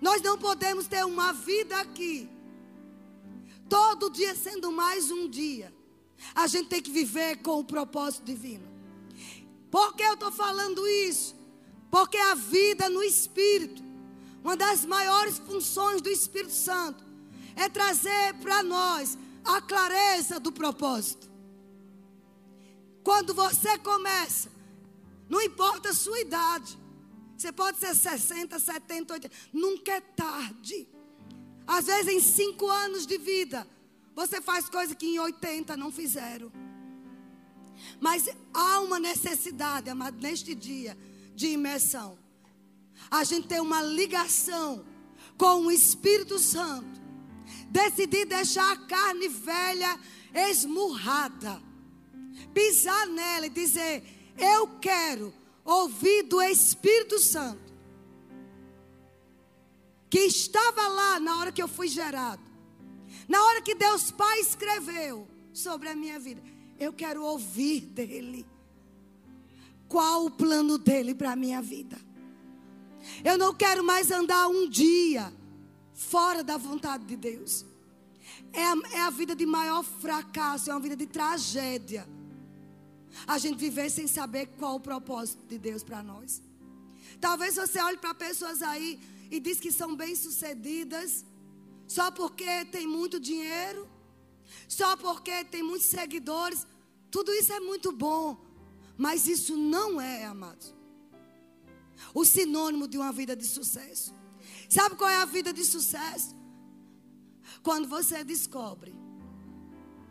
Nós 0.00 0.20
não 0.20 0.36
podemos 0.36 0.86
ter 0.86 1.04
uma 1.04 1.32
vida 1.32 1.78
aqui, 1.80 2.28
todo 3.68 4.10
dia 4.10 4.34
sendo 4.34 4.70
mais 4.70 5.10
um 5.10 5.28
dia. 5.28 5.74
A 6.34 6.46
gente 6.46 6.68
tem 6.68 6.82
que 6.82 6.90
viver 6.90 7.36
com 7.38 7.60
o 7.60 7.64
propósito 7.64 8.24
divino. 8.24 8.66
Por 9.70 9.94
que 9.94 10.02
eu 10.02 10.14
estou 10.14 10.30
falando 10.30 10.86
isso? 10.86 11.34
Porque 11.90 12.16
a 12.16 12.34
vida 12.34 12.88
no 12.88 13.02
Espírito, 13.02 13.82
uma 14.42 14.56
das 14.56 14.84
maiores 14.84 15.38
funções 15.38 16.00
do 16.00 16.10
Espírito 16.10 16.52
Santo, 16.52 17.04
é 17.54 17.68
trazer 17.68 18.34
para 18.40 18.62
nós 18.62 19.18
a 19.44 19.60
clareza 19.60 20.38
do 20.38 20.52
propósito. 20.52 21.35
Quando 23.06 23.32
você 23.32 23.78
começa, 23.78 24.50
não 25.28 25.40
importa 25.40 25.90
a 25.90 25.94
sua 25.94 26.18
idade, 26.18 26.76
você 27.38 27.52
pode 27.52 27.78
ser 27.78 27.94
60, 27.94 28.58
70, 28.58 29.12
80, 29.14 29.36
nunca 29.52 29.92
é 29.92 30.00
tarde. 30.00 30.88
Às 31.64 31.86
vezes, 31.86 32.12
em 32.12 32.18
cinco 32.18 32.68
anos 32.68 33.06
de 33.06 33.16
vida, 33.16 33.64
você 34.12 34.40
faz 34.40 34.68
coisas 34.68 34.96
que 34.96 35.06
em 35.06 35.20
80 35.20 35.76
não 35.76 35.92
fizeram. 35.92 36.50
Mas 38.00 38.28
há 38.52 38.80
uma 38.80 38.98
necessidade, 38.98 39.88
amado, 39.88 40.20
neste 40.20 40.52
dia 40.52 40.98
de 41.32 41.46
imersão. 41.46 42.18
A 43.08 43.22
gente 43.22 43.46
tem 43.46 43.60
uma 43.60 43.82
ligação 43.82 44.84
com 45.38 45.66
o 45.66 45.70
Espírito 45.70 46.40
Santo. 46.40 47.00
Decidir 47.70 48.26
deixar 48.26 48.72
a 48.72 48.78
carne 48.78 49.28
velha 49.28 49.96
esmurrada. 50.34 51.65
Pisar 52.52 53.06
nela 53.08 53.46
e 53.46 53.50
dizer: 53.50 54.02
Eu 54.38 54.78
quero 54.80 55.32
ouvir 55.64 56.22
do 56.22 56.40
Espírito 56.40 57.18
Santo. 57.18 57.74
Que 60.08 60.20
estava 60.20 60.86
lá 60.88 61.20
na 61.20 61.38
hora 61.38 61.52
que 61.52 61.62
eu 61.62 61.68
fui 61.68 61.88
gerado. 61.88 62.42
Na 63.28 63.42
hora 63.44 63.60
que 63.60 63.74
Deus 63.74 64.10
Pai 64.10 64.40
escreveu 64.40 65.26
sobre 65.52 65.88
a 65.88 65.96
minha 65.96 66.18
vida. 66.18 66.42
Eu 66.78 66.92
quero 66.92 67.24
ouvir 67.24 67.80
dele. 67.80 68.46
Qual 69.88 70.26
o 70.26 70.30
plano 70.30 70.78
dele 70.78 71.14
para 71.14 71.32
a 71.32 71.36
minha 71.36 71.60
vida? 71.62 71.98
Eu 73.24 73.38
não 73.38 73.54
quero 73.54 73.84
mais 73.84 74.10
andar 74.10 74.48
um 74.48 74.68
dia 74.68 75.32
fora 75.94 76.42
da 76.42 76.56
vontade 76.56 77.04
de 77.04 77.16
Deus. 77.16 77.64
É 78.52 78.64
a, 78.64 78.74
é 78.92 79.00
a 79.02 79.10
vida 79.10 79.34
de 79.34 79.46
maior 79.46 79.82
fracasso, 79.82 80.70
é 80.70 80.74
uma 80.74 80.80
vida 80.80 80.96
de 80.96 81.06
tragédia. 81.06 82.06
A 83.26 83.38
gente 83.38 83.58
viver 83.58 83.90
sem 83.90 84.06
saber 84.06 84.46
qual 84.58 84.76
o 84.76 84.80
propósito 84.80 85.46
de 85.46 85.58
Deus 85.58 85.82
para 85.82 86.02
nós. 86.02 86.42
Talvez 87.20 87.56
você 87.56 87.80
olhe 87.80 87.96
para 87.96 88.14
pessoas 88.14 88.62
aí 88.62 89.00
e 89.30 89.38
diz 89.40 89.60
que 89.60 89.72
são 89.72 89.94
bem-sucedidas 89.94 91.24
só 91.86 92.10
porque 92.10 92.64
tem 92.66 92.86
muito 92.86 93.20
dinheiro, 93.20 93.88
só 94.68 94.96
porque 94.96 95.44
tem 95.44 95.62
muitos 95.62 95.86
seguidores. 95.86 96.66
Tudo 97.10 97.32
isso 97.32 97.52
é 97.52 97.60
muito 97.60 97.92
bom, 97.92 98.36
mas 98.96 99.26
isso 99.26 99.56
não 99.56 100.00
é, 100.00 100.24
amados, 100.24 100.74
o 102.12 102.24
sinônimo 102.24 102.88
de 102.88 102.98
uma 102.98 103.12
vida 103.12 103.36
de 103.36 103.46
sucesso. 103.46 104.14
Sabe 104.68 104.96
qual 104.96 105.08
é 105.08 105.16
a 105.16 105.24
vida 105.24 105.52
de 105.52 105.64
sucesso? 105.64 106.34
Quando 107.62 107.88
você 107.88 108.24
descobre, 108.24 108.94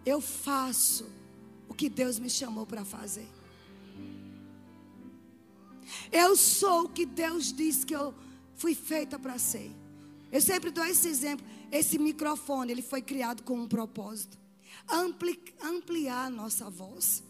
eu 0.05 0.21
faço 0.21 1.05
que 1.75 1.89
Deus 1.89 2.17
me 2.17 2.29
chamou 2.29 2.65
para 2.65 2.83
fazer. 2.83 3.27
Eu 6.11 6.35
sou 6.35 6.85
o 6.85 6.89
que 6.89 7.05
Deus 7.05 7.53
disse 7.53 7.85
que 7.85 7.95
eu 7.95 8.13
fui 8.55 8.73
feita 8.73 9.19
para 9.19 9.37
ser. 9.37 9.71
Eu 10.31 10.41
sempre 10.41 10.71
dou 10.71 10.85
esse 10.85 11.07
exemplo. 11.07 11.45
Esse 11.71 11.97
microfone, 11.97 12.71
ele 12.71 12.81
foi 12.81 13.01
criado 13.01 13.43
com 13.43 13.59
um 13.59 13.67
propósito. 13.67 14.37
Ampli, 14.89 15.41
ampliar 15.61 16.25
a 16.25 16.29
nossa 16.29 16.69
voz. 16.69 17.23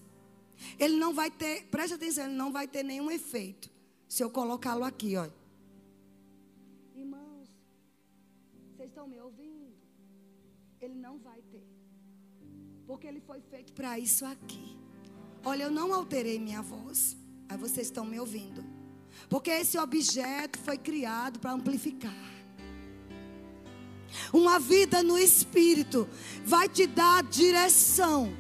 Ele 0.79 0.97
não 0.97 1.13
vai 1.13 1.29
ter, 1.29 1.65
preste 1.65 1.93
atenção, 1.93 2.25
ele 2.25 2.35
não 2.35 2.51
vai 2.51 2.67
ter 2.67 2.83
nenhum 2.83 3.11
efeito. 3.11 3.69
Se 4.07 4.23
eu 4.23 4.29
colocá-lo 4.29 4.83
aqui, 4.83 5.15
olha. 5.15 5.33
Irmãos, 6.95 7.49
vocês 8.75 8.89
estão 8.89 9.07
me 9.07 9.19
ouvindo? 9.19 9.73
Ele 10.81 10.95
não 10.95 11.17
vai 11.19 11.41
ter. 11.41 11.74
Porque 12.87 13.07
ele 13.07 13.19
foi 13.19 13.41
feito 13.41 13.73
para 13.73 13.97
isso 13.97 14.25
aqui. 14.25 14.77
Olha, 15.43 15.63
eu 15.63 15.71
não 15.71 15.93
alterei 15.93 16.39
minha 16.39 16.61
voz. 16.61 17.17
Aí 17.49 17.57
vocês 17.57 17.87
estão 17.87 18.05
me 18.05 18.19
ouvindo. 18.19 18.63
Porque 19.29 19.49
esse 19.49 19.77
objeto 19.77 20.59
foi 20.59 20.77
criado 20.77 21.39
para 21.39 21.51
amplificar. 21.51 22.13
Uma 24.31 24.59
vida 24.59 25.03
no 25.03 25.17
espírito 25.17 26.07
vai 26.43 26.69
te 26.69 26.87
dar 26.87 27.23
direção. 27.23 28.35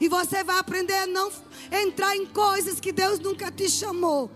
E 0.00 0.08
você 0.08 0.44
vai 0.44 0.58
aprender 0.58 0.94
a 0.94 1.06
não 1.06 1.30
entrar 1.70 2.16
em 2.16 2.26
coisas 2.26 2.80
que 2.80 2.92
Deus 2.92 3.18
nunca 3.18 3.50
te 3.50 3.68
chamou. 3.68 4.30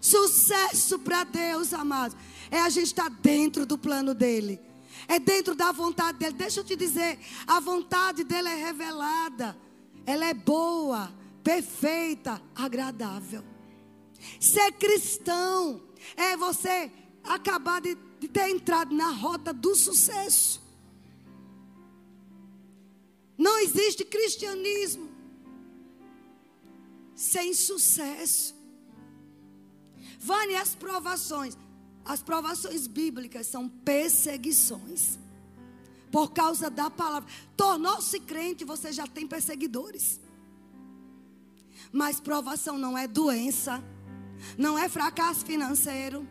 Sucesso 0.00 0.98
para 0.98 1.22
Deus, 1.24 1.72
amados, 1.72 2.16
é 2.50 2.60
a 2.60 2.68
gente 2.68 2.86
estar 2.86 3.08
dentro 3.08 3.64
do 3.64 3.78
plano 3.78 4.14
dele. 4.14 4.60
É 5.08 5.18
dentro 5.18 5.54
da 5.54 5.72
vontade 5.72 6.18
dele. 6.18 6.34
Deixa 6.34 6.60
eu 6.60 6.64
te 6.64 6.76
dizer, 6.76 7.18
a 7.46 7.60
vontade 7.60 8.24
dele 8.24 8.48
é 8.48 8.54
revelada. 8.54 9.56
Ela 10.06 10.26
é 10.26 10.34
boa, 10.34 11.12
perfeita, 11.44 12.40
agradável. 12.54 13.44
Ser 14.40 14.72
cristão 14.72 15.82
é 16.16 16.36
você 16.36 16.90
acabar 17.24 17.80
de 17.80 17.96
de 18.22 18.28
ter 18.28 18.48
entrado 18.50 18.94
na 18.94 19.10
rota 19.10 19.52
do 19.52 19.74
sucesso. 19.74 20.62
Não 23.36 23.58
existe 23.58 24.04
cristianismo 24.04 25.10
sem 27.16 27.52
sucesso. 27.52 28.54
Vale 30.20 30.54
as 30.54 30.76
provações. 30.76 31.58
As 32.04 32.22
provações 32.22 32.86
bíblicas 32.86 33.46
são 33.46 33.68
perseguições. 33.68 35.18
Por 36.10 36.32
causa 36.32 36.68
da 36.68 36.90
palavra. 36.90 37.28
Tornou-se 37.56 38.18
crente, 38.20 38.64
você 38.64 38.92
já 38.92 39.06
tem 39.06 39.26
perseguidores. 39.26 40.20
Mas 41.90 42.20
provação 42.20 42.76
não 42.78 42.96
é 42.96 43.06
doença, 43.06 43.82
não 44.58 44.78
é 44.78 44.88
fracasso 44.88 45.44
financeiro 45.44 46.26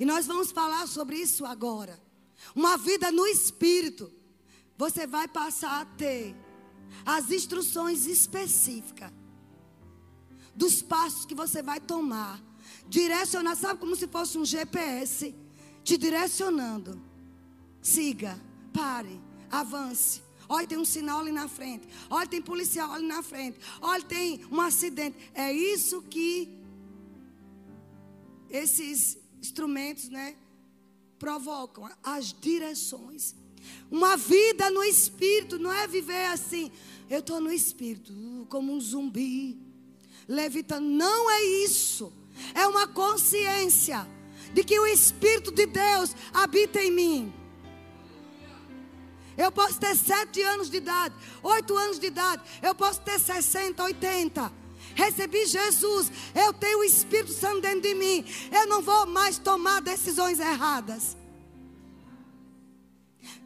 e 0.00 0.04
nós 0.04 0.26
vamos 0.26 0.50
falar 0.50 0.86
sobre 0.88 1.16
isso 1.16 1.46
agora. 1.46 2.00
Uma 2.54 2.76
vida 2.76 3.12
no 3.12 3.26
espírito. 3.26 4.12
Você 4.76 5.06
vai 5.06 5.28
passar 5.28 5.80
a 5.80 5.84
ter 5.84 6.36
as 7.04 7.30
instruções 7.30 8.06
específicas 8.06 9.10
dos 10.54 10.82
passos 10.82 11.24
que 11.24 11.34
você 11.34 11.62
vai 11.62 11.80
tomar. 11.80 12.42
Direcionar, 12.88 13.56
sabe 13.56 13.80
como 13.80 13.96
se 13.96 14.06
fosse 14.06 14.38
um 14.38 14.44
GPS 14.44 15.34
te 15.82 15.96
direcionando. 15.96 17.00
Siga, 17.80 18.40
pare, 18.72 19.20
avance. 19.50 20.22
Olha, 20.48 20.66
tem 20.66 20.78
um 20.78 20.84
sinal 20.84 21.20
ali 21.20 21.32
na 21.32 21.48
frente. 21.48 21.88
Olha, 22.10 22.26
tem 22.26 22.42
policial 22.42 22.92
ali 22.92 23.06
na 23.06 23.22
frente. 23.22 23.58
Olha, 23.80 24.02
tem 24.02 24.44
um 24.50 24.60
acidente. 24.60 25.16
É 25.34 25.52
isso 25.52 26.02
que 26.02 26.48
esses 28.50 29.18
instrumentos, 29.40 30.08
né? 30.08 30.36
Provocam 31.18 31.88
as 32.02 32.32
direções. 32.32 33.34
Uma 33.90 34.16
vida 34.16 34.70
no 34.70 34.82
espírito 34.84 35.58
não 35.58 35.72
é 35.72 35.86
viver 35.86 36.26
assim. 36.26 36.70
Eu 37.08 37.20
estou 37.20 37.40
no 37.40 37.52
espírito, 37.52 38.12
como 38.48 38.72
um 38.72 38.80
zumbi, 38.80 39.58
levitando. 40.28 40.86
Não 40.86 41.30
é 41.30 41.42
isso. 41.64 42.12
É 42.54 42.66
uma 42.66 42.86
consciência 42.86 44.06
de 44.52 44.64
que 44.64 44.78
o 44.78 44.86
Espírito 44.86 45.52
de 45.52 45.66
Deus 45.66 46.14
habita 46.32 46.80
em 46.80 46.90
mim. 46.90 47.34
Eu 49.36 49.52
posso 49.52 49.78
ter 49.78 49.94
sete 49.96 50.40
anos 50.42 50.70
de 50.70 50.78
idade, 50.78 51.14
oito 51.42 51.76
anos 51.76 51.98
de 51.98 52.06
idade, 52.06 52.42
eu 52.62 52.74
posso 52.74 53.00
ter 53.02 53.18
60, 53.18 53.82
80 53.82 54.66
recebi 54.94 55.44
Jesus, 55.44 56.10
eu 56.34 56.52
tenho 56.54 56.78
o 56.78 56.84
Espírito 56.84 57.32
Santo 57.32 57.60
dentro 57.60 57.82
de 57.82 57.94
mim, 57.94 58.24
eu 58.50 58.66
não 58.66 58.80
vou 58.80 59.06
mais 59.06 59.38
tomar 59.38 59.80
decisões 59.82 60.40
erradas. 60.40 61.16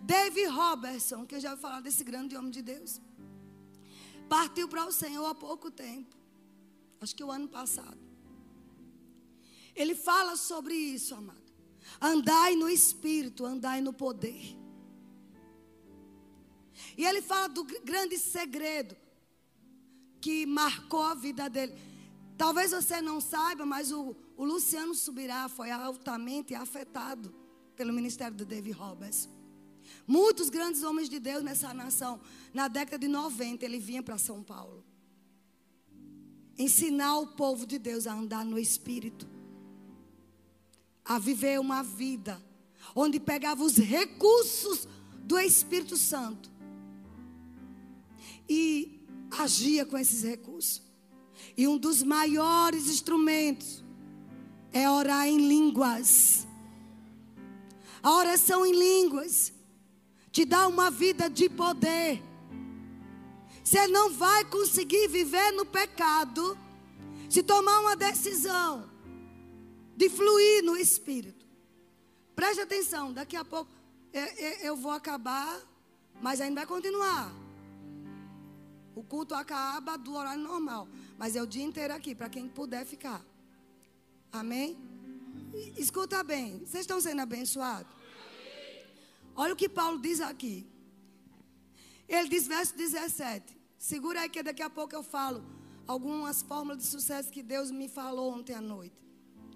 David 0.03 0.47
Robertson, 0.47 1.27
que 1.27 1.35
eu 1.35 1.41
já 1.41 1.51
ouvi 1.51 1.63
falar 1.63 1.81
desse 1.81 2.03
grande 2.05 2.37
homem 2.37 2.51
de 2.51 2.63
Deus, 2.63 3.01
partiu 4.29 4.69
para 4.69 4.87
o 4.87 4.93
Senhor 4.93 5.27
há 5.27 5.35
pouco 5.35 5.71
tempo. 5.71 6.17
Acho 7.01 7.15
que 7.15 7.25
o 7.25 7.31
ano 7.31 7.49
passado. 7.49 7.99
Ele 9.81 9.95
fala 9.95 10.37
sobre 10.37 10.75
isso, 10.75 11.15
amado. 11.15 11.41
Andai 11.99 12.55
no 12.55 12.69
espírito, 12.69 13.47
andai 13.47 13.81
no 13.81 13.95
poder. 13.95 14.55
E 16.99 17.07
ele 17.07 17.23
fala 17.23 17.49
do 17.49 17.65
grande 17.65 18.19
segredo 18.19 18.95
que 20.21 20.45
marcou 20.45 21.01
a 21.01 21.15
vida 21.15 21.49
dele. 21.49 21.73
Talvez 22.37 22.73
você 22.73 23.01
não 23.01 23.23
saiba, 23.23 23.65
mas 23.65 23.91
o, 23.91 24.15
o 24.37 24.45
Luciano 24.45 24.95
Subirá 24.95 25.49
foi 25.49 25.71
altamente 25.71 26.55
afetado 26.55 27.35
pelo 27.75 27.91
ministério 27.91 28.37
de 28.37 28.45
David 28.45 28.77
Roberts. 28.77 29.31
Muitos 30.07 30.51
grandes 30.51 30.83
homens 30.83 31.09
de 31.09 31.19
Deus 31.19 31.43
nessa 31.43 31.73
nação, 31.73 32.21
na 32.53 32.69
década 32.69 32.99
de 32.99 33.09
90, 33.09 33.65
ele 33.65 33.79
vinha 33.79 34.03
para 34.03 34.19
São 34.19 34.43
Paulo. 34.43 34.85
Ensinar 36.59 37.17
o 37.17 37.29
povo 37.29 37.67
de 37.67 37.79
Deus 37.79 38.07
a 38.07 38.13
andar 38.13 38.45
no 38.45 38.59
Espírito, 38.59 39.40
a 41.11 41.19
viver 41.19 41.59
uma 41.59 41.83
vida 41.83 42.41
onde 42.95 43.19
pegava 43.19 43.65
os 43.65 43.77
recursos 43.77 44.87
do 45.25 45.37
Espírito 45.41 45.97
Santo 45.97 46.49
e 48.49 49.05
agia 49.29 49.85
com 49.85 49.99
esses 49.99 50.23
recursos. 50.23 50.81
E 51.57 51.67
um 51.67 51.77
dos 51.77 52.05
maiores 52.05 52.87
instrumentos 52.87 53.83
é 54.73 54.89
orar 54.89 55.27
em 55.27 55.49
línguas. 55.49 56.47
A 58.01 58.13
oração 58.13 58.65
em 58.65 58.73
línguas 58.73 59.53
te 60.31 60.45
dá 60.45 60.69
uma 60.69 60.93
vida 60.93 61.29
de 61.29 61.49
poder. 61.49 62.23
Você 63.65 63.89
não 63.89 64.13
vai 64.13 64.45
conseguir 64.45 65.09
viver 65.09 65.51
no 65.55 65.67
pecado 65.67 66.57
se 67.29 67.43
tomar 67.43 67.81
uma 67.81 67.97
decisão 67.97 68.90
de 70.01 70.09
fluir 70.09 70.65
no 70.65 70.79
Espírito. 70.79 71.45
Preste 72.35 72.61
atenção, 72.63 73.13
daqui 73.13 73.37
a 73.37 73.45
pouco 73.45 73.71
eu, 74.15 74.27
eu, 74.47 74.53
eu 74.69 74.77
vou 74.77 74.93
acabar, 74.93 75.61
mas 76.23 76.41
ainda 76.41 76.63
vai 76.63 76.67
continuar. 76.67 77.31
O 78.95 79.03
culto 79.03 79.35
acaba 79.35 79.99
do 79.99 80.15
horário 80.15 80.43
normal. 80.43 80.89
Mas 81.19 81.37
é 81.37 81.43
o 81.43 81.47
dia 81.47 81.63
inteiro 81.63 81.93
aqui, 81.93 82.15
para 82.15 82.31
quem 82.31 82.49
puder 82.49 82.87
ficar. 82.87 83.23
Amém? 84.33 84.79
Escuta 85.77 86.23
bem. 86.23 86.61
Vocês 86.61 86.85
estão 86.85 86.99
sendo 86.99 87.21
abençoados? 87.21 87.93
Olha 89.37 89.53
o 89.53 89.57
que 89.57 89.69
Paulo 89.69 89.99
diz 90.01 90.19
aqui. 90.23 90.67
Ele 92.09 92.29
diz, 92.29 92.47
verso 92.47 92.75
17. 92.75 93.55
Segura 93.79 94.23
aí 94.23 94.31
que 94.31 94.43
daqui 94.43 94.63
a 94.63 94.71
pouco 94.71 94.95
eu 94.95 95.03
falo 95.03 95.45
algumas 95.87 96.41
fórmulas 96.41 96.79
de 96.79 96.87
sucesso 96.87 97.31
que 97.31 97.43
Deus 97.43 97.71
me 97.71 97.87
falou 97.87 98.33
ontem 98.33 98.55
à 98.55 98.63
noite. 98.63 99.10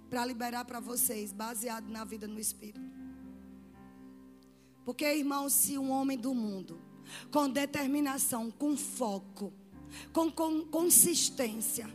Para 0.09 0.25
liberar 0.25 0.65
para 0.65 0.81
vocês, 0.81 1.33
baseado 1.33 1.89
na 1.89 2.05
vida 2.05 2.27
no 2.27 2.39
Espírito. 2.39 2.81
Porque, 4.85 5.05
irmãos, 5.05 5.53
se 5.53 5.79
um 5.79 5.91
homem 5.91 6.19
do 6.19 6.35
mundo 6.35 6.79
com 7.31 7.49
determinação, 7.49 8.51
com 8.51 8.77
foco, 8.77 9.53
com, 10.13 10.31
com 10.31 10.63
consistência. 10.63 11.89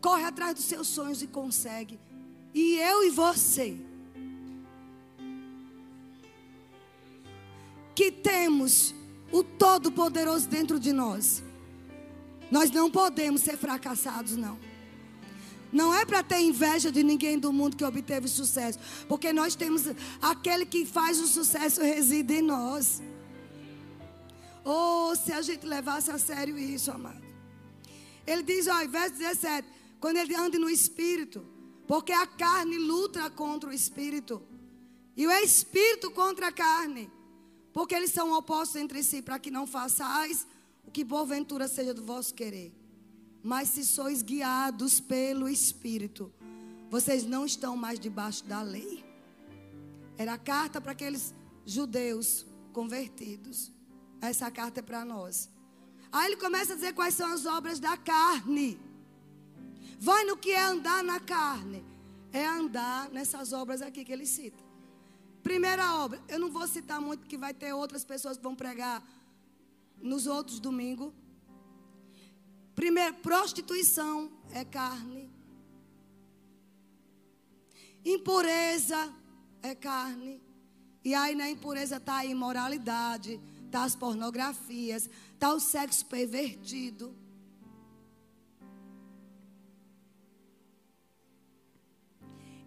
Corre 0.00 0.24
atrás 0.24 0.54
dos 0.54 0.64
seus 0.64 0.88
sonhos 0.88 1.22
e 1.22 1.26
consegue. 1.26 1.98
E 2.54 2.78
eu 2.78 3.04
e 3.04 3.10
você, 3.10 3.76
que 7.94 8.10
temos 8.10 8.94
o 9.30 9.42
Todo-Poderoso 9.42 10.48
dentro 10.48 10.80
de 10.80 10.92
nós, 10.92 11.42
nós 12.50 12.70
não 12.70 12.90
podemos 12.90 13.42
ser 13.42 13.56
fracassados, 13.56 14.36
não. 14.36 14.58
Não 15.72 15.94
é 15.94 16.04
para 16.04 16.22
ter 16.22 16.40
inveja 16.40 16.90
de 16.92 17.02
ninguém 17.02 17.38
do 17.38 17.52
mundo 17.52 17.76
que 17.76 17.84
obteve 17.84 18.28
sucesso, 18.28 18.78
porque 19.08 19.32
nós 19.32 19.54
temos 19.54 19.82
aquele 20.20 20.64
que 20.64 20.86
faz 20.86 21.20
o 21.20 21.26
sucesso 21.26 21.82
reside 21.82 22.34
em 22.34 22.42
nós. 22.42 23.02
Oh, 24.64 25.14
se 25.14 25.32
a 25.32 25.42
gente 25.42 25.66
levasse 25.66 26.10
a 26.10 26.18
sério 26.18 26.58
isso, 26.58 26.90
amado. 26.90 27.24
Ele 28.26 28.42
diz, 28.42 28.66
ó, 28.66 28.86
verso 28.88 29.16
17: 29.16 29.68
quando 30.00 30.16
ele 30.16 30.34
anda 30.34 30.58
no 30.58 30.68
espírito, 30.68 31.46
porque 31.86 32.12
a 32.12 32.26
carne 32.26 32.76
luta 32.76 33.30
contra 33.30 33.70
o 33.70 33.72
espírito, 33.72 34.42
e 35.16 35.26
o 35.26 35.30
espírito 35.32 36.10
contra 36.10 36.48
a 36.48 36.52
carne, 36.52 37.10
porque 37.72 37.94
eles 37.94 38.10
são 38.10 38.32
opostos 38.32 38.76
entre 38.76 39.02
si, 39.02 39.22
para 39.22 39.38
que 39.38 39.50
não 39.50 39.66
façais 39.66 40.46
o 40.84 40.90
que 40.90 41.04
porventura 41.04 41.68
seja 41.68 41.94
do 41.94 42.02
vosso 42.02 42.34
querer. 42.34 42.72
Mas 43.42 43.68
se 43.68 43.84
sois 43.84 44.22
guiados 44.22 45.00
pelo 45.00 45.48
espírito, 45.48 46.32
vocês 46.90 47.24
não 47.24 47.44
estão 47.44 47.76
mais 47.76 47.98
debaixo 47.98 48.44
da 48.44 48.62
lei. 48.62 49.04
Era 50.18 50.34
a 50.34 50.38
carta 50.38 50.80
para 50.80 50.92
aqueles 50.92 51.34
judeus 51.64 52.46
convertidos. 52.72 53.72
Essa 54.20 54.50
carta 54.50 54.80
é 54.80 54.82
para 54.82 55.04
nós. 55.04 55.50
Aí 56.10 56.26
ele 56.26 56.36
começa 56.36 56.72
a 56.72 56.76
dizer 56.76 56.94
quais 56.94 57.14
são 57.14 57.32
as 57.32 57.44
obras 57.44 57.78
da 57.78 57.96
carne. 57.96 58.80
Vai 59.98 60.24
no 60.24 60.36
que 60.36 60.52
é 60.52 60.64
andar 60.64 61.02
na 61.02 61.20
carne. 61.20 61.84
É 62.32 62.46
andar 62.46 63.10
nessas 63.10 63.52
obras 63.52 63.82
aqui 63.82 64.04
que 64.04 64.12
ele 64.12 64.26
cita. 64.26 64.62
Primeira 65.42 65.94
obra, 65.94 66.20
eu 66.28 66.38
não 66.38 66.50
vou 66.50 66.66
citar 66.66 67.00
muito, 67.00 67.20
porque 67.20 67.38
vai 67.38 67.54
ter 67.54 67.72
outras 67.72 68.04
pessoas 68.04 68.36
que 68.36 68.42
vão 68.42 68.54
pregar 68.54 69.02
nos 70.02 70.26
outros 70.26 70.58
domingos. 70.58 71.12
Primeiro, 72.76 73.14
prostituição 73.14 74.30
é 74.52 74.64
carne. 74.64 75.28
Impureza 78.04 79.12
é 79.60 79.74
carne. 79.74 80.40
E 81.04 81.12
aí 81.14 81.34
na 81.34 81.50
impureza 81.50 81.96
está 81.96 82.18
a 82.18 82.24
imoralidade 82.24 83.40
tá 83.76 83.84
as 83.84 83.94
pornografias, 83.94 85.10
tá 85.38 85.52
o 85.52 85.60
sexo 85.60 86.06
pervertido. 86.06 87.14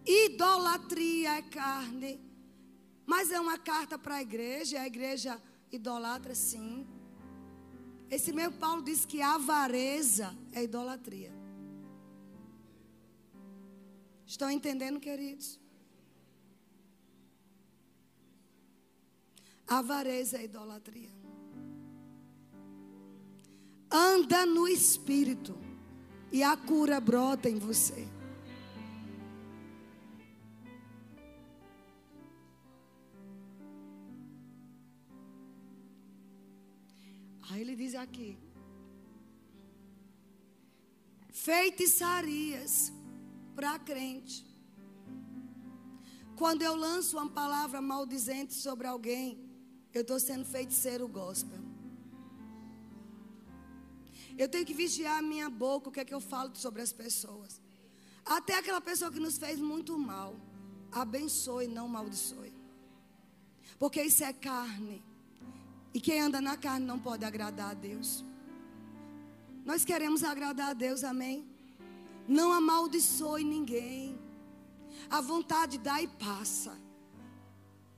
Idolatria 0.06 1.38
é 1.38 1.42
carne. 1.42 2.20
Mas 3.06 3.32
é 3.32 3.40
uma 3.40 3.58
carta 3.58 3.98
para 3.98 4.18
a 4.18 4.22
igreja, 4.22 4.80
a 4.80 4.88
igreja 4.88 5.42
idolatra 5.72 6.36
sim. 6.36 6.88
Esse 8.10 8.32
mesmo 8.34 8.58
Paulo 8.58 8.82
diz 8.82 9.06
que 9.06 9.22
a 9.22 9.36
avareza 9.36 10.36
é 10.52 10.64
idolatria. 10.64 11.32
Estão 14.26 14.50
entendendo, 14.50 15.00
queridos? 15.00 15.60
Avareza 19.68 20.38
é 20.38 20.46
idolatria. 20.46 21.10
Anda 23.92 24.46
no 24.46 24.68
espírito 24.68 25.58
e 26.32 26.44
a 26.44 26.56
cura 26.58 27.00
brota 27.00 27.50
em 27.50 27.58
você. 27.58 28.08
Aí 37.50 37.62
ele 37.62 37.76
diz 37.76 37.96
aqui: 37.96 38.38
feitiçarias 41.32 42.94
para 43.56 43.80
crente. 43.80 44.38
Quando 46.36 46.62
eu 46.62 46.76
lanço 46.76 47.18
uma 47.18 47.30
palavra 47.30 47.82
maldizente 47.82 48.54
sobre 48.54 48.88
alguém, 48.88 49.28
eu 49.94 50.02
estou 50.02 50.20
sendo 50.20 50.46
feiticeiro 50.46 51.08
gospel. 51.08 51.60
Eu 54.38 54.48
tenho 54.48 54.66
que 54.66 54.74
vigiar 54.74 55.18
a 55.18 55.22
minha 55.22 55.50
boca, 55.50 55.90
o 55.90 55.92
que 55.92 56.00
é 56.00 56.06
que 56.06 56.14
eu 56.14 56.22
falo 56.22 56.56
sobre 56.56 56.82
as 56.82 56.94
pessoas. 56.94 57.60
Até 58.24 58.58
aquela 58.58 58.80
pessoa 58.80 59.12
que 59.12 59.20
nos 59.20 59.38
fez 59.38 59.60
muito 59.60 59.98
mal. 59.98 60.40
Abençoe, 60.92 61.68
não 61.68 61.88
maldiçoe. 61.90 62.54
Porque 63.78 64.02
isso 64.02 64.24
é 64.24 64.32
carne. 64.32 65.04
E 66.00 66.02
quem 66.02 66.22
anda 66.22 66.40
na 66.40 66.56
carne 66.56 66.86
não 66.86 66.98
pode 66.98 67.26
agradar 67.26 67.72
a 67.72 67.74
Deus. 67.74 68.24
Nós 69.66 69.84
queremos 69.84 70.24
agradar 70.24 70.70
a 70.70 70.74
Deus, 70.74 71.04
amém? 71.04 71.46
Não 72.26 72.54
amaldiçoe 72.54 73.44
ninguém. 73.44 74.18
A 75.10 75.20
vontade 75.20 75.78
dá 75.78 76.02
e 76.02 76.08
passa. 76.08 76.80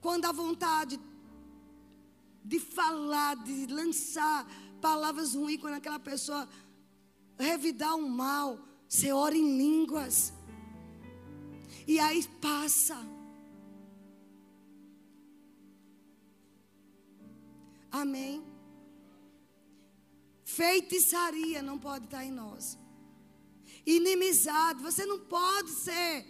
Quando 0.00 0.24
a 0.24 0.32
vontade 0.32 0.98
de 2.44 2.58
falar, 2.58 3.36
de 3.36 3.66
lançar 3.66 4.48
palavras 4.80 5.36
ruins 5.36 5.60
quando 5.60 5.74
aquela 5.74 6.00
pessoa 6.00 6.48
revidar 7.38 7.94
um 7.94 8.08
mal. 8.08 8.58
Você 8.88 9.12
ora 9.12 9.36
em 9.36 9.56
línguas. 9.56 10.32
E 11.86 12.00
aí 12.00 12.26
passa. 12.40 12.96
Amém. 18.00 18.42
Feitiçaria 20.44 21.60
não 21.62 21.78
pode 21.78 22.06
estar 22.06 22.24
em 22.24 22.32
nós. 22.32 22.78
Inimizade, 23.84 24.82
você 24.82 25.04
não 25.04 25.18
pode 25.36 25.70
ser 25.70 26.26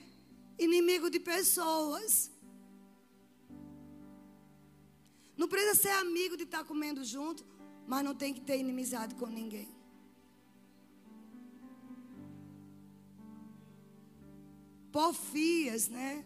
inimigo 0.58 1.08
de 1.08 1.20
pessoas. 1.20 2.30
Não 5.36 5.48
precisa 5.48 5.76
ser 5.84 5.94
amigo 6.04 6.36
de 6.36 6.44
estar 6.44 6.64
comendo 6.64 7.04
junto, 7.04 7.44
mas 7.86 8.04
não 8.04 8.14
tem 8.14 8.34
que 8.34 8.40
ter 8.40 8.58
inimizade 8.58 9.14
com 9.14 9.26
ninguém. 9.26 9.70
Porfias, 14.90 15.88
né? 15.88 16.24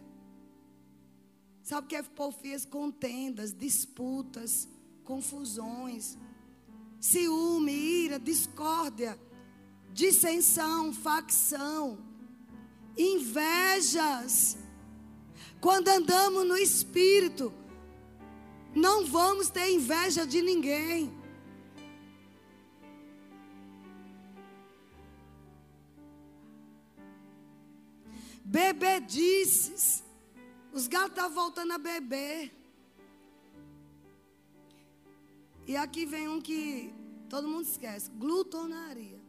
Sabe 1.63 1.85
o 1.85 1.89
que 1.89 1.95
é 1.95 2.03
porfias? 2.03 2.65
Contendas, 2.65 3.53
disputas, 3.53 4.67
confusões, 5.07 6.17
ciúme, 6.99 7.71
ira, 7.71 8.19
discórdia, 8.19 9.17
dissensão, 9.93 10.93
facção, 10.93 11.97
invejas. 12.97 14.57
Quando 15.61 15.87
andamos 15.87 16.45
no 16.45 16.57
espírito, 16.57 17.53
não 18.75 19.05
vamos 19.05 19.49
ter 19.49 19.71
inveja 19.71 20.27
de 20.27 20.41
ninguém. 20.41 21.15
Bebedices. 28.43 30.03
Os 30.73 30.85
gatos 30.87 31.11
estão 31.11 31.29
voltando 31.33 31.71
a 31.71 31.77
beber. 31.77 32.56
E 35.67 35.75
aqui 35.75 36.05
vem 36.05 36.29
um 36.29 36.39
que 36.39 36.93
todo 37.29 37.47
mundo 37.47 37.63
esquece: 37.63 38.09
glutonaria. 38.11 39.21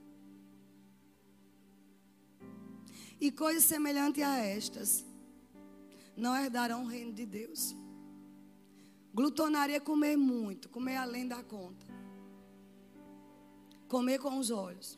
E 3.20 3.32
coisas 3.32 3.64
semelhantes 3.64 4.22
a 4.22 4.36
estas 4.38 5.04
não 6.16 6.36
herdarão 6.36 6.84
o 6.84 6.86
reino 6.86 7.12
de 7.12 7.26
Deus. 7.26 7.74
Glutonaria 9.12 9.78
é 9.78 9.80
comer 9.80 10.16
muito, 10.16 10.68
comer 10.68 10.96
além 10.96 11.26
da 11.26 11.42
conta. 11.42 11.84
Comer 13.88 14.18
com 14.20 14.38
os 14.38 14.50
olhos. 14.50 14.96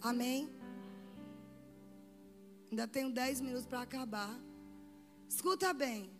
Amém? 0.00 0.48
Ainda 2.70 2.88
tenho 2.88 3.10
10 3.10 3.42
minutos 3.42 3.66
para 3.66 3.82
acabar. 3.82 4.34
Escuta 5.28 5.74
bem. 5.74 6.10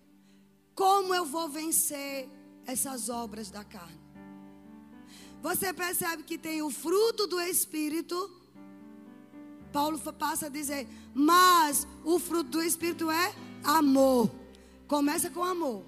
Como 0.74 1.14
eu 1.14 1.24
vou 1.24 1.48
vencer 1.48 2.28
essas 2.66 3.08
obras 3.08 3.50
da 3.50 3.64
carne? 3.64 4.07
Você 5.42 5.72
percebe 5.72 6.22
que 6.22 6.36
tem 6.36 6.62
o 6.62 6.70
fruto 6.70 7.26
do 7.26 7.40
Espírito. 7.40 8.16
Paulo 9.72 9.98
passa 10.12 10.46
a 10.46 10.48
dizer, 10.48 10.88
mas 11.14 11.86
o 12.04 12.18
fruto 12.18 12.50
do 12.50 12.62
Espírito 12.62 13.10
é 13.10 13.34
amor. 13.62 14.30
Começa 14.86 15.30
com 15.30 15.44
amor. 15.44 15.84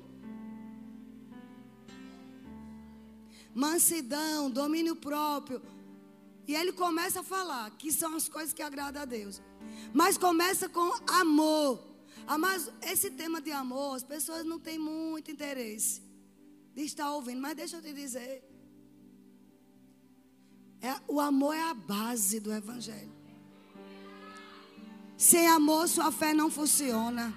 Mansidão, 3.54 4.50
domínio 4.50 4.94
próprio. 4.94 5.60
E 6.46 6.54
ele 6.54 6.72
começa 6.72 7.20
a 7.20 7.22
falar 7.22 7.70
que 7.72 7.92
são 7.92 8.14
as 8.16 8.28
coisas 8.28 8.52
que 8.52 8.62
agradam 8.62 9.02
a 9.02 9.04
Deus. 9.04 9.40
Mas 9.92 10.16
começa 10.16 10.68
com 10.68 10.92
amor. 11.12 11.82
Ah, 12.26 12.38
mas 12.38 12.70
esse 12.82 13.10
tema 13.10 13.40
de 13.40 13.50
amor, 13.50 13.96
as 13.96 14.04
pessoas 14.04 14.44
não 14.44 14.58
têm 14.58 14.78
muito 14.78 15.30
interesse 15.30 16.02
de 16.74 16.82
estar 16.82 17.12
ouvindo. 17.12 17.40
Mas 17.40 17.56
deixa 17.56 17.76
eu 17.76 17.82
te 17.82 17.92
dizer. 17.92 18.49
É, 20.82 20.96
o 21.06 21.20
amor 21.20 21.54
é 21.54 21.70
a 21.70 21.74
base 21.74 22.40
do 22.40 22.52
Evangelho. 22.52 23.12
Sem 25.16 25.46
amor, 25.48 25.86
sua 25.86 26.10
fé 26.10 26.32
não 26.32 26.50
funciona. 26.50 27.34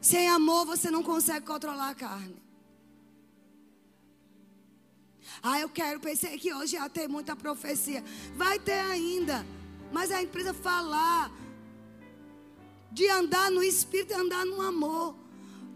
Sem 0.00 0.28
amor, 0.28 0.66
você 0.66 0.90
não 0.90 1.02
consegue 1.02 1.44
controlar 1.46 1.90
a 1.90 1.94
carne. 1.94 2.44
Ah, 5.42 5.58
eu 5.58 5.68
quero, 5.68 5.98
pensei 5.98 6.38
que 6.38 6.54
hoje 6.54 6.76
ia 6.76 6.88
ter 6.88 7.08
muita 7.08 7.34
profecia. 7.34 8.04
Vai 8.36 8.58
ter 8.58 8.78
ainda. 8.78 9.44
Mas 9.92 10.10
a 10.10 10.20
gente 10.20 10.30
precisa 10.30 10.54
falar 10.54 11.30
de 12.92 13.08
andar 13.08 13.50
no 13.50 13.62
espírito 13.62 14.12
e 14.12 14.14
andar 14.14 14.44
no 14.44 14.60
amor. 14.62 15.16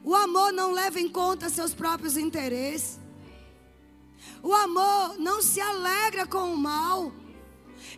O 0.05 0.15
amor 0.15 0.53
não 0.53 0.73
leva 0.73 1.01
em 1.01 1.09
conta 1.09 1.51
seus 1.51 1.75
próprios 1.75 2.17
interesses. 2.17 2.98
O 4.43 4.55
amor 4.55 5.19
não 5.19 5.43
se 5.43 5.61
alegra 5.61 6.27
com 6.27 6.53
o 6.53 6.57
mal. 6.57 7.13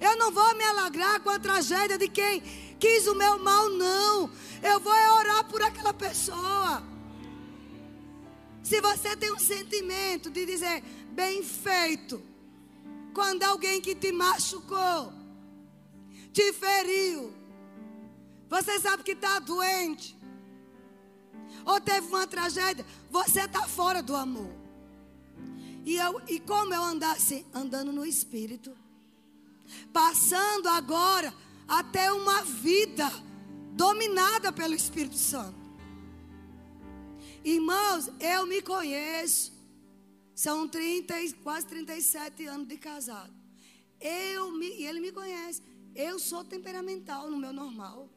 Eu 0.01 0.17
não 0.17 0.31
vou 0.33 0.55
me 0.57 0.65
alegrar 0.65 1.21
com 1.21 1.31
a 1.31 1.39
tragédia 1.39 1.99
de 1.99 2.09
quem 2.09 2.41
quis 2.79 3.07
o 3.07 3.15
meu 3.15 3.39
mal, 3.39 3.69
não. 3.69 4.31
Eu 4.63 4.81
vou 4.81 4.93
orar 4.93 5.45
por 5.45 5.63
aquela 5.63 5.93
pessoa. 5.93 6.83
Se 8.63 8.81
você 8.81 9.17
tem 9.17 9.33
um 9.33 9.39
sentimento 9.39 10.31
de 10.31 10.47
dizer, 10.47 10.83
bem 11.13 11.43
feito. 11.43 12.23
Quando 13.13 13.43
alguém 13.43 13.81
que 13.81 13.95
te 13.95 14.13
machucou, 14.13 15.13
te 16.33 16.53
feriu, 16.53 17.35
você 18.49 18.79
sabe 18.79 19.03
que 19.03 19.13
está 19.13 19.41
doente, 19.41 20.17
ou 21.65 21.81
teve 21.81 22.07
uma 22.07 22.27
tragédia, 22.27 22.87
você 23.11 23.41
está 23.41 23.67
fora 23.67 24.03
do 24.03 24.15
amor. 24.15 24.60
E, 25.85 25.97
eu, 25.97 26.21
e 26.29 26.39
como 26.41 26.75
eu 26.75 26.83
andasse 26.83 27.47
andando 27.55 27.93
no 27.93 28.05
Espírito, 28.05 28.77
passando 29.93 30.69
agora 30.69 31.33
até 31.67 32.13
uma 32.13 32.43
vida 32.43 33.09
dominada 33.73 34.53
pelo 34.53 34.75
Espírito 34.75 35.17
Santo. 35.17 35.59
Irmãos, 37.45 38.11
eu 38.21 38.47
me 38.47 38.61
conheço. 38.61 39.53
São 40.35 40.69
30, 40.69 41.15
quase 41.43 41.67
37 41.67 42.47
anos 42.47 42.69
de 42.69 42.77
casado. 42.77 43.33
Eu 44.01 44.51
me, 44.53 44.67
e 44.67 44.87
ele 44.87 45.01
me 45.01 45.13
conhece. 45.13 45.63
Eu 45.95 46.19
sou 46.19 46.45
temperamental 46.45 47.31
no 47.31 47.37
meu 47.37 47.53
normal. 47.53 48.09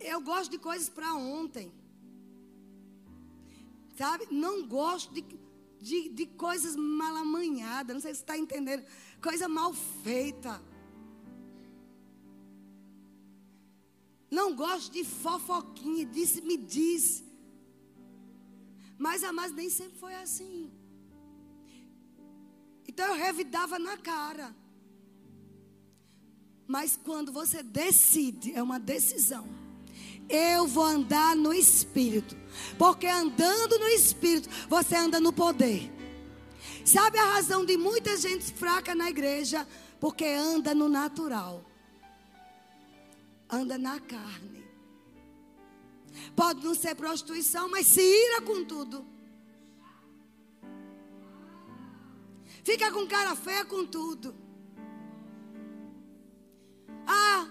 Eu 0.00 0.20
gosto 0.20 0.50
de 0.50 0.58
coisas 0.58 0.88
para 0.88 1.14
ontem. 1.14 1.72
Sabe? 3.98 4.28
Não 4.30 4.64
gosto 4.68 5.12
de, 5.12 5.24
de, 5.80 6.08
de 6.10 6.26
coisas 6.26 6.76
mal 6.76 7.16
amanhadas. 7.16 7.94
Não 7.94 8.00
sei 8.00 8.14
se 8.14 8.20
está 8.20 8.38
entendendo. 8.38 8.84
Coisa 9.20 9.48
mal 9.48 9.74
feita. 10.04 10.62
Não 14.30 14.54
gosto 14.54 14.92
de 14.92 15.02
fofoquinha, 15.02 16.06
disse, 16.06 16.40
me 16.42 16.56
disse. 16.56 17.24
Mas 18.96 19.24
a 19.24 19.32
mais 19.32 19.52
nem 19.52 19.68
sempre 19.68 19.98
foi 19.98 20.14
assim. 20.14 20.70
Então 22.86 23.04
eu 23.08 23.14
revidava 23.16 23.80
na 23.80 23.96
cara. 23.96 24.54
Mas 26.68 26.96
quando 26.96 27.32
você 27.32 27.64
decide, 27.64 28.52
é 28.52 28.62
uma 28.62 28.78
decisão. 28.78 29.57
Eu 30.28 30.66
vou 30.66 30.84
andar 30.84 31.34
no 31.34 31.52
espírito. 31.52 32.36
Porque 32.76 33.06
andando 33.06 33.78
no 33.78 33.88
espírito, 33.88 34.48
você 34.68 34.96
anda 34.96 35.20
no 35.20 35.32
poder. 35.32 35.90
Sabe 36.84 37.18
a 37.18 37.34
razão 37.34 37.64
de 37.64 37.76
muita 37.76 38.16
gente 38.16 38.52
fraca 38.52 38.94
na 38.94 39.10
igreja? 39.10 39.66
Porque 40.00 40.24
anda 40.24 40.74
no 40.74 40.88
natural. 40.88 41.64
Anda 43.50 43.78
na 43.78 43.98
carne. 44.00 44.64
Pode 46.34 46.64
não 46.64 46.74
ser 46.74 46.94
prostituição, 46.94 47.68
mas 47.70 47.86
se 47.86 48.00
ira 48.00 48.42
com 48.42 48.64
tudo. 48.64 49.04
Fica 52.64 52.92
com 52.92 53.06
cara 53.06 53.34
feia 53.34 53.64
com 53.64 53.86
tudo. 53.86 54.34
Ah, 57.06 57.48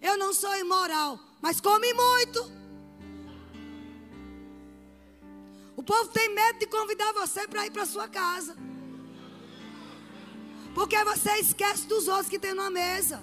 eu 0.00 0.16
não 0.18 0.32
sou 0.32 0.54
imoral, 0.56 1.18
mas 1.40 1.60
come 1.60 1.92
muito. 1.92 2.56
O 5.76 5.82
povo 5.82 6.08
tem 6.10 6.34
medo 6.34 6.58
de 6.58 6.66
convidar 6.66 7.12
você 7.12 7.46
para 7.46 7.66
ir 7.66 7.70
para 7.70 7.86
sua 7.86 8.08
casa. 8.08 8.56
Porque 10.74 11.02
você 11.04 11.32
esquece 11.38 11.86
dos 11.86 12.08
outros 12.08 12.28
que 12.28 12.38
tem 12.38 12.54
na 12.54 12.68
mesa. 12.70 13.22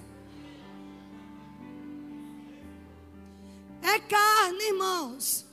É 3.82 3.98
carne, 4.00 4.64
irmãos. 4.68 5.44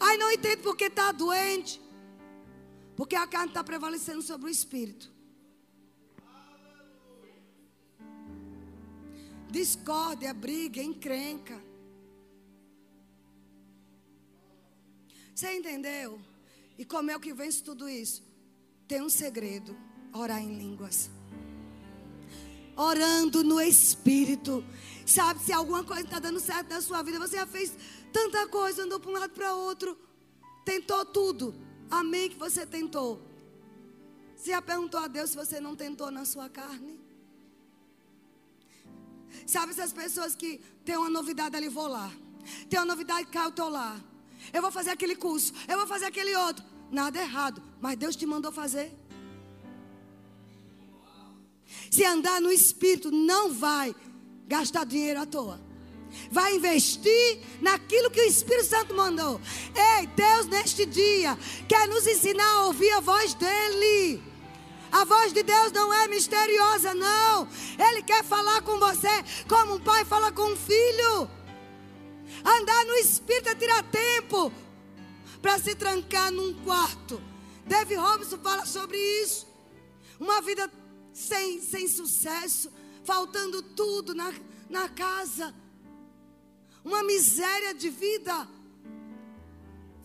Ai, 0.00 0.16
não 0.16 0.30
entendo 0.32 0.62
porque 0.62 0.84
está 0.84 1.12
doente. 1.12 1.80
Porque 2.96 3.14
a 3.14 3.26
carne 3.26 3.48
está 3.48 3.62
prevalecendo 3.62 4.22
sobre 4.22 4.48
o 4.48 4.50
espírito. 4.50 5.15
Discórdia, 9.50 10.34
briga, 10.34 10.82
encrenca. 10.82 11.62
Você 15.34 15.52
entendeu? 15.52 16.20
E 16.78 16.84
como 16.84 17.10
é 17.10 17.16
o 17.16 17.20
que 17.20 17.32
vence 17.32 17.62
tudo 17.62 17.88
isso? 17.88 18.22
Tem 18.88 19.02
um 19.02 19.08
segredo: 19.08 19.76
orar 20.12 20.40
em 20.40 20.56
línguas. 20.56 21.10
Orando 22.76 23.42
no 23.42 23.60
Espírito. 23.60 24.64
Sabe, 25.06 25.40
se 25.40 25.52
alguma 25.52 25.84
coisa 25.84 26.02
está 26.02 26.18
dando 26.18 26.40
certo 26.40 26.70
na 26.70 26.80
sua 26.80 27.02
vida, 27.02 27.18
você 27.18 27.36
já 27.36 27.46
fez 27.46 27.72
tanta 28.12 28.46
coisa, 28.48 28.82
andou 28.82 28.98
para 28.98 29.10
um 29.10 29.14
lado 29.14 29.32
para 29.32 29.54
outro, 29.54 29.96
tentou 30.64 31.04
tudo. 31.04 31.54
Amém 31.90 32.28
que 32.28 32.36
você 32.36 32.66
tentou. 32.66 33.22
Você 34.34 34.50
já 34.50 34.60
perguntou 34.60 35.00
a 35.00 35.06
Deus 35.06 35.30
se 35.30 35.36
você 35.36 35.60
não 35.60 35.76
tentou 35.76 36.10
na 36.10 36.24
sua 36.24 36.48
carne? 36.48 37.05
Sabe 39.46 39.72
essas 39.72 39.92
pessoas 39.92 40.34
que 40.34 40.60
tem 40.84 40.96
uma 40.96 41.10
novidade 41.10 41.56
ali, 41.56 41.68
vou 41.68 41.88
lá. 41.88 42.10
Tem 42.68 42.78
uma 42.78 42.86
novidade, 42.86 43.26
cá 43.26 43.44
eu 43.44 43.48
estou 43.50 43.68
lá. 43.68 44.00
Eu 44.52 44.62
vou 44.62 44.70
fazer 44.70 44.90
aquele 44.90 45.16
curso, 45.16 45.52
eu 45.68 45.76
vou 45.76 45.86
fazer 45.86 46.06
aquele 46.06 46.34
outro. 46.36 46.64
Nada 46.90 47.20
errado, 47.20 47.62
mas 47.80 47.96
Deus 47.96 48.14
te 48.14 48.24
mandou 48.26 48.52
fazer. 48.52 48.92
Se 51.90 52.04
andar 52.04 52.40
no 52.40 52.52
Espírito, 52.52 53.10
não 53.10 53.52
vai 53.52 53.94
gastar 54.46 54.84
dinheiro 54.84 55.20
à 55.20 55.26
toa. 55.26 55.60
Vai 56.30 56.56
investir 56.56 57.40
naquilo 57.60 58.10
que 58.10 58.20
o 58.20 58.24
Espírito 58.28 58.68
Santo 58.68 58.94
mandou. 58.94 59.40
Ei, 59.74 60.06
Deus, 60.06 60.46
neste 60.46 60.86
dia, 60.86 61.36
quer 61.68 61.88
nos 61.88 62.06
ensinar 62.06 62.48
a 62.48 62.66
ouvir 62.66 62.90
a 62.92 63.00
voz 63.00 63.34
dEle. 63.34 64.22
A 64.90 65.04
voz 65.04 65.32
de 65.32 65.42
Deus 65.42 65.72
não 65.72 65.92
é 65.92 66.08
misteriosa, 66.08 66.94
não. 66.94 67.48
Ele 67.78 68.02
quer 68.02 68.24
falar 68.24 68.62
com 68.62 68.78
você 68.78 69.08
como 69.48 69.74
um 69.74 69.80
pai 69.80 70.04
fala 70.04 70.32
com 70.32 70.52
um 70.52 70.56
filho. 70.56 71.28
Andar 72.44 72.84
no 72.84 72.94
Espírito 72.96 73.48
é 73.48 73.54
tirar 73.54 73.82
tempo 73.84 74.52
para 75.42 75.58
se 75.58 75.74
trancar 75.74 76.30
num 76.30 76.54
quarto. 76.62 77.20
David 77.66 78.00
Robson 78.00 78.38
fala 78.38 78.64
sobre 78.64 78.96
isso. 79.22 79.46
Uma 80.18 80.40
vida 80.40 80.70
sem, 81.12 81.60
sem 81.60 81.88
sucesso, 81.88 82.72
faltando 83.04 83.62
tudo 83.62 84.14
na, 84.14 84.32
na 84.68 84.88
casa. 84.88 85.54
Uma 86.84 87.02
miséria 87.02 87.74
de 87.74 87.88
vida. 87.90 88.48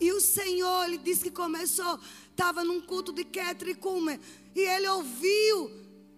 E 0.00 0.12
o 0.12 0.20
Senhor, 0.20 0.84
ele 0.84 0.98
disse 0.98 1.22
que 1.22 1.30
começou, 1.30 2.00
estava 2.30 2.64
num 2.64 2.80
culto 2.80 3.12
de 3.12 3.24
Ketricumer. 3.24 4.18
E 4.54 4.60
ele 4.60 4.88
ouviu, 4.88 5.70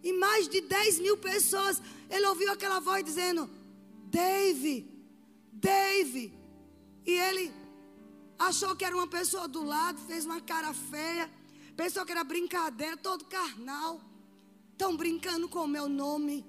e 0.03 0.13
mais 0.13 0.49
de 0.49 0.61
10 0.61 1.01
mil 1.01 1.17
pessoas, 1.17 1.81
ele 2.11 2.27
ouviu 2.27 2.51
aquela 2.51 2.81
voz 2.81 3.05
dizendo: 3.05 3.49
Dave, 4.07 4.89
Dave. 5.53 6.33
E 7.07 7.13
ele 7.13 7.53
achou 8.39 8.75
que 8.77 8.85
era 8.85 8.97
uma 8.97 9.07
pessoa 9.07 9.47
do 9.47 9.63
lado, 9.63 10.01
fez 10.01 10.25
uma 10.25 10.41
cara 10.41 10.73
feia, 10.73 11.31
pensou 11.77 12.05
que 12.05 12.13
era 12.13 12.25
brincadeira, 12.25 12.97
todo 12.97 13.25
carnal. 13.25 14.01
Estão 14.73 14.97
brincando 14.97 15.49
com 15.49 15.61
o 15.61 15.69
meu 15.69 15.89
nome. 15.89 16.45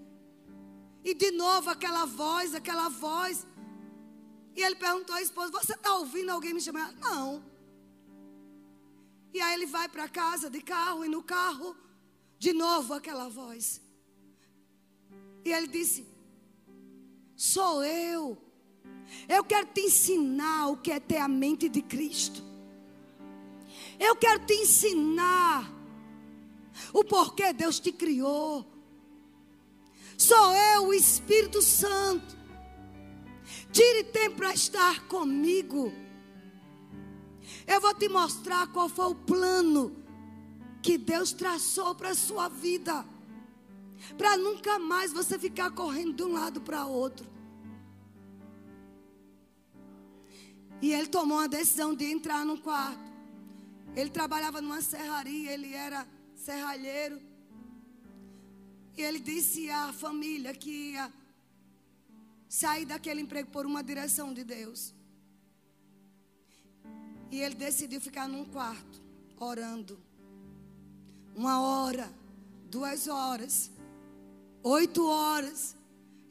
E 1.04 1.14
de 1.14 1.30
novo 1.32 1.70
aquela 1.70 2.06
voz, 2.06 2.56
aquela 2.56 2.90
voz. 2.90 3.46
E 4.56 4.62
ele 4.62 4.76
perguntou 4.76 5.16
à 5.16 5.22
esposa: 5.22 5.52
Você 5.52 5.74
está 5.74 5.94
ouvindo 5.96 6.32
alguém 6.32 6.54
me 6.54 6.62
chamar? 6.62 6.92
Não. 6.94 7.44
E 9.36 9.42
aí 9.42 9.54
ele 9.56 9.66
vai 9.66 9.90
para 9.90 10.08
casa 10.08 10.50
de 10.50 10.62
carro 10.62 11.04
e 11.04 11.10
no 11.10 11.22
carro, 11.22 11.76
de 12.40 12.54
novo 12.54 12.94
aquela 12.94 13.28
voz. 13.28 13.82
E 15.44 15.52
ele 15.52 15.68
disse: 15.68 16.08
Sou 17.36 17.84
eu. 17.84 18.42
Eu 19.28 19.44
quero 19.44 19.68
te 19.68 19.82
ensinar 19.82 20.70
o 20.70 20.78
que 20.78 20.90
é 20.90 21.02
ter 21.02 21.18
a 21.18 21.28
mente 21.28 21.68
de 21.68 21.82
Cristo. 21.82 22.42
Eu 24.00 24.16
quero 24.16 24.46
te 24.46 24.54
ensinar 24.54 25.70
o 26.94 27.04
porquê 27.04 27.52
Deus 27.52 27.78
te 27.78 27.92
criou. 27.92 28.66
Sou 30.18 30.56
eu, 30.56 30.86
o 30.86 30.94
Espírito 30.94 31.62
Santo. 31.62 32.38
Tire 33.74 34.06
tempo 34.06 34.38
para 34.38 34.54
estar 34.54 35.06
comigo. 35.08 35.92
Eu 37.68 37.82
vou 37.82 37.94
te 37.94 38.08
mostrar 38.08 38.68
qual 38.68 38.88
foi 38.88 39.06
o 39.06 39.16
plano 39.16 39.96
que 40.82 40.98
Deus 40.98 41.32
traçou 41.34 41.96
para 41.96 42.10
a 42.10 42.16
sua 42.16 42.48
vida. 42.48 43.06
Para 44.18 44.38
nunca 44.38 44.78
mais 44.78 45.12
você 45.12 45.38
ficar 45.40 45.72
correndo 45.72 46.14
de 46.14 46.24
um 46.24 46.34
lado 46.34 46.62
para 46.62 46.86
outro. 46.86 47.28
E 50.82 50.94
ele 50.94 51.08
tomou 51.08 51.40
a 51.40 51.48
decisão 51.48 51.96
de 51.96 52.06
entrar 52.06 52.46
no 52.46 52.60
quarto. 52.60 53.12
Ele 53.96 54.10
trabalhava 54.10 54.62
numa 54.62 54.82
serraria, 54.82 55.52
ele 55.52 55.74
era 55.74 56.08
serralheiro. 56.36 57.20
E 58.98 59.02
ele 59.02 59.20
disse 59.20 59.70
à 59.70 59.92
família 59.92 60.54
que 60.54 60.92
ia 60.92 61.12
sair 62.48 62.86
daquele 62.86 63.22
emprego 63.22 63.50
por 63.50 63.66
uma 63.66 63.84
direção 63.84 64.34
de 64.34 64.44
Deus. 64.44 64.95
E 67.32 67.42
ele 67.42 67.56
decidiu 67.56 68.00
ficar 68.00 68.28
num 68.28 68.46
quarto, 68.46 69.02
orando. 69.40 70.00
Uma 71.36 71.60
hora, 71.60 72.12
duas 72.70 73.08
horas, 73.08 73.72
oito 74.64 75.06
horas. 75.08 75.76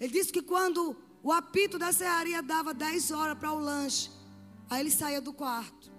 Ele 0.00 0.12
disse 0.12 0.32
que 0.32 0.42
quando 0.42 0.96
o 1.22 1.32
apito 1.32 1.78
da 1.78 1.92
serraria 1.92 2.42
dava 2.42 2.74
dez 2.74 3.10
horas 3.10 3.38
para 3.38 3.52
o 3.52 3.58
lanche, 3.58 4.10
aí 4.68 4.80
ele 4.80 4.90
saía 4.90 5.20
do 5.20 5.32
quarto, 5.32 5.92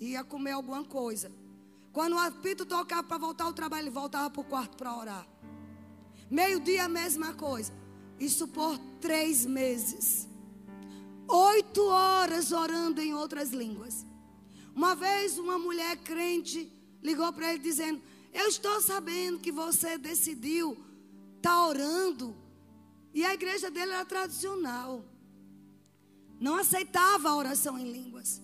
ia 0.00 0.24
comer 0.24 0.52
alguma 0.52 0.84
coisa. 0.84 1.30
Quando 1.92 2.14
o 2.14 2.18
apito 2.18 2.64
tocava 2.64 3.02
para 3.02 3.18
voltar 3.18 3.44
ao 3.44 3.52
trabalho, 3.52 3.82
ele 3.82 3.90
voltava 3.90 4.30
para 4.30 4.40
o 4.40 4.44
quarto 4.44 4.76
para 4.76 4.96
orar. 4.96 5.26
Meio-dia, 6.30 6.84
a 6.84 6.88
mesma 6.88 7.34
coisa. 7.34 7.72
Isso 8.18 8.48
por 8.48 8.78
três 9.00 9.44
meses. 9.44 10.26
Oito 11.28 11.84
horas 11.84 12.50
orando 12.52 13.00
em 13.00 13.12
outras 13.12 13.50
línguas. 13.50 14.06
Uma 14.74 14.94
vez 14.94 15.38
uma 15.38 15.58
mulher 15.58 15.96
crente 15.98 16.70
ligou 17.02 17.32
para 17.32 17.52
ele 17.52 17.62
dizendo: 17.62 18.00
Eu 18.32 18.48
estou 18.48 18.80
sabendo 18.80 19.38
que 19.38 19.52
você 19.52 19.98
decidiu 19.98 20.72
estar 21.36 21.50
tá 21.50 21.66
orando. 21.66 22.36
E 23.14 23.24
a 23.24 23.34
igreja 23.34 23.70
dele 23.70 23.92
era 23.92 24.04
tradicional. 24.04 25.04
Não 26.40 26.56
aceitava 26.56 27.28
a 27.28 27.36
oração 27.36 27.78
em 27.78 27.92
línguas. 27.92 28.40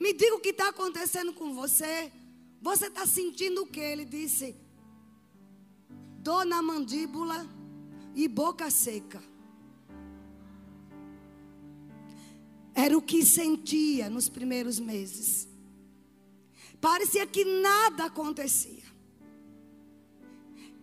Me 0.00 0.12
diga 0.12 0.34
o 0.34 0.40
que 0.40 0.50
está 0.50 0.68
acontecendo 0.68 1.32
com 1.32 1.54
você. 1.54 2.12
Você 2.60 2.86
está 2.86 3.06
sentindo 3.06 3.62
o 3.62 3.66
que? 3.66 3.80
Ele 3.80 4.04
disse: 4.04 4.56
dor 6.18 6.44
na 6.44 6.60
mandíbula 6.60 7.48
e 8.14 8.26
boca 8.26 8.70
seca. 8.70 9.22
Era 12.84 12.96
o 12.96 13.02
que 13.02 13.24
sentia 13.26 14.08
nos 14.08 14.28
primeiros 14.28 14.78
meses. 14.78 15.48
Parecia 16.80 17.26
que 17.26 17.44
nada 17.44 18.04
acontecia. 18.04 18.84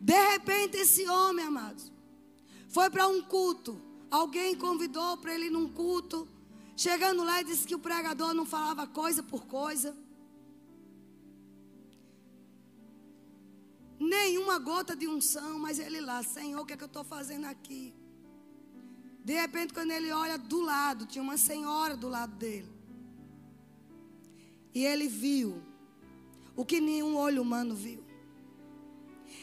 De 0.01 0.19
repente, 0.31 0.75
esse 0.75 1.07
homem, 1.07 1.45
amados, 1.45 1.89
foi 2.67 2.89
para 2.89 3.07
um 3.07 3.21
culto. 3.21 3.81
Alguém 4.11 4.57
convidou 4.57 5.15
para 5.19 5.33
ele 5.33 5.45
ir 5.45 5.51
num 5.51 5.69
culto. 5.69 6.27
Chegando 6.75 7.23
lá, 7.23 7.41
disse 7.41 7.65
que 7.65 7.75
o 7.75 7.79
pregador 7.79 8.33
não 8.33 8.45
falava 8.45 8.85
coisa 8.85 9.23
por 9.23 9.45
coisa. 9.45 9.95
Nenhuma 13.97 14.59
gota 14.59 14.97
de 14.97 15.07
unção, 15.07 15.57
mas 15.59 15.79
ele 15.79 16.01
lá, 16.01 16.21
Senhor, 16.21 16.61
o 16.61 16.65
que 16.65 16.73
é 16.73 16.77
que 16.77 16.83
eu 16.83 16.87
estou 16.87 17.05
fazendo 17.05 17.45
aqui? 17.45 17.94
De 19.25 19.33
repente, 19.33 19.73
quando 19.73 19.89
ele 19.89 20.11
olha 20.11 20.37
do 20.37 20.61
lado, 20.61 21.07
tinha 21.07 21.23
uma 21.23 21.35
senhora 21.35 21.97
do 21.97 22.07
lado 22.07 22.35
dele. 22.35 22.71
E 24.71 24.85
ele 24.85 25.07
viu 25.07 25.63
o 26.55 26.63
que 26.63 26.79
nenhum 26.79 27.15
olho 27.17 27.41
humano 27.41 27.73
viu. 27.73 28.03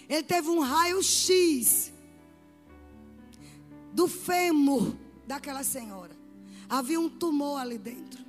Ele 0.08 0.22
teve 0.22 0.48
um 0.48 0.60
raio-x 0.60 1.92
do 3.92 4.06
fêmur 4.06 4.94
daquela 5.26 5.64
senhora. 5.64 6.16
Havia 6.68 7.00
um 7.00 7.08
tumor 7.08 7.60
ali 7.60 7.76
dentro. 7.76 8.24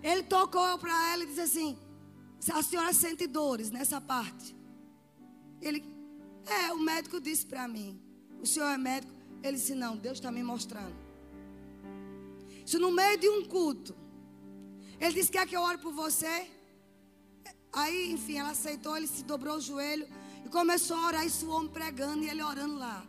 Ele 0.00 0.22
tocou 0.22 0.78
para 0.78 1.12
ela 1.12 1.24
e 1.24 1.26
disse 1.26 1.40
assim: 1.40 1.76
A 2.52 2.62
senhora 2.62 2.92
sente 2.92 3.26
dores 3.26 3.72
nessa 3.72 4.00
parte. 4.00 4.54
Ele, 5.60 5.84
é, 6.46 6.72
o 6.72 6.78
médico 6.78 7.20
disse 7.20 7.44
para 7.44 7.66
mim: 7.66 8.00
O 8.40 8.46
senhor 8.46 8.68
é 8.68 8.78
médico? 8.78 9.15
Ele 9.48 9.56
disse: 9.56 9.74
Não, 9.74 9.96
Deus 9.96 10.18
está 10.18 10.30
me 10.30 10.42
mostrando. 10.42 10.96
Isso 12.64 12.78
no 12.78 12.90
meio 12.90 13.18
de 13.18 13.28
um 13.28 13.44
culto. 13.44 13.94
Ele 15.00 15.14
disse: 15.14 15.30
Quer 15.30 15.46
que 15.46 15.56
eu 15.56 15.62
ore 15.62 15.78
por 15.78 15.92
você? 15.92 16.50
Aí, 17.72 18.10
enfim, 18.12 18.38
ela 18.38 18.50
aceitou. 18.50 18.96
Ele 18.96 19.06
se 19.06 19.22
dobrou 19.24 19.56
o 19.56 19.60
joelho 19.60 20.06
e 20.44 20.48
começou 20.48 20.96
a 20.96 21.06
orar. 21.06 21.26
Isso 21.26 21.46
o 21.46 21.50
homem 21.50 21.70
pregando 21.70 22.24
e 22.24 22.28
ele 22.28 22.42
orando 22.42 22.76
lá, 22.76 23.06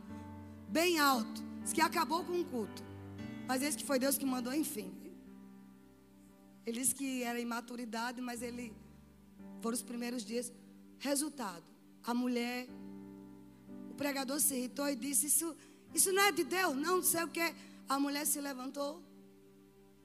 bem 0.70 1.00
alto. 1.00 1.42
Diz 1.64 1.74
que 1.74 1.82
acabou 1.82 2.24
com 2.24 2.40
o 2.42 2.46
culto. 2.46 2.84
Mas 3.48 3.62
esse 3.62 3.78
que 3.78 3.86
foi 3.86 3.98
Deus 3.98 4.18
que 4.18 4.26
mandou, 4.26 4.54
enfim. 4.54 4.94
Ele 6.66 6.82
disse 6.82 6.94
que 6.94 7.24
era 7.24 7.40
imaturidade, 7.40 8.20
mas 8.22 8.42
ele 8.42 8.76
foram 9.62 9.76
os 9.76 9.84
primeiros 9.84 10.24
dias. 10.24 10.52
Resultado: 11.00 11.64
a 12.04 12.14
mulher, 12.14 12.68
o 13.90 13.94
pregador 13.96 14.40
se 14.40 14.54
irritou 14.56 14.88
e 14.90 14.96
disse: 14.96 15.28
Isso, 15.28 15.56
isso 15.98 16.12
não 16.14 16.24
é 16.24 16.32
de 16.32 16.44
Deus, 16.44 16.76
não, 16.76 17.02
sei 17.02 17.24
o 17.24 17.28
que. 17.28 17.56
A 17.90 18.00
mulher 18.00 18.26
se 18.26 18.40
levantou 18.40 19.02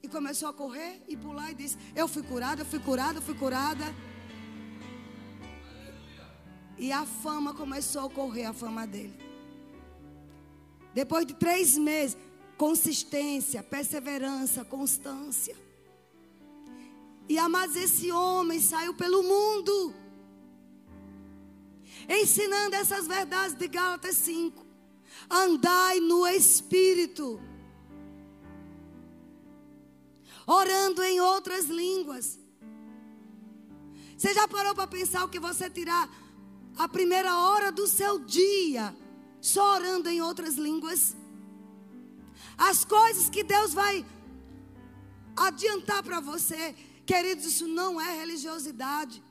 e 0.03 0.09
começou 0.09 0.49
a 0.49 0.53
correr 0.53 1.03
e 1.07 1.17
pular 1.17 1.51
e 1.53 1.55
disse: 1.55 1.77
Eu 1.95 2.09
fui 2.09 2.23
curada, 2.23 2.63
eu 2.63 2.67
fui 2.67 2.79
curada, 2.79 3.19
eu 3.19 3.23
fui 3.23 3.35
curada. 3.35 3.85
E 6.79 6.91
a 6.91 7.05
fama 7.05 7.53
começou 7.53 8.07
a 8.07 8.11
correr, 8.11 8.47
a 8.47 8.55
fama 8.55 8.87
dele. 8.87 9.15
Depois 10.95 11.27
de 11.27 11.35
três 11.35 11.77
meses, 11.77 12.17
consistência, 12.57 13.63
perseverança, 13.63 14.65
constância. 14.65 15.55
E 17.29 17.39
amados, 17.39 17.77
esse 17.77 18.11
homem 18.11 18.61
saiu 18.61 18.95
pelo 18.95 19.23
mundo, 19.23 19.95
ensinando 22.09 22.77
essas 22.77 23.07
verdades 23.07 23.55
de 23.55 23.69
Gálatas 23.69 24.17
5. 24.17 24.72
Andai 25.33 25.99
no 25.99 26.27
Espírito, 26.27 27.41
orando 30.47 31.03
em 31.03 31.21
outras 31.21 31.65
línguas. 31.67 32.39
Você 34.15 34.35
já 34.35 34.47
parou 34.47 34.75
para 34.75 34.87
pensar 34.87 35.25
o 35.25 35.29
que 35.29 35.41
você 35.41 35.71
tirar 35.71 36.09
a 36.77 36.87
primeira 36.87 37.39
hora 37.39 37.73
do 37.73 37.87
seu 37.87 38.19
dia 38.19 38.95
só 39.41 39.75
orando 39.77 40.11
em 40.11 40.21
outras 40.21 40.57
línguas? 40.57 41.17
As 42.59 42.85
coisas 42.85 43.31
que 43.31 43.43
Deus 43.43 43.73
vai 43.73 44.05
adiantar 45.35 46.03
para 46.03 46.21
você, 46.21 46.75
queridos, 47.07 47.47
isso 47.47 47.67
não 47.67 47.99
é 47.99 48.19
religiosidade. 48.19 49.23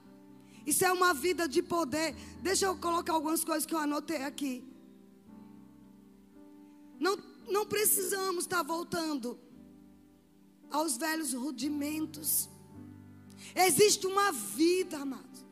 Isso 0.66 0.84
é 0.84 0.92
uma 0.92 1.14
vida 1.14 1.48
de 1.48 1.62
poder. 1.62 2.16
Deixa 2.42 2.66
eu 2.66 2.76
colocar 2.76 3.14
algumas 3.14 3.44
coisas 3.44 3.66
que 3.68 3.76
eu 3.76 3.80
anotei 3.80 4.24
aqui. 4.24 4.71
Não, 7.02 7.18
não 7.50 7.66
precisamos 7.66 8.44
estar 8.44 8.62
voltando 8.62 9.40
aos 10.70 10.98
velhos 10.98 11.34
rudimentos. 11.34 12.48
Existe 13.56 14.06
uma 14.06 14.32
vida, 14.32 15.00
amados, 15.00 15.44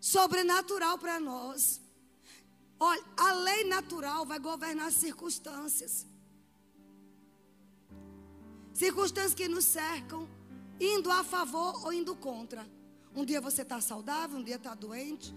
sobrenatural 0.00 0.96
para 0.96 1.20
nós. 1.20 1.78
Olha, 2.80 3.04
a 3.18 3.32
lei 3.32 3.64
natural 3.64 4.24
vai 4.24 4.38
governar 4.38 4.86
as 4.86 4.94
circunstâncias. 4.94 6.06
Circunstâncias 8.72 9.34
que 9.34 9.46
nos 9.46 9.66
cercam, 9.66 10.26
indo 10.80 11.10
a 11.10 11.22
favor 11.22 11.84
ou 11.84 11.92
indo 11.92 12.16
contra. 12.16 12.66
Um 13.14 13.26
dia 13.26 13.42
você 13.42 13.60
está 13.60 13.78
saudável, 13.78 14.38
um 14.38 14.42
dia 14.42 14.56
está 14.56 14.74
doente. 14.74 15.34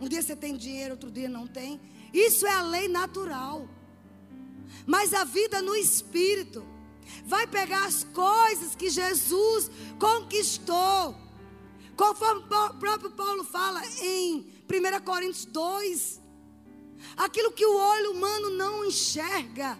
Um 0.00 0.08
dia 0.08 0.20
você 0.22 0.36
tem 0.36 0.56
dinheiro, 0.56 0.94
outro 0.94 1.10
dia 1.10 1.28
não 1.28 1.46
tem. 1.46 1.80
Isso 2.12 2.46
é 2.46 2.52
a 2.52 2.62
lei 2.62 2.88
natural. 2.88 3.68
Mas 4.86 5.14
a 5.14 5.24
vida 5.24 5.62
no 5.62 5.74
espírito 5.74 6.64
vai 7.24 7.46
pegar 7.46 7.84
as 7.86 8.04
coisas 8.04 8.74
que 8.74 8.90
Jesus 8.90 9.70
conquistou. 9.98 11.16
Conforme 11.96 12.42
o 12.42 12.74
próprio 12.74 13.10
Paulo 13.10 13.44
fala 13.44 13.82
em 14.00 14.46
1 14.68 15.04
Coríntios 15.04 15.44
2 15.44 16.20
aquilo 17.16 17.52
que 17.52 17.66
o 17.66 17.76
olho 17.76 18.12
humano 18.12 18.50
não 18.50 18.84
enxerga, 18.84 19.78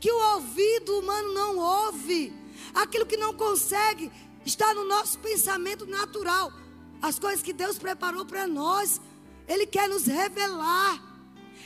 que 0.00 0.10
o 0.10 0.34
ouvido 0.34 0.98
humano 0.98 1.32
não 1.32 1.56
ouve, 1.58 2.32
aquilo 2.74 3.06
que 3.06 3.16
não 3.16 3.34
consegue 3.34 4.10
está 4.44 4.74
no 4.74 4.84
nosso 4.84 5.18
pensamento 5.18 5.86
natural. 5.86 6.52
As 7.00 7.18
coisas 7.18 7.42
que 7.42 7.52
Deus 7.52 7.78
preparou 7.78 8.24
para 8.24 8.46
nós, 8.46 9.00
Ele 9.46 9.66
quer 9.66 9.88
nos 9.88 10.06
revelar. 10.06 11.13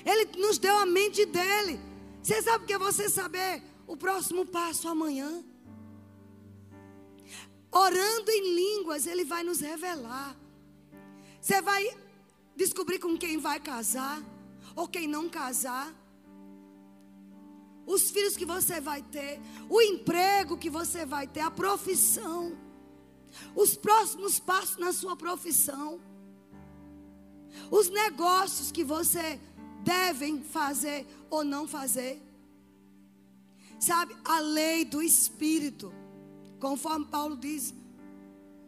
Ele 0.05 0.25
nos 0.37 0.59
deu 0.59 0.77
a 0.77 0.87
mente 0.87 1.25
dele. 1.27 1.81
Você 2.23 2.43
sabe 2.43 2.65
o 2.65 2.67
que 2.67 2.73
é 2.73 2.79
você 2.79 3.09
saber 3.09 3.63
o 3.87 3.97
próximo 3.97 4.45
passo 4.47 4.89
amanhã? 4.89 5.45
Orando 7.71 8.31
em 8.31 8.55
línguas, 8.55 9.07
Ele 9.07 9.25
vai 9.25 9.43
nos 9.43 9.61
revelar. 9.61 10.37
Você 11.41 11.61
vai 11.63 11.97
descobrir 12.57 12.99
com 12.99 13.17
quem 13.17 13.39
vai 13.39 13.61
casar 13.61 14.23
ou 14.75 14.87
quem 14.87 15.09
não 15.09 15.29
casar, 15.29 15.93
os 17.87 18.11
filhos 18.11 18.37
que 18.37 18.45
você 18.45 18.81
vai 18.81 19.01
ter, 19.03 19.41
o 19.69 19.81
emprego 19.81 20.59
que 20.59 20.69
você 20.69 21.07
vai 21.07 21.27
ter, 21.27 21.41
a 21.41 21.51
profissão, 21.51 22.57
os 23.55 23.75
próximos 23.75 24.39
passos 24.39 24.77
na 24.77 24.93
sua 24.93 25.17
profissão, 25.17 26.01
os 27.71 27.89
negócios 27.89 28.71
que 28.71 28.85
você 28.85 29.41
devem 29.89 30.43
fazer 30.43 31.07
ou 31.31 31.43
não 31.43 31.67
fazer. 31.67 32.21
Sabe, 33.81 34.15
a 34.23 34.39
lei 34.41 34.85
do 34.85 35.01
Espírito, 35.01 35.91
conforme 36.61 37.07
Paulo 37.07 37.37
diz 37.37 37.73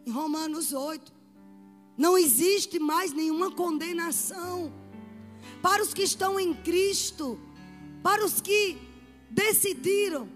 em 0.07 0.11
Romanos 0.11 0.73
8, 0.73 1.12
não 1.99 2.16
existe 2.16 2.79
mais 2.79 3.12
nenhuma 3.12 3.51
condenação 3.51 4.73
para 5.61 5.83
os 5.83 5.93
que 5.93 6.03
estão 6.03 6.41
em 6.41 6.55
Cristo, 6.55 7.39
para 8.03 8.25
os 8.25 8.41
que 8.41 8.79
decidiram 9.29 10.27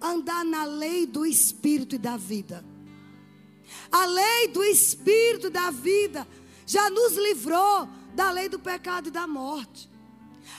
andar 0.00 0.42
na 0.42 0.64
lei 0.64 1.06
do 1.06 1.26
Espírito 1.26 1.96
e 1.96 1.98
da 1.98 2.16
vida. 2.16 2.64
A 3.92 4.06
lei 4.06 4.48
do 4.48 4.64
Espírito 4.64 5.48
e 5.48 5.50
da 5.50 5.70
vida 5.70 6.26
já 6.66 6.88
nos 6.88 7.14
livrou 7.14 7.86
da 8.14 8.30
lei 8.30 8.48
do 8.48 8.58
pecado 8.58 9.08
e 9.08 9.10
da 9.10 9.26
morte. 9.26 9.92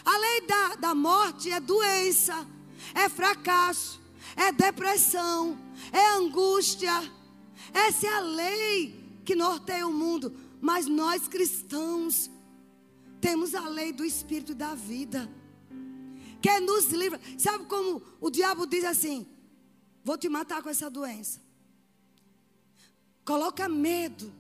A 0.05 0.17
lei 0.17 0.41
da, 0.41 0.75
da 0.75 0.95
morte 0.95 1.49
é 1.49 1.59
doença, 1.59 2.47
é 2.93 3.09
fracasso, 3.09 3.99
é 4.35 4.51
depressão, 4.51 5.57
é 5.91 6.17
angústia. 6.17 6.93
Essa 7.73 8.05
é 8.05 8.13
a 8.13 8.19
lei 8.19 9.21
que 9.25 9.35
norteia 9.35 9.87
o 9.87 9.93
mundo. 9.93 10.35
Mas 10.61 10.85
nós 10.85 11.27
cristãos 11.27 12.29
temos 13.19 13.55
a 13.55 13.67
lei 13.67 13.91
do 13.91 14.05
Espírito 14.05 14.53
da 14.53 14.75
vida. 14.75 15.29
Que 16.41 16.59
nos 16.59 16.85
livra. 16.91 17.19
Sabe 17.37 17.65
como 17.65 18.01
o 18.21 18.29
diabo 18.29 18.67
diz 18.67 18.85
assim: 18.85 19.27
Vou 20.03 20.17
te 20.17 20.29
matar 20.29 20.61
com 20.61 20.69
essa 20.69 20.89
doença. 20.89 21.41
Coloca 23.25 23.67
medo. 23.67 24.31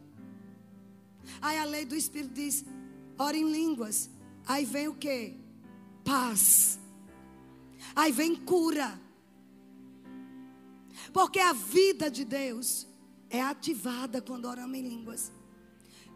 Aí 1.41 1.57
a 1.57 1.65
lei 1.65 1.85
do 1.85 1.95
Espírito 1.95 2.35
diz: 2.35 2.63
ora 3.17 3.35
em 3.35 3.51
línguas. 3.51 4.09
Aí 4.45 4.63
vem 4.63 4.87
o 4.87 4.93
que? 4.93 5.44
Paz. 6.05 6.79
Aí 7.95 8.11
vem 8.11 8.35
cura. 8.35 8.99
Porque 11.11 11.39
a 11.39 11.53
vida 11.53 12.09
de 12.09 12.23
Deus 12.23 12.87
é 13.29 13.41
ativada 13.41 14.21
quando 14.21 14.45
oramos 14.45 14.77
em 14.77 14.87
línguas. 14.87 15.31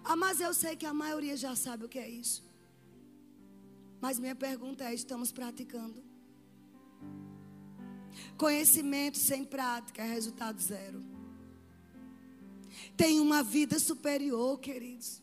Ah, 0.03 0.15
mas 0.15 0.39
eu 0.39 0.53
sei 0.53 0.75
que 0.75 0.85
a 0.85 0.93
maioria 0.93 1.35
já 1.35 1.55
sabe 1.55 1.85
o 1.85 1.89
que 1.89 1.99
é 1.99 2.09
isso. 2.09 2.43
Mas 3.99 4.19
minha 4.19 4.35
pergunta 4.35 4.85
é: 4.85 4.93
estamos 4.93 5.31
praticando? 5.31 6.01
Conhecimento 8.37 9.17
sem 9.17 9.43
prática 9.43 10.01
é 10.01 10.13
resultado 10.13 10.61
zero. 10.61 11.03
Tem 12.95 13.19
uma 13.19 13.43
vida 13.43 13.79
superior, 13.79 14.59
queridos. 14.59 15.21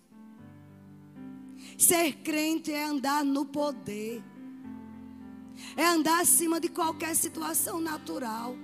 Ser 1.78 2.22
crente 2.22 2.72
é 2.72 2.84
andar 2.84 3.24
no 3.24 3.44
poder, 3.44 4.22
é 5.76 5.84
andar 5.86 6.20
acima 6.20 6.60
de 6.60 6.68
qualquer 6.68 7.14
situação 7.14 7.80
natural, 7.80 8.56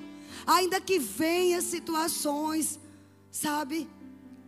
ainda 0.47 0.81
que 0.81 0.99
venha 0.99 1.61
situações, 1.61 2.79
sabe? 3.31 3.89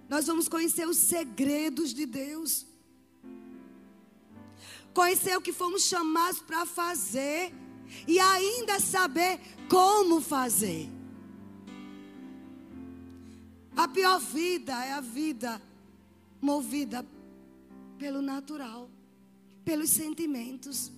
Nós 0.09 0.27
vamos 0.27 0.49
conhecer 0.49 0.87
os 0.87 0.99
segredos 0.99 1.95
de 1.95 2.07
Deus 2.07 2.67
conhecer 4.95 5.37
o 5.37 5.43
que 5.43 5.53
fomos 5.53 5.83
chamados 5.83 6.41
para 6.41 6.65
fazer 6.65 7.53
e 8.07 8.19
ainda 8.21 8.79
saber 8.79 9.41
como 9.69 10.21
fazer. 10.21 10.89
A 13.77 13.89
pior 13.89 14.21
vida 14.21 14.73
é 14.85 14.93
a 14.93 15.01
vida 15.01 15.61
movida 16.41 17.05
pelo 17.99 18.23
natural, 18.23 18.89
pelos 19.65 19.91
sentimentos. 19.91 20.93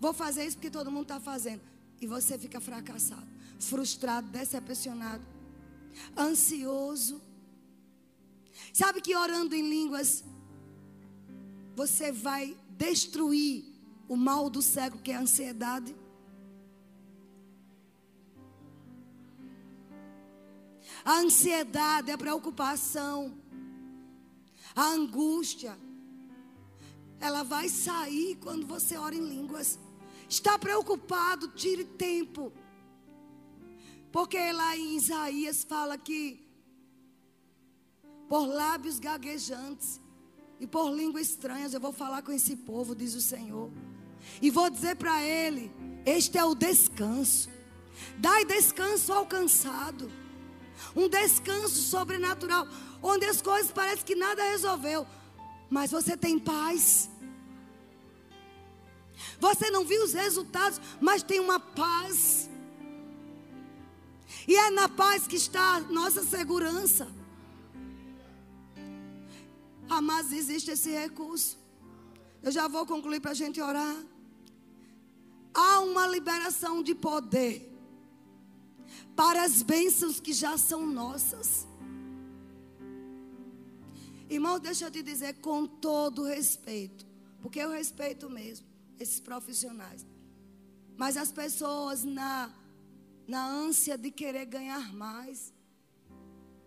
Vou 0.00 0.12
fazer 0.12 0.44
isso 0.46 0.56
porque 0.56 0.70
todo 0.70 0.90
mundo 0.90 1.02
está 1.02 1.20
fazendo. 1.20 1.62
E 2.00 2.06
você 2.06 2.38
fica 2.38 2.60
fracassado, 2.60 3.26
frustrado, 3.58 4.28
decepcionado, 4.28 5.24
ansioso. 6.16 7.20
Sabe 8.72 9.00
que 9.00 9.16
orando 9.16 9.54
em 9.54 9.68
línguas 9.68 10.24
você 11.74 12.12
vai 12.12 12.56
destruir 12.70 13.64
o 14.08 14.16
mal 14.16 14.48
do 14.48 14.62
século, 14.62 15.02
que 15.02 15.10
é 15.10 15.16
a 15.16 15.20
ansiedade. 15.20 15.94
a 21.06 21.20
ansiedade, 21.20 22.10
a 22.10 22.18
preocupação, 22.18 23.32
a 24.74 24.88
angústia, 24.88 25.78
ela 27.20 27.44
vai 27.44 27.68
sair 27.68 28.34
quando 28.42 28.66
você 28.66 28.96
ora 28.96 29.14
em 29.14 29.24
línguas. 29.24 29.78
Está 30.28 30.58
preocupado, 30.58 31.48
tire 31.48 31.84
tempo. 31.84 32.52
Porque 34.10 34.52
lá 34.52 34.76
em 34.76 34.96
Isaías 34.96 35.64
fala 35.64 35.96
que 35.98 36.44
por 38.28 38.46
lábios 38.46 38.98
gaguejantes 38.98 40.00
e 40.58 40.66
por 40.66 40.90
línguas 40.90 41.28
estranhas 41.28 41.74
eu 41.74 41.80
vou 41.80 41.92
falar 41.92 42.22
com 42.22 42.32
esse 42.32 42.56
povo, 42.56 42.94
diz 42.94 43.14
o 43.14 43.20
Senhor. 43.20 43.70
E 44.40 44.50
vou 44.50 44.68
dizer 44.70 44.96
para 44.96 45.22
ele: 45.22 45.70
este 46.04 46.38
é 46.38 46.44
o 46.44 46.54
descanso. 46.54 47.48
Dai 48.18 48.44
descanso 48.44 49.12
ao 49.12 49.26
cansado. 49.26 50.10
Um 50.94 51.08
descanso 51.08 51.82
sobrenatural, 51.82 52.66
onde 53.02 53.26
as 53.26 53.40
coisas 53.40 53.72
parecem 53.72 54.04
que 54.04 54.14
nada 54.14 54.42
resolveu, 54.50 55.06
mas 55.70 55.90
você 55.90 56.16
tem 56.16 56.38
paz. 56.38 57.10
Você 59.38 59.70
não 59.70 59.84
viu 59.84 60.02
os 60.02 60.12
resultados, 60.12 60.80
mas 61.00 61.22
tem 61.22 61.40
uma 61.40 61.60
paz. 61.60 62.48
E 64.48 64.54
é 64.54 64.70
na 64.70 64.88
paz 64.88 65.26
que 65.26 65.36
está 65.36 65.76
a 65.76 65.80
nossa 65.80 66.24
segurança. 66.24 67.08
Ah, 69.88 70.00
mas 70.00 70.32
existe 70.32 70.70
esse 70.70 70.90
recurso. 70.90 71.58
Eu 72.42 72.50
já 72.50 72.66
vou 72.68 72.86
concluir 72.86 73.20
para 73.20 73.32
a 73.32 73.34
gente 73.34 73.60
orar. 73.60 73.96
Há 75.54 75.80
uma 75.80 76.06
liberação 76.06 76.82
de 76.82 76.94
poder 76.94 77.72
para 79.14 79.42
as 79.42 79.62
bênçãos 79.62 80.20
que 80.20 80.32
já 80.32 80.58
são 80.58 80.86
nossas. 80.86 81.66
Irmão, 84.28 84.58
deixa 84.58 84.86
eu 84.86 84.90
te 84.90 85.02
dizer 85.02 85.34
com 85.40 85.66
todo 85.66 86.24
respeito, 86.24 87.06
porque 87.40 87.60
eu 87.60 87.70
respeito 87.70 88.28
mesmo 88.28 88.75
esses 88.98 89.20
profissionais. 89.20 90.06
Mas 90.96 91.16
as 91.16 91.30
pessoas 91.30 92.04
na 92.04 92.52
na 93.26 93.44
ânsia 93.44 93.98
de 93.98 94.10
querer 94.10 94.46
ganhar 94.46 94.94
mais, 94.94 95.52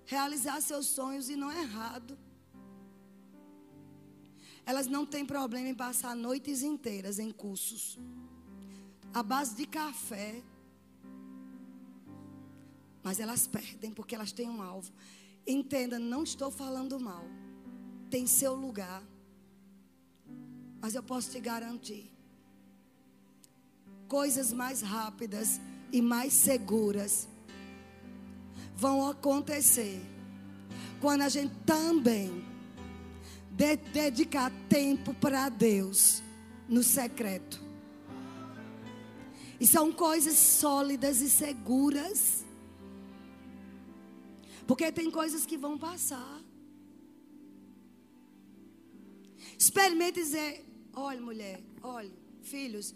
realizar 0.05 0.59
seus 0.61 0.87
sonhos 0.87 1.29
e 1.29 1.35
não 1.35 1.49
é 1.49 1.61
errado. 1.61 2.17
Elas 4.65 4.87
não 4.87 5.05
têm 5.05 5.25
problema 5.25 5.69
em 5.69 5.75
passar 5.75 6.15
noites 6.15 6.61
inteiras 6.61 7.17
em 7.17 7.31
cursos. 7.31 7.97
A 9.13 9.23
base 9.23 9.55
de 9.55 9.65
café. 9.65 10.43
Mas 13.01 13.19
elas 13.19 13.47
perdem 13.47 13.91
porque 13.91 14.13
elas 14.13 14.31
têm 14.31 14.49
um 14.49 14.61
alvo. 14.61 14.91
Entenda, 15.47 15.97
não 15.97 16.23
estou 16.23 16.51
falando 16.51 16.99
mal. 16.99 17.23
Tem 18.11 18.27
seu 18.27 18.53
lugar. 18.53 19.01
Mas 20.79 20.93
eu 20.93 21.01
posso 21.01 21.31
te 21.31 21.39
garantir. 21.39 22.18
Coisas 24.09 24.51
mais 24.51 24.81
rápidas 24.81 25.61
e 25.91 26.01
mais 26.01 26.33
seguras 26.33 27.29
vão 28.75 29.07
acontecer 29.07 30.01
quando 30.99 31.21
a 31.21 31.29
gente 31.29 31.53
também 31.65 32.43
de 33.51 33.75
dedicar 33.75 34.51
tempo 34.67 35.13
para 35.13 35.49
Deus 35.49 36.21
no 36.67 36.81
secreto. 36.83 37.61
E 39.59 39.67
são 39.67 39.91
coisas 39.91 40.35
sólidas 40.35 41.19
e 41.21 41.29
seguras. 41.29 42.45
Porque 44.65 44.91
tem 44.91 45.11
coisas 45.11 45.45
que 45.45 45.57
vão 45.57 45.77
passar. 45.77 46.41
Experimente 49.57 50.21
dizer: 50.21 50.65
olha, 50.93 51.19
mulher, 51.19 51.61
olha, 51.81 52.13
filhos, 52.41 52.95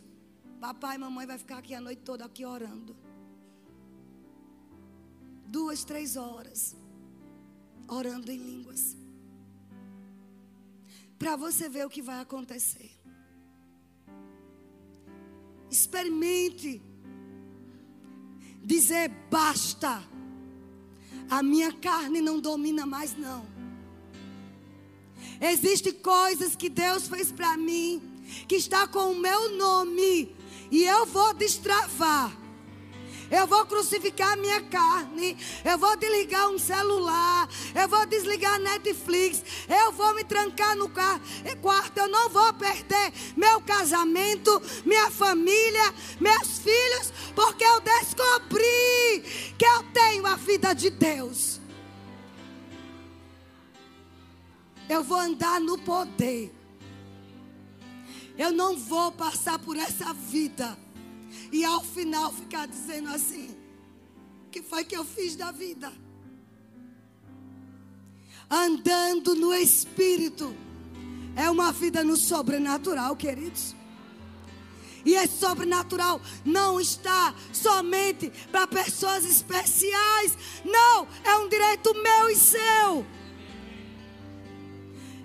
Papai 0.64 0.96
e 0.96 0.98
mamãe 0.98 1.28
vai 1.28 1.38
ficar 1.38 1.58
aqui 1.58 1.74
a 1.76 1.82
noite 1.82 2.04
toda 2.04 2.24
aqui 2.24 2.46
orando. 2.46 2.96
Duas, 5.46 5.84
três 5.84 6.16
horas. 6.16 6.74
Orando 7.86 8.32
em 8.32 8.38
línguas. 8.38 8.96
Para 11.20 11.36
você 11.36 11.68
ver 11.68 11.86
o 11.86 11.90
que 11.90 12.02
vai 12.02 12.22
acontecer. 12.22 12.90
Experimente 15.70 16.82
dizer 18.64 19.10
basta. 19.30 20.02
A 21.30 21.44
minha 21.44 21.74
carne 21.74 22.22
não 22.22 22.40
domina 22.40 22.86
mais 22.86 23.18
não. 23.18 23.46
Existem 25.42 25.92
coisas 25.92 26.56
que 26.56 26.70
Deus 26.70 27.10
fez 27.10 27.34
para 27.34 27.58
mim 27.58 28.02
que 28.48 28.56
está 28.56 28.88
com 28.88 29.12
o 29.12 29.20
meu 29.20 29.58
nome 29.58 30.42
e 30.72 30.84
eu 30.84 31.06
vou 31.06 31.34
destravar. 31.34 32.44
Eu 33.32 33.48
vou 33.48 33.66
crucificar 33.66 34.34
a 34.34 34.36
minha 34.36 34.62
carne. 34.62 35.36
Eu 35.66 35.76
vou 35.78 35.98
desligar 35.98 36.50
um 36.50 36.60
celular. 36.60 37.50
Eu 37.74 37.88
vou 37.88 38.06
desligar 38.06 38.60
Netflix. 38.60 39.44
Eu 39.68 39.92
vou 39.92 40.14
me 40.14 40.24
trancar 40.24 40.76
no 40.76 40.88
quarto. 40.90 41.98
Eu 41.98 42.08
não 42.10 42.30
vou 42.30 42.54
perder 42.54 43.12
meu 43.36 43.60
casamento, 43.62 44.62
minha 44.86 45.10
família, 45.10 45.94
meus 46.20 46.60
filhos, 46.60 47.12
porque 47.34 47.64
eu 47.64 47.82
descobri 47.82 49.24
que 49.58 49.66
eu 49.66 49.84
tenho 49.92 50.28
a 50.28 50.36
vida 50.36 50.74
de 50.76 50.92
Deus. 50.92 51.60
Eu 54.88 55.04
vou 55.04 55.18
andar 55.18 55.60
no 55.60 55.78
poder. 55.80 56.63
Eu 58.38 58.52
não 58.52 58.78
vou 58.78 59.12
passar 59.12 59.60
por 59.60 59.78
essa 59.78 60.14
vida 60.14 60.78
e 61.52 61.64
ao 61.64 61.84
final 61.84 62.32
ficar 62.34 62.68
dizendo 62.68 63.10
assim: 63.10 63.56
o 64.48 64.50
que 64.50 64.62
foi 64.62 64.84
que 64.84 64.96
eu 64.96 65.06
fiz 65.06 65.36
da 65.36 65.52
vida? 65.52 65.92
Andando 68.50 69.36
no 69.36 69.54
Espírito 69.54 70.56
é 71.36 71.50
uma 71.50 71.72
vida 71.72 72.04
no 72.04 72.16
sobrenatural, 72.16 73.16
queridos. 73.16 73.76
E 75.06 75.16
esse 75.16 75.40
sobrenatural 75.40 76.22
não 76.46 76.80
está 76.80 77.36
somente 77.52 78.32
para 78.52 78.68
pessoas 78.68 79.26
especiais. 79.26 80.38
Não, 80.64 81.08
é 81.24 81.36
um 81.36 81.50
direito 81.50 81.94
meu 81.94 82.30
e 82.30 82.36
seu. 82.36 83.06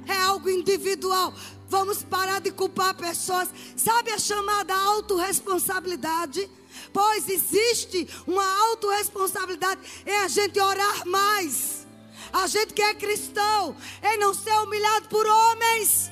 É 0.06 0.16
algo 0.22 0.48
individual. 0.50 1.32
Vamos 1.68 2.02
parar 2.02 2.40
de 2.40 2.50
culpar 2.50 2.94
pessoas. 2.94 3.48
Sabe 3.76 4.10
a 4.10 4.18
chamada 4.18 4.74
autorresponsabilidade? 4.74 6.48
Pois 6.92 7.28
existe 7.28 8.08
uma 8.26 8.44
autorresponsabilidade 8.70 9.80
em 10.06 10.16
a 10.16 10.28
gente 10.28 10.58
orar 10.58 11.06
mais. 11.06 11.86
A 12.32 12.46
gente 12.46 12.72
que 12.72 12.82
é 12.82 12.94
cristão, 12.94 13.76
em 14.02 14.18
não 14.18 14.32
ser 14.32 14.54
humilhado 14.62 15.08
por 15.08 15.26
homens. 15.26 16.10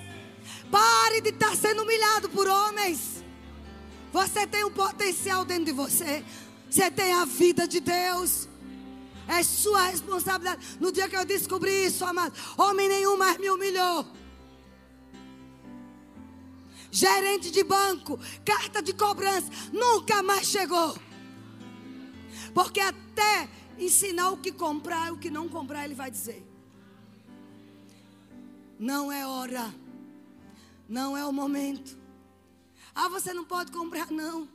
Pare 0.70 1.20
de 1.22 1.30
estar 1.30 1.56
sendo 1.56 1.82
humilhado 1.82 2.28
por 2.28 2.46
homens. 2.46 3.24
Você 4.12 4.46
tem 4.46 4.64
um 4.64 4.70
potencial 4.70 5.44
dentro 5.44 5.66
de 5.66 5.72
você. 5.72 6.22
Você 6.68 6.90
tem 6.90 7.12
a 7.14 7.24
vida 7.24 7.66
de 7.66 7.80
Deus. 7.80 8.46
É 9.28 9.42
sua 9.42 9.86
responsabilidade. 9.86 10.76
No 10.78 10.92
dia 10.92 11.08
que 11.08 11.16
eu 11.16 11.24
descobri 11.24 11.86
isso, 11.86 12.04
amado, 12.04 12.34
homem 12.58 12.88
nenhum 12.88 13.16
mais 13.16 13.38
me 13.38 13.50
humilhou 13.50 14.06
gerente 16.96 17.50
de 17.50 17.62
banco, 17.62 18.18
carta 18.42 18.82
de 18.82 18.94
cobrança, 18.94 19.50
nunca 19.70 20.22
mais 20.22 20.46
chegou. 20.46 20.96
Porque 22.54 22.80
até 22.80 23.50
ensinar 23.78 24.30
o 24.30 24.38
que 24.38 24.50
comprar 24.50 25.08
e 25.08 25.10
o 25.10 25.18
que 25.18 25.28
não 25.28 25.46
comprar, 25.46 25.84
ele 25.84 25.94
vai 25.94 26.10
dizer. 26.10 26.42
Não 28.78 29.12
é 29.12 29.26
hora. 29.26 29.74
Não 30.88 31.14
é 31.14 31.22
o 31.26 31.32
momento. 31.32 31.98
Ah, 32.94 33.10
você 33.10 33.34
não 33.34 33.44
pode 33.44 33.70
comprar, 33.72 34.10
não. 34.10 34.48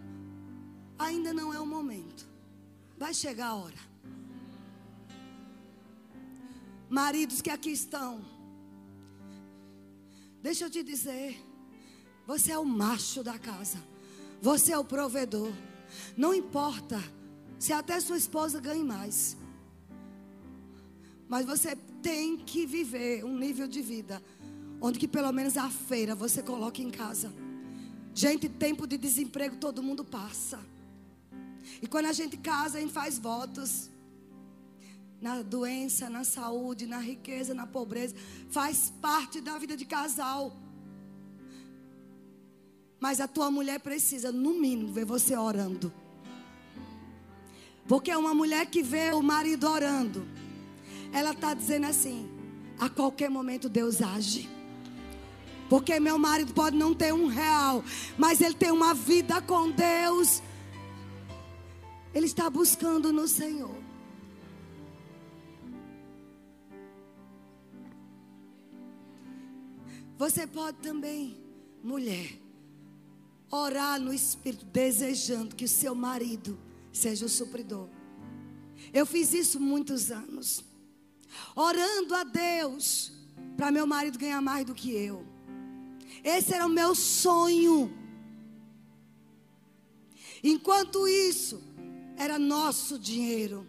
Ainda 0.97 1.31
não 1.31 1.53
é 1.53 1.59
o 1.59 1.65
momento. 1.65 2.27
Vai 2.97 3.13
chegar 3.13 3.49
a 3.49 3.55
hora. 3.55 3.91
Maridos 6.89 7.39
que 7.39 7.51
aqui 7.51 7.69
estão. 7.69 8.25
Deixa 10.41 10.65
eu 10.65 10.71
te 10.71 10.81
dizer. 10.81 11.50
Você 12.31 12.53
é 12.53 12.57
o 12.57 12.63
macho 12.63 13.21
da 13.21 13.37
casa. 13.37 13.77
Você 14.41 14.71
é 14.71 14.77
o 14.77 14.85
provedor. 14.85 15.51
Não 16.15 16.33
importa 16.33 16.97
se 17.59 17.73
até 17.73 17.99
sua 17.99 18.17
esposa 18.17 18.57
ganhe 18.61 18.85
mais. 18.85 19.35
Mas 21.27 21.45
você 21.45 21.75
tem 22.01 22.37
que 22.37 22.65
viver 22.65 23.25
um 23.25 23.37
nível 23.37 23.67
de 23.67 23.81
vida 23.81 24.23
onde 24.79 24.97
que 24.97 25.09
pelo 25.09 25.29
menos 25.33 25.57
a 25.57 25.69
feira 25.69 26.15
você 26.15 26.41
coloque 26.41 26.81
em 26.81 26.89
casa. 26.89 27.33
Gente, 28.15 28.47
tempo 28.47 28.87
de 28.87 28.97
desemprego 28.97 29.57
todo 29.57 29.83
mundo 29.83 30.05
passa. 30.05 30.57
E 31.81 31.85
quando 31.85 32.05
a 32.05 32.13
gente 32.13 32.37
casa, 32.37 32.79
gente 32.79 32.93
faz 32.93 33.19
votos. 33.19 33.89
na 35.19 35.41
doença, 35.41 36.09
na 36.09 36.23
saúde, 36.23 36.87
na 36.87 36.99
riqueza, 36.99 37.53
na 37.53 37.67
pobreza. 37.67 38.15
Faz 38.49 38.93
parte 39.01 39.41
da 39.41 39.57
vida 39.57 39.75
de 39.75 39.83
casal. 39.83 40.57
Mas 43.01 43.19
a 43.19 43.27
tua 43.27 43.49
mulher 43.49 43.79
precisa, 43.79 44.31
no 44.31 44.53
mínimo, 44.53 44.93
ver 44.93 45.05
você 45.05 45.35
orando. 45.35 45.91
Porque 47.87 48.15
uma 48.15 48.31
mulher 48.31 48.67
que 48.67 48.83
vê 48.83 49.11
o 49.11 49.23
marido 49.23 49.67
orando, 49.67 50.25
ela 51.11 51.31
está 51.31 51.55
dizendo 51.55 51.87
assim: 51.87 52.29
a 52.79 52.87
qualquer 52.87 53.27
momento 53.27 53.67
Deus 53.67 54.03
age. 54.03 54.47
Porque 55.67 55.99
meu 55.99 56.19
marido 56.19 56.53
pode 56.53 56.77
não 56.77 56.93
ter 56.93 57.11
um 57.11 57.25
real, 57.25 57.83
mas 58.19 58.39
ele 58.39 58.53
tem 58.53 58.69
uma 58.71 58.93
vida 58.93 59.41
com 59.41 59.71
Deus. 59.71 60.43
Ele 62.13 62.27
está 62.27 62.49
buscando 62.51 63.11
no 63.11 63.27
Senhor. 63.27 63.81
Você 70.19 70.45
pode 70.45 70.77
também, 70.79 71.41
mulher, 71.81 72.40
orar 73.51 73.99
no 73.99 74.13
Espírito, 74.13 74.65
desejando 74.65 75.55
que 75.55 75.65
o 75.65 75.69
seu 75.69 75.93
marido 75.93 76.57
seja 76.91 77.25
o 77.25 77.29
supridor. 77.29 77.89
Eu 78.93 79.05
fiz 79.05 79.33
isso 79.33 79.59
muitos 79.59 80.09
anos, 80.09 80.63
orando 81.55 82.15
a 82.15 82.23
Deus 82.23 83.11
para 83.57 83.71
meu 83.71 83.85
marido 83.85 84.17
ganhar 84.17 84.41
mais 84.41 84.65
do 84.65 84.73
que 84.73 84.91
eu. 84.91 85.25
Esse 86.23 86.53
era 86.53 86.65
o 86.65 86.69
meu 86.69 86.95
sonho. 86.95 87.91
Enquanto 90.43 91.07
isso, 91.07 91.61
era 92.17 92.39
nosso 92.39 92.97
dinheiro, 92.97 93.67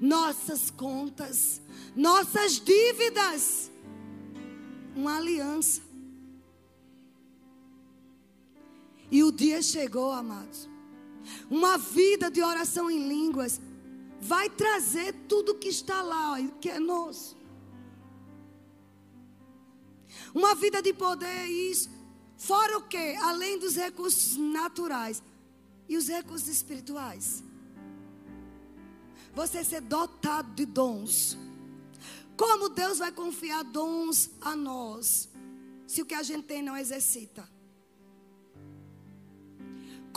nossas 0.00 0.70
contas, 0.70 1.60
nossas 1.94 2.60
dívidas. 2.60 3.70
Uma 4.96 5.16
aliança. 5.16 5.82
E 9.14 9.22
o 9.22 9.30
dia 9.30 9.62
chegou, 9.62 10.10
amados. 10.10 10.68
Uma 11.48 11.78
vida 11.78 12.28
de 12.28 12.42
oração 12.42 12.90
em 12.90 13.06
línguas 13.06 13.60
vai 14.20 14.50
trazer 14.50 15.14
tudo 15.28 15.54
que 15.54 15.68
está 15.68 16.02
lá, 16.02 16.36
que 16.60 16.68
é 16.68 16.80
nosso. 16.80 17.36
Uma 20.34 20.56
vida 20.56 20.82
de 20.82 20.92
poder, 20.92 21.46
isso. 21.46 21.88
Fora 22.36 22.76
o 22.76 22.88
que? 22.88 23.14
Além 23.30 23.56
dos 23.56 23.76
recursos 23.76 24.36
naturais 24.36 25.22
e 25.88 25.96
os 25.96 26.08
recursos 26.08 26.48
espirituais. 26.48 27.44
Você 29.32 29.62
ser 29.62 29.82
dotado 29.82 30.52
de 30.56 30.66
dons. 30.66 31.38
Como 32.36 32.68
Deus 32.68 32.98
vai 32.98 33.12
confiar 33.12 33.62
dons 33.62 34.28
a 34.40 34.56
nós, 34.56 35.28
se 35.86 36.02
o 36.02 36.04
que 36.04 36.14
a 36.14 36.22
gente 36.24 36.46
tem 36.46 36.60
não 36.64 36.76
exercita? 36.76 37.53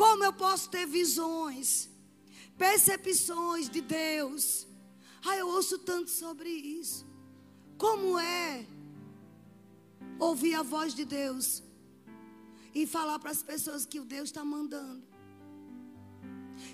Como 0.02 0.24
eu 0.24 0.32
posso 0.32 0.70
ter 0.70 0.86
visões, 0.86 1.90
percepções 2.56 3.68
de 3.68 3.82
Deus? 3.82 4.68
Ah, 5.26 5.36
eu 5.36 5.48
ouço 5.48 5.80
tanto 5.80 6.12
sobre 6.12 6.50
isso. 6.50 7.04
Como 7.80 8.20
é 8.20 8.64
ouvir 10.20 10.54
a 10.54 10.62
voz 10.62 10.94
de 10.94 11.04
Deus 11.04 11.64
e 12.76 12.86
falar 12.86 13.18
para 13.18 13.32
as 13.32 13.42
pessoas 13.42 13.88
que 13.88 14.00
o 14.00 14.06
Deus 14.06 14.30
está 14.30 14.46
mandando? 14.46 15.04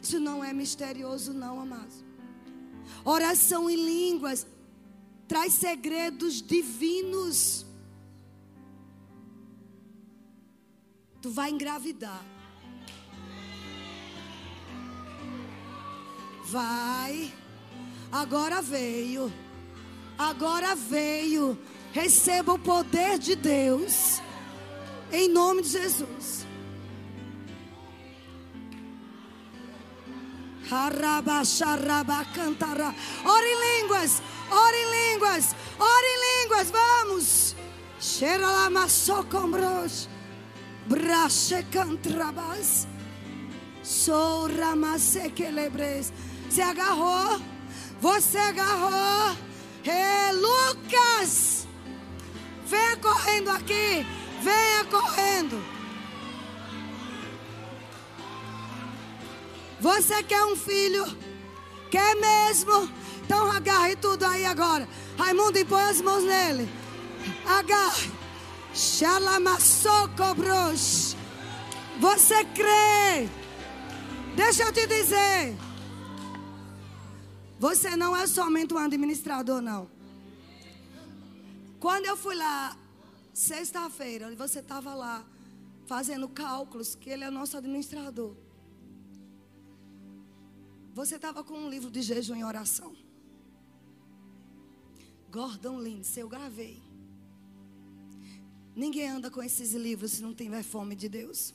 Isso 0.01 0.19
não 0.19 0.43
é 0.43 0.51
misterioso, 0.51 1.33
não, 1.33 1.61
amados. 1.61 2.03
Oração 3.05 3.69
em 3.69 3.77
línguas 3.77 4.45
traz 5.29 5.53
segredos 5.53 6.41
divinos. 6.41 7.65
Tu 11.21 11.29
vai 11.29 11.51
engravidar. 11.51 12.33
Vai. 16.45 17.33
Agora 18.11 18.61
veio. 18.61 19.31
Agora 20.17 20.75
veio. 20.75 21.57
Receba 21.91 22.53
o 22.53 22.59
poder 22.59 23.17
de 23.19 23.35
Deus. 23.35 24.21
Em 25.11 25.29
nome 25.29 25.61
de 25.61 25.69
Jesus. 25.69 26.45
Ora 33.25 33.47
em 33.47 33.81
línguas. 33.81 34.21
Ora 34.49 34.75
em 34.75 35.11
línguas. 35.11 35.55
Ora 35.79 36.05
em 36.07 36.43
línguas. 36.43 36.71
Vamos. 36.71 37.55
Cheira 37.99 38.45
lá, 38.45 38.69
maçocombros. 38.69 40.09
Brache 40.87 41.63
cantrabas. 41.71 42.87
Sou 43.83 44.47
ramasequelebres. 44.47 46.11
Você 46.53 46.61
agarrou. 46.61 47.41
Você 47.99 48.38
agarrou. 48.38 49.35
Hey, 49.84 50.31
Lucas. 50.34 51.67
Venha 52.67 52.95
correndo 52.97 53.49
aqui. 53.49 54.05
Venha 54.39 54.85
correndo. 54.85 55.59
Você 59.80 60.21
quer 60.21 60.45
um 60.45 60.55
filho? 60.55 61.03
Quer 61.89 62.15
mesmo? 62.17 62.88
Então 63.25 63.51
agarre 63.51 63.95
tudo 63.95 64.23
aí 64.23 64.45
agora. 64.45 64.88
Raimundo, 65.17 65.57
impõe 65.57 65.81
as 65.81 66.01
mãos 66.01 66.23
nele. 66.23 66.69
Agarre. 67.47 68.11
Xalamassocobros. 68.75 71.15
Você 71.99 72.45
crê? 72.45 73.27
Deixa 74.35 74.61
eu 74.61 74.71
te 74.71 74.85
dizer. 74.85 75.57
Você 77.64 77.95
não 77.95 78.14
é 78.14 78.27
somente 78.27 78.73
um 78.73 78.77
administrador, 78.77 79.61
não. 79.61 79.90
Quando 81.80 82.06
eu 82.06 82.18
fui 82.18 82.35
lá, 82.35 82.77
sexta-feira, 83.34 84.35
você 84.35 84.60
estava 84.60 84.94
lá 84.94 85.26
fazendo 85.85 86.27
cálculos, 86.27 86.94
que 86.94 87.10
ele 87.10 87.23
é 87.23 87.30
o 87.30 87.31
nosso 87.31 87.56
administrador. 87.56 88.35
Você 90.94 91.15
estava 91.15 91.41
com 91.41 91.53
um 91.53 91.69
livro 91.69 91.90
de 91.90 92.02
jejum 92.02 92.35
e 92.35 92.44
oração. 92.44 92.94
Gordon 95.31 95.80
Lindsay, 95.80 96.22
eu 96.22 96.27
gravei. 96.27 96.84
Ninguém 98.76 99.07
anda 99.07 99.31
com 99.31 99.41
esses 99.41 99.72
livros 99.72 100.11
se 100.11 100.22
não 100.22 100.34
tiver 100.34 100.64
fome 100.64 100.98
de 100.98 101.07
Deus. 101.07 101.53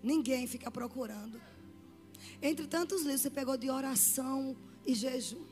Ninguém 0.00 0.46
fica 0.46 0.70
procurando. 0.70 1.40
Entre 2.42 2.66
tantos 2.66 3.02
livros, 3.02 3.22
você 3.22 3.30
pegou 3.30 3.56
de 3.56 3.70
oração 3.70 4.56
e 4.86 4.94
jejum. 4.94 5.44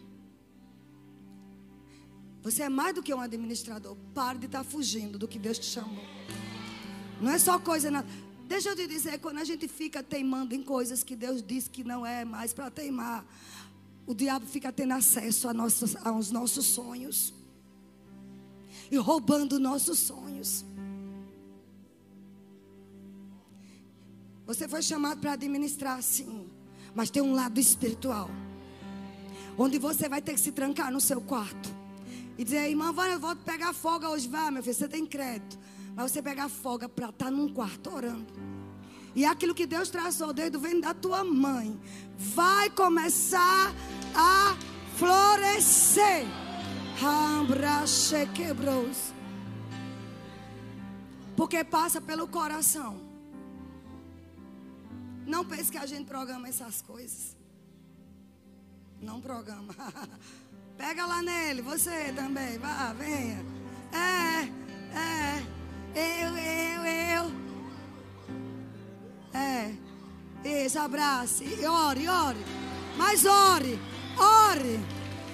Você 2.42 2.62
é 2.62 2.68
mais 2.68 2.94
do 2.94 3.02
que 3.02 3.12
um 3.12 3.20
administrador. 3.20 3.96
Pare 4.14 4.38
de 4.38 4.46
estar 4.46 4.62
fugindo 4.62 5.18
do 5.18 5.26
que 5.26 5.38
Deus 5.38 5.58
te 5.58 5.66
chamou. 5.66 6.04
Não 7.20 7.32
é 7.32 7.38
só 7.38 7.58
coisa. 7.58 7.90
Na... 7.90 8.04
Deixa 8.46 8.68
eu 8.68 8.76
te 8.76 8.86
dizer, 8.86 9.18
quando 9.18 9.38
a 9.38 9.44
gente 9.44 9.66
fica 9.66 10.02
teimando 10.02 10.54
em 10.54 10.62
coisas 10.62 11.02
que 11.02 11.16
Deus 11.16 11.42
disse 11.42 11.70
que 11.70 11.82
não 11.82 12.04
é 12.04 12.24
mais 12.24 12.52
para 12.52 12.70
teimar, 12.70 13.24
o 14.06 14.14
diabo 14.14 14.44
fica 14.44 14.70
tendo 14.70 14.92
acesso 14.92 15.48
a 15.48 15.54
nossos, 15.54 15.96
aos 16.04 16.30
nossos 16.30 16.66
sonhos 16.66 17.32
e 18.90 18.96
roubando 18.98 19.58
nossos 19.58 19.98
sonhos. 19.98 20.64
Você 24.46 24.68
foi 24.68 24.82
chamado 24.82 25.20
para 25.20 25.32
administrar, 25.32 26.02
sim. 26.02 26.50
Mas 26.94 27.10
tem 27.10 27.22
um 27.22 27.34
lado 27.34 27.58
espiritual. 27.58 28.30
Onde 29.56 29.78
você 29.78 30.08
vai 30.08 30.22
ter 30.22 30.34
que 30.34 30.40
se 30.40 30.52
trancar 30.52 30.92
no 30.92 31.00
seu 31.00 31.20
quarto. 31.20 31.74
E 32.36 32.44
dizer, 32.44 32.68
irmã, 32.68 32.92
vai, 32.92 33.14
eu 33.14 33.20
vou 33.20 33.34
pegar 33.36 33.72
folga 33.72 34.08
hoje. 34.08 34.28
Vai, 34.28 34.50
meu 34.50 34.62
filho, 34.62 34.74
você 34.74 34.88
tem 34.88 35.06
crédito. 35.06 35.58
Mas 35.94 36.10
você 36.10 36.20
pegar 36.20 36.48
folga 36.48 36.88
para 36.88 37.10
estar 37.10 37.26
tá 37.26 37.30
num 37.30 37.52
quarto 37.52 37.94
orando. 37.94 38.32
E 39.14 39.24
aquilo 39.24 39.54
que 39.54 39.66
Deus 39.66 39.88
traçou 39.88 40.32
desde 40.32 40.56
o 40.56 40.60
ventre 40.60 40.80
da 40.80 40.92
tua 40.92 41.22
mãe 41.22 41.78
vai 42.18 42.68
começar 42.70 43.72
a 44.14 44.56
florescer. 44.96 46.26
Porque 51.36 51.62
passa 51.62 52.00
pelo 52.00 52.26
coração. 52.26 53.03
Não 55.26 55.44
pense 55.44 55.70
que 55.70 55.78
a 55.78 55.86
gente 55.86 56.06
programa 56.06 56.48
essas 56.48 56.82
coisas. 56.82 57.36
Não 59.00 59.20
programa. 59.20 59.72
Pega 60.76 61.06
lá 61.06 61.22
nele, 61.22 61.62
você 61.62 62.12
também. 62.14 62.58
Vá, 62.58 62.92
venha. 62.92 63.44
É, 63.92 64.48
é. 64.98 65.40
Eu, 65.94 66.36
eu, 66.36 66.84
eu. 66.84 67.32
É. 69.32 69.72
Isso, 70.44 70.78
abrace. 70.78 71.44
Ore, 71.66 72.06
ore. 72.08 72.44
Mas 72.96 73.24
ore. 73.24 73.78
Ore. 74.18 74.80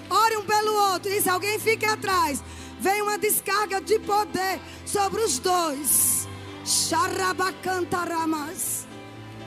ore. 0.09 0.37
Um 0.37 0.45
pelo 0.45 0.73
outro. 0.91 1.11
Se 1.21 1.29
alguém 1.29 1.59
fica 1.59 1.91
atrás, 1.93 2.43
vem 2.79 3.01
uma 3.01 3.17
descarga 3.17 3.81
de 3.81 3.99
poder 3.99 4.61
sobre 4.85 5.21
os 5.21 5.39
dois. 5.39 6.27
Xarabacantaramas. 6.63 8.80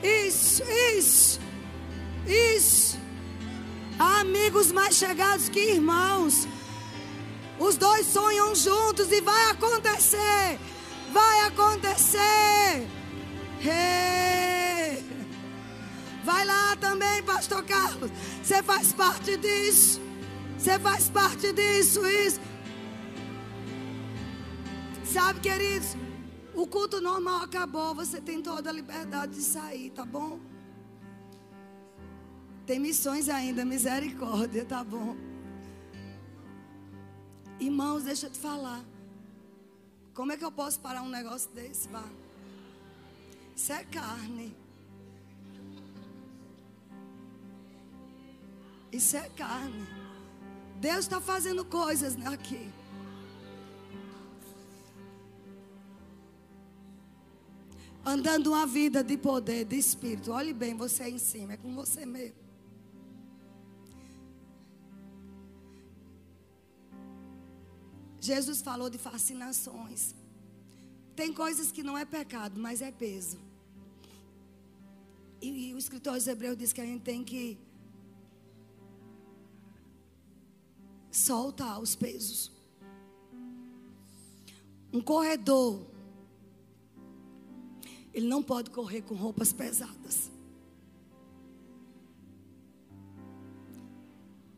Isso, 0.05 0.62
isso, 0.98 1.40
isso. 2.26 2.98
Amigos 3.98 4.70
mais 4.70 4.94
chegados 4.97 5.48
que 5.48 5.59
irmãos. 5.59 6.47
Os 7.59 7.78
dois 7.78 8.06
sonham 8.06 8.55
juntos 8.55 9.10
e 9.10 9.22
vai 9.22 9.51
acontecer. 9.51 10.59
Vai 11.10 11.40
acontecer. 11.47 12.86
Vai 16.22 16.44
lá 16.44 16.76
também, 16.76 17.22
Pastor 17.22 17.62
Carlos. 17.64 18.10
Você 18.43 18.62
faz 18.62 18.93
parte 18.93 19.39
disso. 19.39 20.02
Você 20.59 20.78
faz 20.78 21.09
parte 21.09 21.51
disso, 21.52 22.06
isso. 22.06 22.40
Sabe, 25.05 25.40
queridos, 25.40 25.97
o 26.55 26.66
culto 26.66 27.01
normal 27.01 27.43
acabou. 27.43 27.94
Você 27.94 28.20
tem 28.20 28.43
toda 28.43 28.70
a 28.70 28.72
liberdade 28.72 29.35
de 29.35 29.43
sair, 29.43 29.90
tá 29.90 30.05
bom? 30.05 30.39
Tem 32.66 32.78
missões 32.78 33.28
ainda, 33.28 33.64
misericórdia, 33.64 34.64
tá 34.64 34.82
bom? 34.82 35.16
Irmãos, 37.60 38.05
deixa 38.05 38.26
eu 38.26 38.31
te 38.31 38.39
falar. 38.39 38.82
Como 40.14 40.32
é 40.32 40.36
que 40.36 40.44
eu 40.44 40.52
posso 40.52 40.81
parar 40.81 41.02
um 41.02 41.09
negócio 41.09 41.51
desse? 41.51 41.89
Vá. 41.89 42.05
Isso 43.56 43.72
é 43.72 43.85
carne. 43.85 44.56
Isso 48.93 49.16
é 49.16 49.28
carne. 49.31 49.86
Deus 50.81 51.01
está 51.01 51.20
fazendo 51.20 51.64
coisas 51.64 52.16
aqui. 52.26 52.70
Andando 58.06 58.48
uma 58.48 58.66
vida 58.66 59.02
de 59.02 59.16
poder, 59.16 59.64
de 59.64 59.76
espírito. 59.76 60.31
Olhe 60.31 60.52
bem, 60.52 60.76
você 60.76 61.05
é 61.05 61.10
em 61.10 61.18
cima, 61.18 61.55
é 61.55 61.56
com 61.56 61.74
você 61.74 62.05
mesmo. 62.05 62.44
Jesus 68.20 68.62
falou 68.62 68.89
de 68.89 68.98
fascinações. 68.98 70.14
Tem 71.14 71.32
coisas 71.32 71.70
que 71.70 71.82
não 71.82 71.97
é 71.97 72.05
pecado, 72.05 72.59
mas 72.59 72.82
é 72.82 72.90
peso. 72.90 73.39
E, 75.40 75.68
e 75.68 75.74
o 75.74 75.78
escritor 75.78 76.18
de 76.18 76.31
Hebreus 76.31 76.56
diz 76.56 76.72
que 76.72 76.81
a 76.81 76.86
gente 76.86 77.02
tem 77.02 77.22
que 77.22 77.59
soltar 81.10 81.81
os 81.81 81.94
pesos. 81.94 82.51
Um 84.93 85.01
corredor, 85.01 85.86
ele 88.15 88.28
não 88.28 88.43
pode 88.43 88.70
correr 88.70 89.03
com 89.03 89.15
roupas 89.16 89.53
pesadas. 89.53 90.31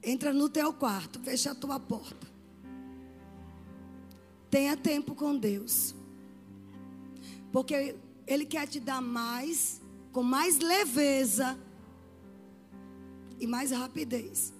Entra 0.02 0.32
no 0.32 0.48
teu 0.48 0.72
quarto, 0.74 1.18
fecha 1.20 1.50
a 1.50 1.54
tua 1.54 1.80
porta. 1.80 2.26
Tenha 4.50 4.76
tempo 4.76 5.14
com 5.14 5.36
Deus. 5.36 5.94
Porque 7.50 7.96
Ele 8.26 8.44
quer 8.44 8.68
te 8.68 8.78
dar 8.78 9.00
mais, 9.00 9.80
com 10.12 10.22
mais 10.22 10.58
leveza 10.58 11.58
e 13.40 13.46
mais 13.46 13.70
rapidez. 13.70 14.52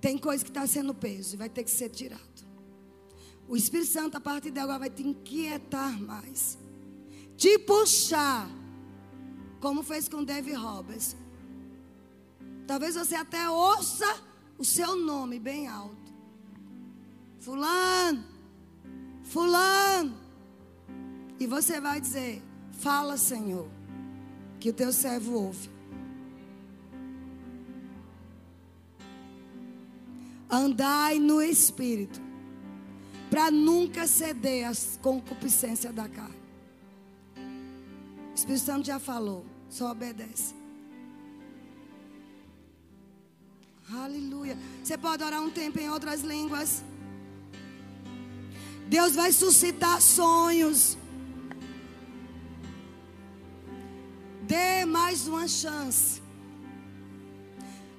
Tem 0.00 0.16
coisa 0.16 0.44
que 0.44 0.50
está 0.50 0.66
sendo 0.66 0.94
peso 0.94 1.34
e 1.34 1.36
vai 1.36 1.50
ter 1.50 1.64
que 1.64 1.70
ser 1.70 1.90
tirado. 1.90 2.22
O 3.48 3.56
Espírito 3.56 3.90
Santo, 3.90 4.16
a 4.16 4.20
partir 4.20 4.50
de 4.50 4.60
agora, 4.60 4.78
vai 4.78 4.90
te 4.90 5.02
inquietar 5.02 6.00
mais. 6.00 6.56
Te 7.38 7.56
puxar. 7.60 8.50
Como 9.60 9.82
fez 9.82 10.08
com 10.08 10.24
David 10.24 10.56
Roberts. 10.56 11.16
Talvez 12.66 12.96
você 12.96 13.14
até 13.14 13.48
ouça 13.48 14.20
o 14.58 14.64
seu 14.64 14.96
nome 14.96 15.38
bem 15.38 15.68
alto. 15.68 16.12
Fulano, 17.40 18.24
Fulano. 19.22 20.16
E 21.38 21.46
você 21.46 21.80
vai 21.80 22.00
dizer: 22.00 22.42
Fala, 22.72 23.16
Senhor, 23.16 23.68
que 24.58 24.70
o 24.70 24.72
teu 24.72 24.92
servo 24.92 25.32
ouve. 25.34 25.70
Andai 30.50 31.18
no 31.18 31.40
espírito, 31.40 32.20
para 33.30 33.50
nunca 33.50 34.06
ceder 34.06 34.66
às 34.66 34.98
concupiscências 35.00 35.94
da 35.94 36.08
carne. 36.08 36.37
Espírito 38.38 38.64
Santo 38.64 38.86
já 38.86 39.00
falou, 39.00 39.44
só 39.68 39.90
obedece. 39.90 40.54
Aleluia. 43.92 44.56
Você 44.82 44.96
pode 44.96 45.24
orar 45.24 45.42
um 45.42 45.50
tempo 45.50 45.80
em 45.80 45.90
outras 45.90 46.20
línguas. 46.20 46.84
Deus 48.86 49.16
vai 49.16 49.32
suscitar 49.32 50.00
sonhos. 50.00 50.96
Dê 54.42 54.84
mais 54.84 55.26
uma 55.26 55.48
chance. 55.48 56.22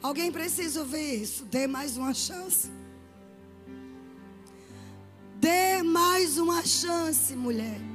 Alguém 0.01 0.31
precisa 0.31 0.79
ouvir 0.79 1.21
isso. 1.21 1.43
Dê 1.43 1.67
mais 1.67 1.97
uma 1.97 2.13
chance. 2.13 2.71
Dê 5.35 5.83
mais 5.83 6.37
uma 6.37 6.63
chance, 6.65 7.35
mulher. 7.35 7.88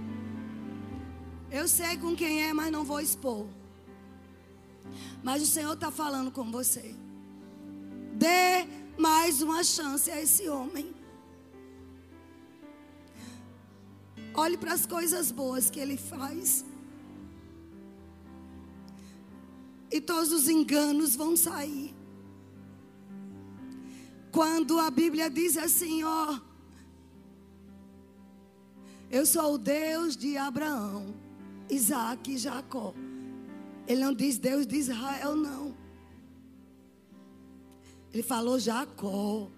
Eu 1.58 1.66
sei 1.68 1.94
com 2.02 2.12
quem 2.20 2.42
é, 2.46 2.52
mas 2.52 2.72
não 2.76 2.84
vou 2.90 3.00
expor. 3.00 3.46
Mas 5.22 5.42
o 5.42 5.46
Senhor 5.46 5.74
está 5.74 5.90
falando 6.02 6.30
com 6.30 6.50
você. 6.58 6.86
Dê 8.24 8.66
mais 8.98 9.40
uma 9.46 9.62
chance 9.62 10.10
a 10.10 10.20
esse 10.20 10.48
homem. 10.48 10.86
Olhe 14.44 14.56
para 14.62 14.72
as 14.78 14.84
coisas 14.94 15.30
boas 15.30 15.70
que 15.70 15.80
ele 15.84 15.96
faz. 15.96 16.64
e 19.94 20.00
todos 20.00 20.32
os 20.32 20.48
enganos 20.48 21.14
vão 21.14 21.36
sair. 21.36 21.94
Quando 24.32 24.80
a 24.80 24.90
Bíblia 24.90 25.30
diz 25.30 25.56
assim, 25.56 26.02
ó, 26.02 26.40
eu 29.08 29.24
sou 29.24 29.54
o 29.54 29.58
Deus 29.58 30.16
de 30.16 30.36
Abraão, 30.36 31.14
Isaac 31.68 32.32
e 32.32 32.38
Jacó. 32.38 32.94
Ele 33.86 34.00
não 34.00 34.14
diz 34.14 34.38
Deus 34.38 34.66
de 34.66 34.76
Israel, 34.76 35.36
não. 35.36 35.74
Ele 38.12 38.22
falou 38.22 38.58
Jacó. 38.58 39.50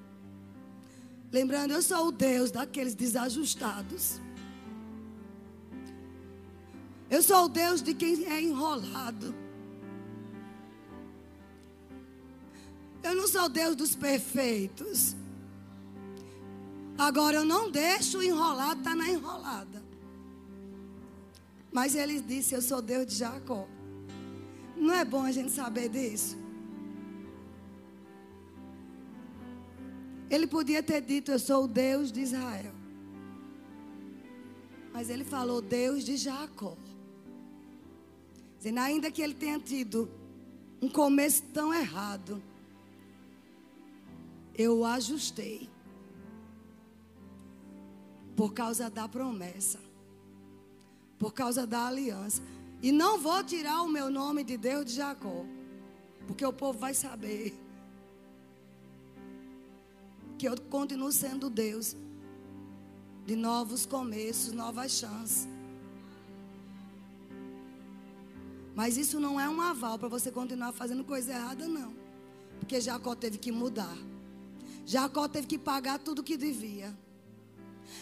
Lembrando, 1.30 1.72
eu 1.72 1.82
sou 1.82 2.08
o 2.08 2.12
Deus 2.12 2.50
daqueles 2.50 2.94
desajustados. 2.94 4.20
Eu 7.08 7.22
sou 7.22 7.44
o 7.44 7.48
Deus 7.48 7.82
de 7.82 7.94
quem 7.94 8.24
é 8.24 8.40
enrolado. 8.40 9.34
Eu 13.02 13.14
não 13.14 13.28
sou 13.28 13.48
Deus 13.48 13.76
dos 13.76 13.94
perfeitos. 13.94 15.14
Agora 16.98 17.36
eu 17.36 17.44
não 17.44 17.70
deixo 17.70 18.18
o 18.18 18.22
enrolado 18.22 18.80
estar 18.80 18.90
tá 18.90 18.96
na 18.96 19.08
enrolada. 19.08 19.85
Mas 21.76 21.94
ele 21.94 22.22
disse: 22.22 22.54
Eu 22.54 22.62
sou 22.62 22.80
Deus 22.80 23.06
de 23.06 23.16
Jacó. 23.16 23.68
Não 24.74 24.94
é 24.94 25.04
bom 25.04 25.22
a 25.22 25.30
gente 25.30 25.52
saber 25.52 25.90
disso? 25.90 26.34
Ele 30.30 30.46
podia 30.46 30.82
ter 30.82 31.02
dito: 31.02 31.30
Eu 31.30 31.38
sou 31.38 31.64
o 31.64 31.68
Deus 31.68 32.10
de 32.10 32.22
Israel. 32.22 32.72
Mas 34.90 35.10
ele 35.10 35.22
falou: 35.22 35.60
Deus 35.60 36.02
de 36.02 36.16
Jacó. 36.16 36.78
Dizendo, 38.56 38.78
ainda 38.78 39.10
que 39.10 39.20
ele 39.20 39.34
tenha 39.34 39.58
tido 39.60 40.08
um 40.80 40.88
começo 40.88 41.42
tão 41.52 41.74
errado 41.74 42.42
eu 44.54 44.82
ajustei. 44.82 45.68
Por 48.34 48.54
causa 48.54 48.88
da 48.88 49.06
promessa. 49.06 49.85
Por 51.18 51.32
causa 51.32 51.66
da 51.66 51.86
aliança. 51.86 52.42
E 52.82 52.92
não 52.92 53.18
vou 53.18 53.42
tirar 53.42 53.82
o 53.82 53.88
meu 53.88 54.10
nome 54.10 54.44
de 54.44 54.56
Deus 54.56 54.84
de 54.84 54.92
Jacó. 54.92 55.44
Porque 56.26 56.44
o 56.44 56.52
povo 56.52 56.78
vai 56.78 56.94
saber. 56.94 57.58
Que 60.38 60.46
eu 60.46 60.60
continuo 60.62 61.10
sendo 61.12 61.48
Deus. 61.48 61.96
De 63.24 63.34
novos 63.34 63.86
começos, 63.86 64.52
novas 64.52 64.92
chances. 64.92 65.48
Mas 68.74 68.98
isso 68.98 69.18
não 69.18 69.40
é 69.40 69.48
um 69.48 69.60
aval 69.60 69.98
para 69.98 70.06
você 70.06 70.30
continuar 70.30 70.70
fazendo 70.70 71.02
coisa 71.02 71.32
errada, 71.32 71.66
não. 71.66 71.94
Porque 72.60 72.78
Jacó 72.78 73.14
teve 73.14 73.38
que 73.38 73.50
mudar. 73.50 73.96
Jacó 74.84 75.26
teve 75.26 75.46
que 75.46 75.58
pagar 75.58 75.98
tudo 75.98 76.22
que 76.22 76.36
devia. 76.36 76.94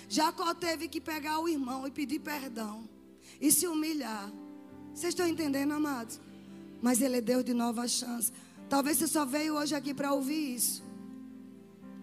Jacó 0.09 0.53
teve 0.53 0.89
que 0.89 1.01
pegar 1.01 1.39
o 1.39 1.49
irmão 1.49 1.87
e 1.87 1.93
pedir 1.93 2.19
perdão. 2.19 2.89
E 3.41 3.51
se 3.51 3.67
humilhar. 3.67 4.33
Vocês 4.93 5.13
estão 5.13 5.27
entendendo, 5.27 5.73
amados? 5.73 6.21
Mas 6.81 7.01
ele 7.01 7.17
é 7.17 7.21
Deus 7.21 7.45
de 7.45 7.53
nova 7.53 7.87
chance. 7.89 8.33
Talvez 8.69 8.99
você 8.99 9.07
só 9.07 9.25
veio 9.25 9.55
hoje 9.55 9.75
aqui 9.75 9.93
para 9.93 10.13
ouvir 10.13 10.55
isso. 10.55 10.83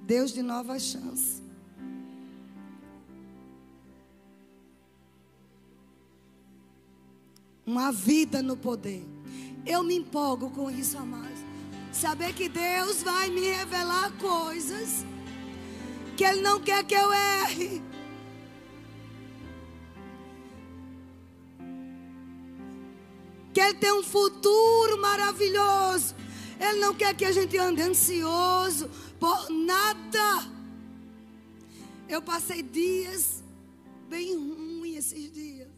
Deus 0.03 0.31
de 0.33 0.41
nova 0.41 0.77
chance. 0.79 1.41
Uma 7.65 7.91
vida 7.91 8.41
no 8.41 8.57
poder. 8.57 9.05
Eu 9.65 9.83
me 9.83 9.95
empolgo 9.95 10.49
com 10.49 10.69
isso, 10.69 10.97
amados. 10.97 11.39
Saber 11.91 12.33
que 12.33 12.49
Deus 12.49 13.03
vai 13.03 13.29
me 13.29 13.41
revelar 13.41 14.11
coisas 14.17 15.05
que 16.17 16.23
Ele 16.23 16.41
não 16.41 16.59
quer 16.59 16.83
que 16.83 16.93
eu 16.93 17.11
erre. 17.13 17.81
Que 23.53 23.59
Ele 23.59 23.73
tem 23.75 23.91
um 23.93 24.03
futuro 24.03 24.99
maravilhoso. 24.99 26.15
Ele 26.59 26.79
não 26.79 26.93
quer 26.93 27.15
que 27.15 27.25
a 27.25 27.31
gente 27.31 27.57
ande 27.57 27.81
ansioso 27.81 28.89
por 29.19 29.49
nada. 29.49 30.49
Eu 32.07 32.21
passei 32.21 32.61
dias 32.61 33.43
bem 34.09 34.35
ruins 34.35 34.97
esses 34.97 35.31
dias. 35.31 35.69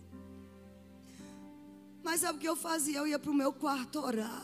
Mas 2.04 2.22
sabe 2.22 2.38
o 2.38 2.42
que 2.42 2.50
eu 2.50 2.56
fazia? 2.56 2.98
Eu 2.98 3.08
ia 3.08 3.20
para 3.20 3.32
o 3.32 3.34
meu 3.34 3.54
quarto 3.54 4.00
orar. 4.00 4.44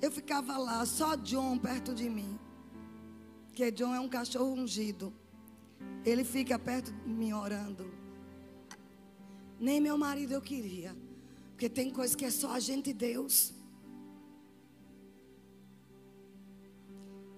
Eu 0.00 0.10
ficava 0.10 0.56
lá, 0.56 0.84
só 0.86 1.16
John 1.16 1.58
perto 1.58 1.94
de 1.94 2.08
mim. 2.08 2.38
Porque 3.46 3.70
John 3.72 3.94
é 3.94 4.00
um 4.00 4.08
cachorro 4.08 4.52
ungido. 4.52 5.12
Ele 6.04 6.24
fica 6.24 6.58
perto 6.58 6.92
de 6.92 7.08
mim 7.08 7.32
orando. 7.32 7.90
Nem 9.58 9.80
meu 9.80 9.98
marido 9.98 10.32
eu 10.32 10.40
queria. 10.40 10.94
Porque 11.60 11.68
tem 11.68 11.90
coisa 11.90 12.16
que 12.16 12.24
é 12.24 12.30
só 12.30 12.52
a 12.52 12.58
gente 12.58 12.88
e 12.88 12.94
Deus. 12.94 13.52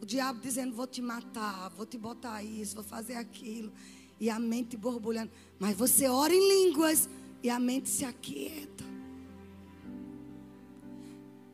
O 0.00 0.06
diabo 0.06 0.38
dizendo: 0.38 0.76
Vou 0.76 0.86
te 0.86 1.02
matar, 1.02 1.70
vou 1.70 1.84
te 1.84 1.98
botar 1.98 2.40
isso, 2.40 2.76
vou 2.76 2.84
fazer 2.84 3.16
aquilo. 3.16 3.72
E 4.20 4.30
a 4.30 4.38
mente 4.38 4.76
borbulhando. 4.76 5.32
Mas 5.58 5.76
você 5.76 6.06
ora 6.06 6.32
em 6.32 6.38
línguas 6.38 7.08
e 7.42 7.50
a 7.50 7.58
mente 7.58 7.88
se 7.88 8.04
aquieta. 8.04 8.84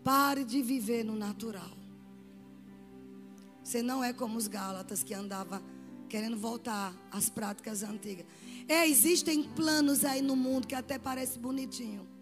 Pare 0.04 0.44
de 0.44 0.60
viver 0.60 1.06
no 1.06 1.16
natural. 1.16 1.74
Você 3.64 3.80
não 3.80 4.04
é 4.04 4.12
como 4.12 4.36
os 4.36 4.46
Gálatas 4.46 5.02
que 5.02 5.14
andava 5.14 5.62
querendo 6.06 6.36
voltar 6.36 6.94
às 7.10 7.30
práticas 7.30 7.82
antigas. 7.82 8.26
É, 8.68 8.86
existem 8.86 9.42
planos 9.42 10.04
aí 10.04 10.20
no 10.20 10.36
mundo 10.36 10.66
que 10.66 10.74
até 10.74 10.98
parece 10.98 11.38
bonitinho. 11.38 12.17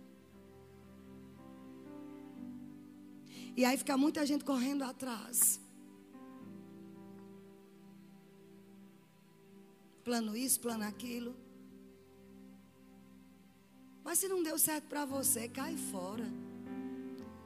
E 3.57 3.65
aí 3.65 3.77
fica 3.79 3.97
muita 3.97 4.27
gente 4.27 4.45
correndo 4.45 4.83
atrás. 4.83 5.59
Plano 10.05 10.37
isso, 10.37 10.61
plano 10.61 10.85
aquilo. 10.85 11.35
Mas 14.05 14.19
se 14.19 14.29
não 14.29 14.43
deu 14.43 14.59
certo 14.59 14.85
para 14.85 15.05
você, 15.05 15.49
cai 15.49 15.77
fora. 15.91 16.25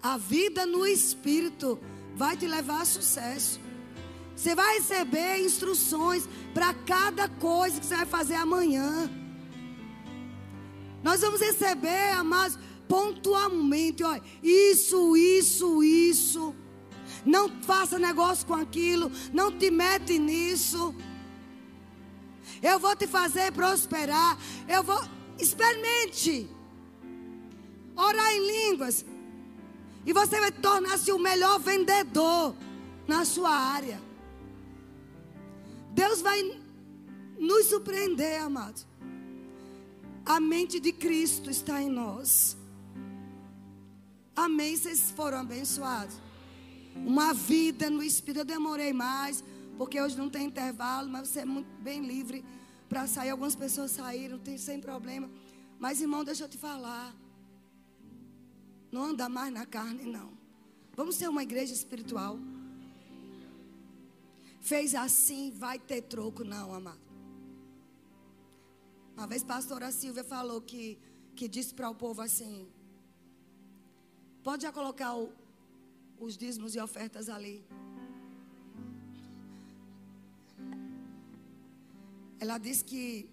A 0.03 0.19
vida 0.19 0.67
no 0.67 0.87
espírito 0.87 1.79
vai 2.15 2.37
te 2.37 2.47
levar 2.47 2.83
a 2.83 2.85
sucesso. 2.85 3.61
Você 4.35 4.55
vai 4.55 4.75
receber 4.75 5.39
instruções 5.39 6.29
para 6.53 6.75
cada 6.75 7.29
coisa 7.29 7.79
que 7.79 7.87
você 7.87 7.97
vai 7.97 8.07
fazer 8.07 8.35
amanhã. 8.35 9.09
Nós 11.03 11.21
vamos 11.21 11.41
receber, 11.41 12.13
amados, 12.13 12.59
pontualmente, 12.91 14.03
olha, 14.03 14.23
isso, 14.43 15.17
isso, 15.17 15.83
isso. 15.83 16.55
Não 17.25 17.49
faça 17.63 17.99
negócio 17.99 18.47
com 18.47 18.55
aquilo, 18.55 19.11
não 19.33 19.51
te 19.57 19.71
mete 19.71 20.19
nisso. 20.19 20.95
Eu 22.63 22.79
vou 22.79 22.95
te 22.95 23.07
fazer 23.07 23.53
prosperar. 23.53 24.37
Eu 24.69 24.83
vou 24.83 25.01
Experimente. 25.41 26.49
Orar 27.97 28.33
em 28.35 28.47
línguas. 28.47 29.05
E 30.05 30.13
você 30.13 30.39
vai 30.39 30.53
tornar-se 30.53 31.11
o 31.13 31.19
melhor 31.19 31.59
vendedor 31.59 32.55
na 33.07 33.25
sua 33.25 33.51
área. 33.51 34.01
Deus 35.93 36.21
vai 36.21 36.61
nos 37.39 37.67
surpreender, 37.67 38.43
amados. 38.43 38.87
A 40.25 40.39
mente 40.39 40.79
de 40.79 40.93
Cristo 40.93 41.51
está 41.51 41.83
em 41.83 41.89
nós. 41.89 42.57
Amém. 44.45 44.75
Vocês 44.75 45.11
foram 45.11 45.39
abençoados. 45.39 46.17
Uma 46.97 47.35
vida 47.35 47.91
no 47.91 48.03
Espírito. 48.03 48.41
Eu 48.41 48.45
demorei 48.57 48.91
mais, 48.91 49.45
porque 49.77 50.01
hoje 50.01 50.17
não 50.17 50.31
tem 50.31 50.47
intervalo, 50.47 51.11
mas 51.11 51.29
você 51.29 51.41
é 51.41 51.45
muito 51.45 51.71
bem 51.83 52.01
livre 52.13 52.43
para 52.89 53.07
sair. 53.07 53.31
Algumas 53.31 53.55
pessoas 53.55 53.91
saíram, 53.91 54.39
tem, 54.39 54.57
sem 54.57 54.81
problema. 54.81 55.29
Mas, 55.79 56.01
irmão, 56.01 56.25
deixa 56.25 56.45
eu 56.45 56.49
te 56.49 56.57
falar. 56.57 57.15
Não 58.91 59.05
anda 59.11 59.29
mais 59.29 59.53
na 59.53 59.67
carne, 59.67 60.05
não. 60.05 60.33
Vamos 60.97 61.17
ser 61.17 61.29
uma 61.29 61.43
igreja 61.43 61.75
espiritual. 61.75 62.39
Fez 64.61 64.95
assim, 64.95 65.51
vai 65.51 65.79
ter 65.79 66.01
troco, 66.03 66.45
não, 66.45 66.73
amado. 66.73 67.01
Uma 69.15 69.27
vez 69.27 69.43
a 69.43 69.47
pastora 69.47 69.93
Silvia 69.93 70.25
falou 70.25 70.63
que, 70.63 70.99
que 71.37 71.47
disse 71.47 71.75
para 71.75 71.91
o 71.91 71.95
povo 71.95 72.23
assim: 72.23 72.67
pode 74.43 74.63
já 74.63 74.73
colocar 74.73 75.15
o, 75.15 75.33
os 76.19 76.37
dízimos 76.37 76.75
e 76.75 76.81
ofertas 76.81 77.29
ali. 77.29 77.65
Ela 82.39 82.57
disse 82.59 82.85
que 82.85 83.29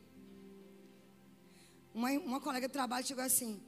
uma, 1.94 2.12
uma 2.12 2.42
colega 2.42 2.68
de 2.68 2.74
trabalho 2.74 3.08
chegou 3.08 3.24
assim: 3.24 3.62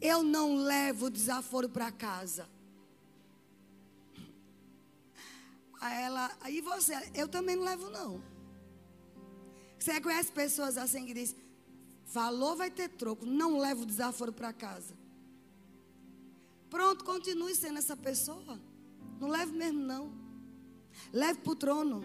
Eu 0.00 0.22
não 0.22 0.56
levo 0.56 1.10
desaforo 1.10 1.68
para 1.68 1.92
casa. 1.92 2.48
Aí 5.80 6.02
ela, 6.02 6.36
aí 6.40 6.60
você, 6.60 6.94
eu 7.14 7.28
também 7.28 7.54
não 7.54 7.64
levo 7.64 7.90
não. 7.90 8.22
Você 9.78 10.00
conhece 10.00 10.32
pessoas 10.32 10.76
assim 10.78 11.04
que 11.06 11.14
diz, 11.14 11.36
falou 12.06 12.56
vai 12.56 12.70
ter 12.70 12.88
troco, 12.88 13.26
não 13.26 13.58
levo 13.58 13.84
desaforo 13.84 14.32
para 14.32 14.52
casa. 14.52 14.95
Pronto, 16.70 17.04
continue 17.04 17.54
sendo 17.54 17.78
essa 17.78 17.96
pessoa. 17.96 18.60
Não 19.20 19.28
leve 19.28 19.52
mesmo 19.52 19.80
não. 19.80 20.12
Leve 21.12 21.40
para 21.40 21.52
o 21.52 21.56
trono. 21.56 22.02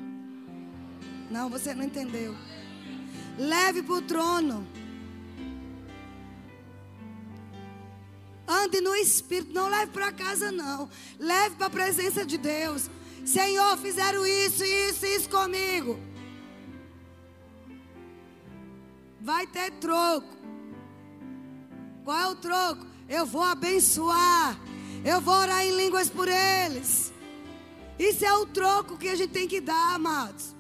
Não, 1.30 1.50
você 1.50 1.74
não 1.74 1.84
entendeu. 1.84 2.36
Leve 3.38 3.82
para 3.82 3.96
o 3.96 4.02
trono. 4.02 4.68
Ande 8.48 8.82
no 8.82 8.96
Espírito. 8.96 9.54
Não 9.54 9.70
leve 9.70 9.92
para 9.92 10.12
casa, 10.12 10.52
não. 10.52 10.90
Leve 11.18 11.56
para 11.56 11.68
a 11.68 11.70
presença 11.70 12.26
de 12.26 12.38
Deus. 12.38 12.90
Senhor, 13.26 13.78
fizeram 13.78 14.26
isso, 14.26 14.64
isso, 14.64 15.06
isso 15.06 15.30
comigo. 15.30 16.00
Vai 19.20 19.48
ter 19.48 19.72
troco. 19.74 20.36
Qual 22.04 22.18
é 22.18 22.28
o 22.28 22.36
troco? 22.36 22.91
Eu 23.18 23.26
vou 23.26 23.44
abençoar. 23.44 24.58
Eu 25.04 25.20
vou 25.20 25.34
orar 25.34 25.66
em 25.66 25.76
línguas 25.76 26.10
por 26.10 26.28
eles. 26.30 27.12
Isso 28.00 28.24
é 28.24 28.34
o 28.34 28.46
troco 28.46 28.98
que 28.98 29.10
a 29.10 29.16
gente 29.16 29.32
tem 29.32 29.48
que 29.48 29.60
dar, 29.60 29.96
amados. 29.96 30.56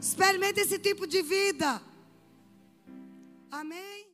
Experimente 0.00 0.60
esse 0.60 0.78
tipo 0.78 1.06
de 1.06 1.22
vida. 1.22 1.82
Amém. 3.50 4.06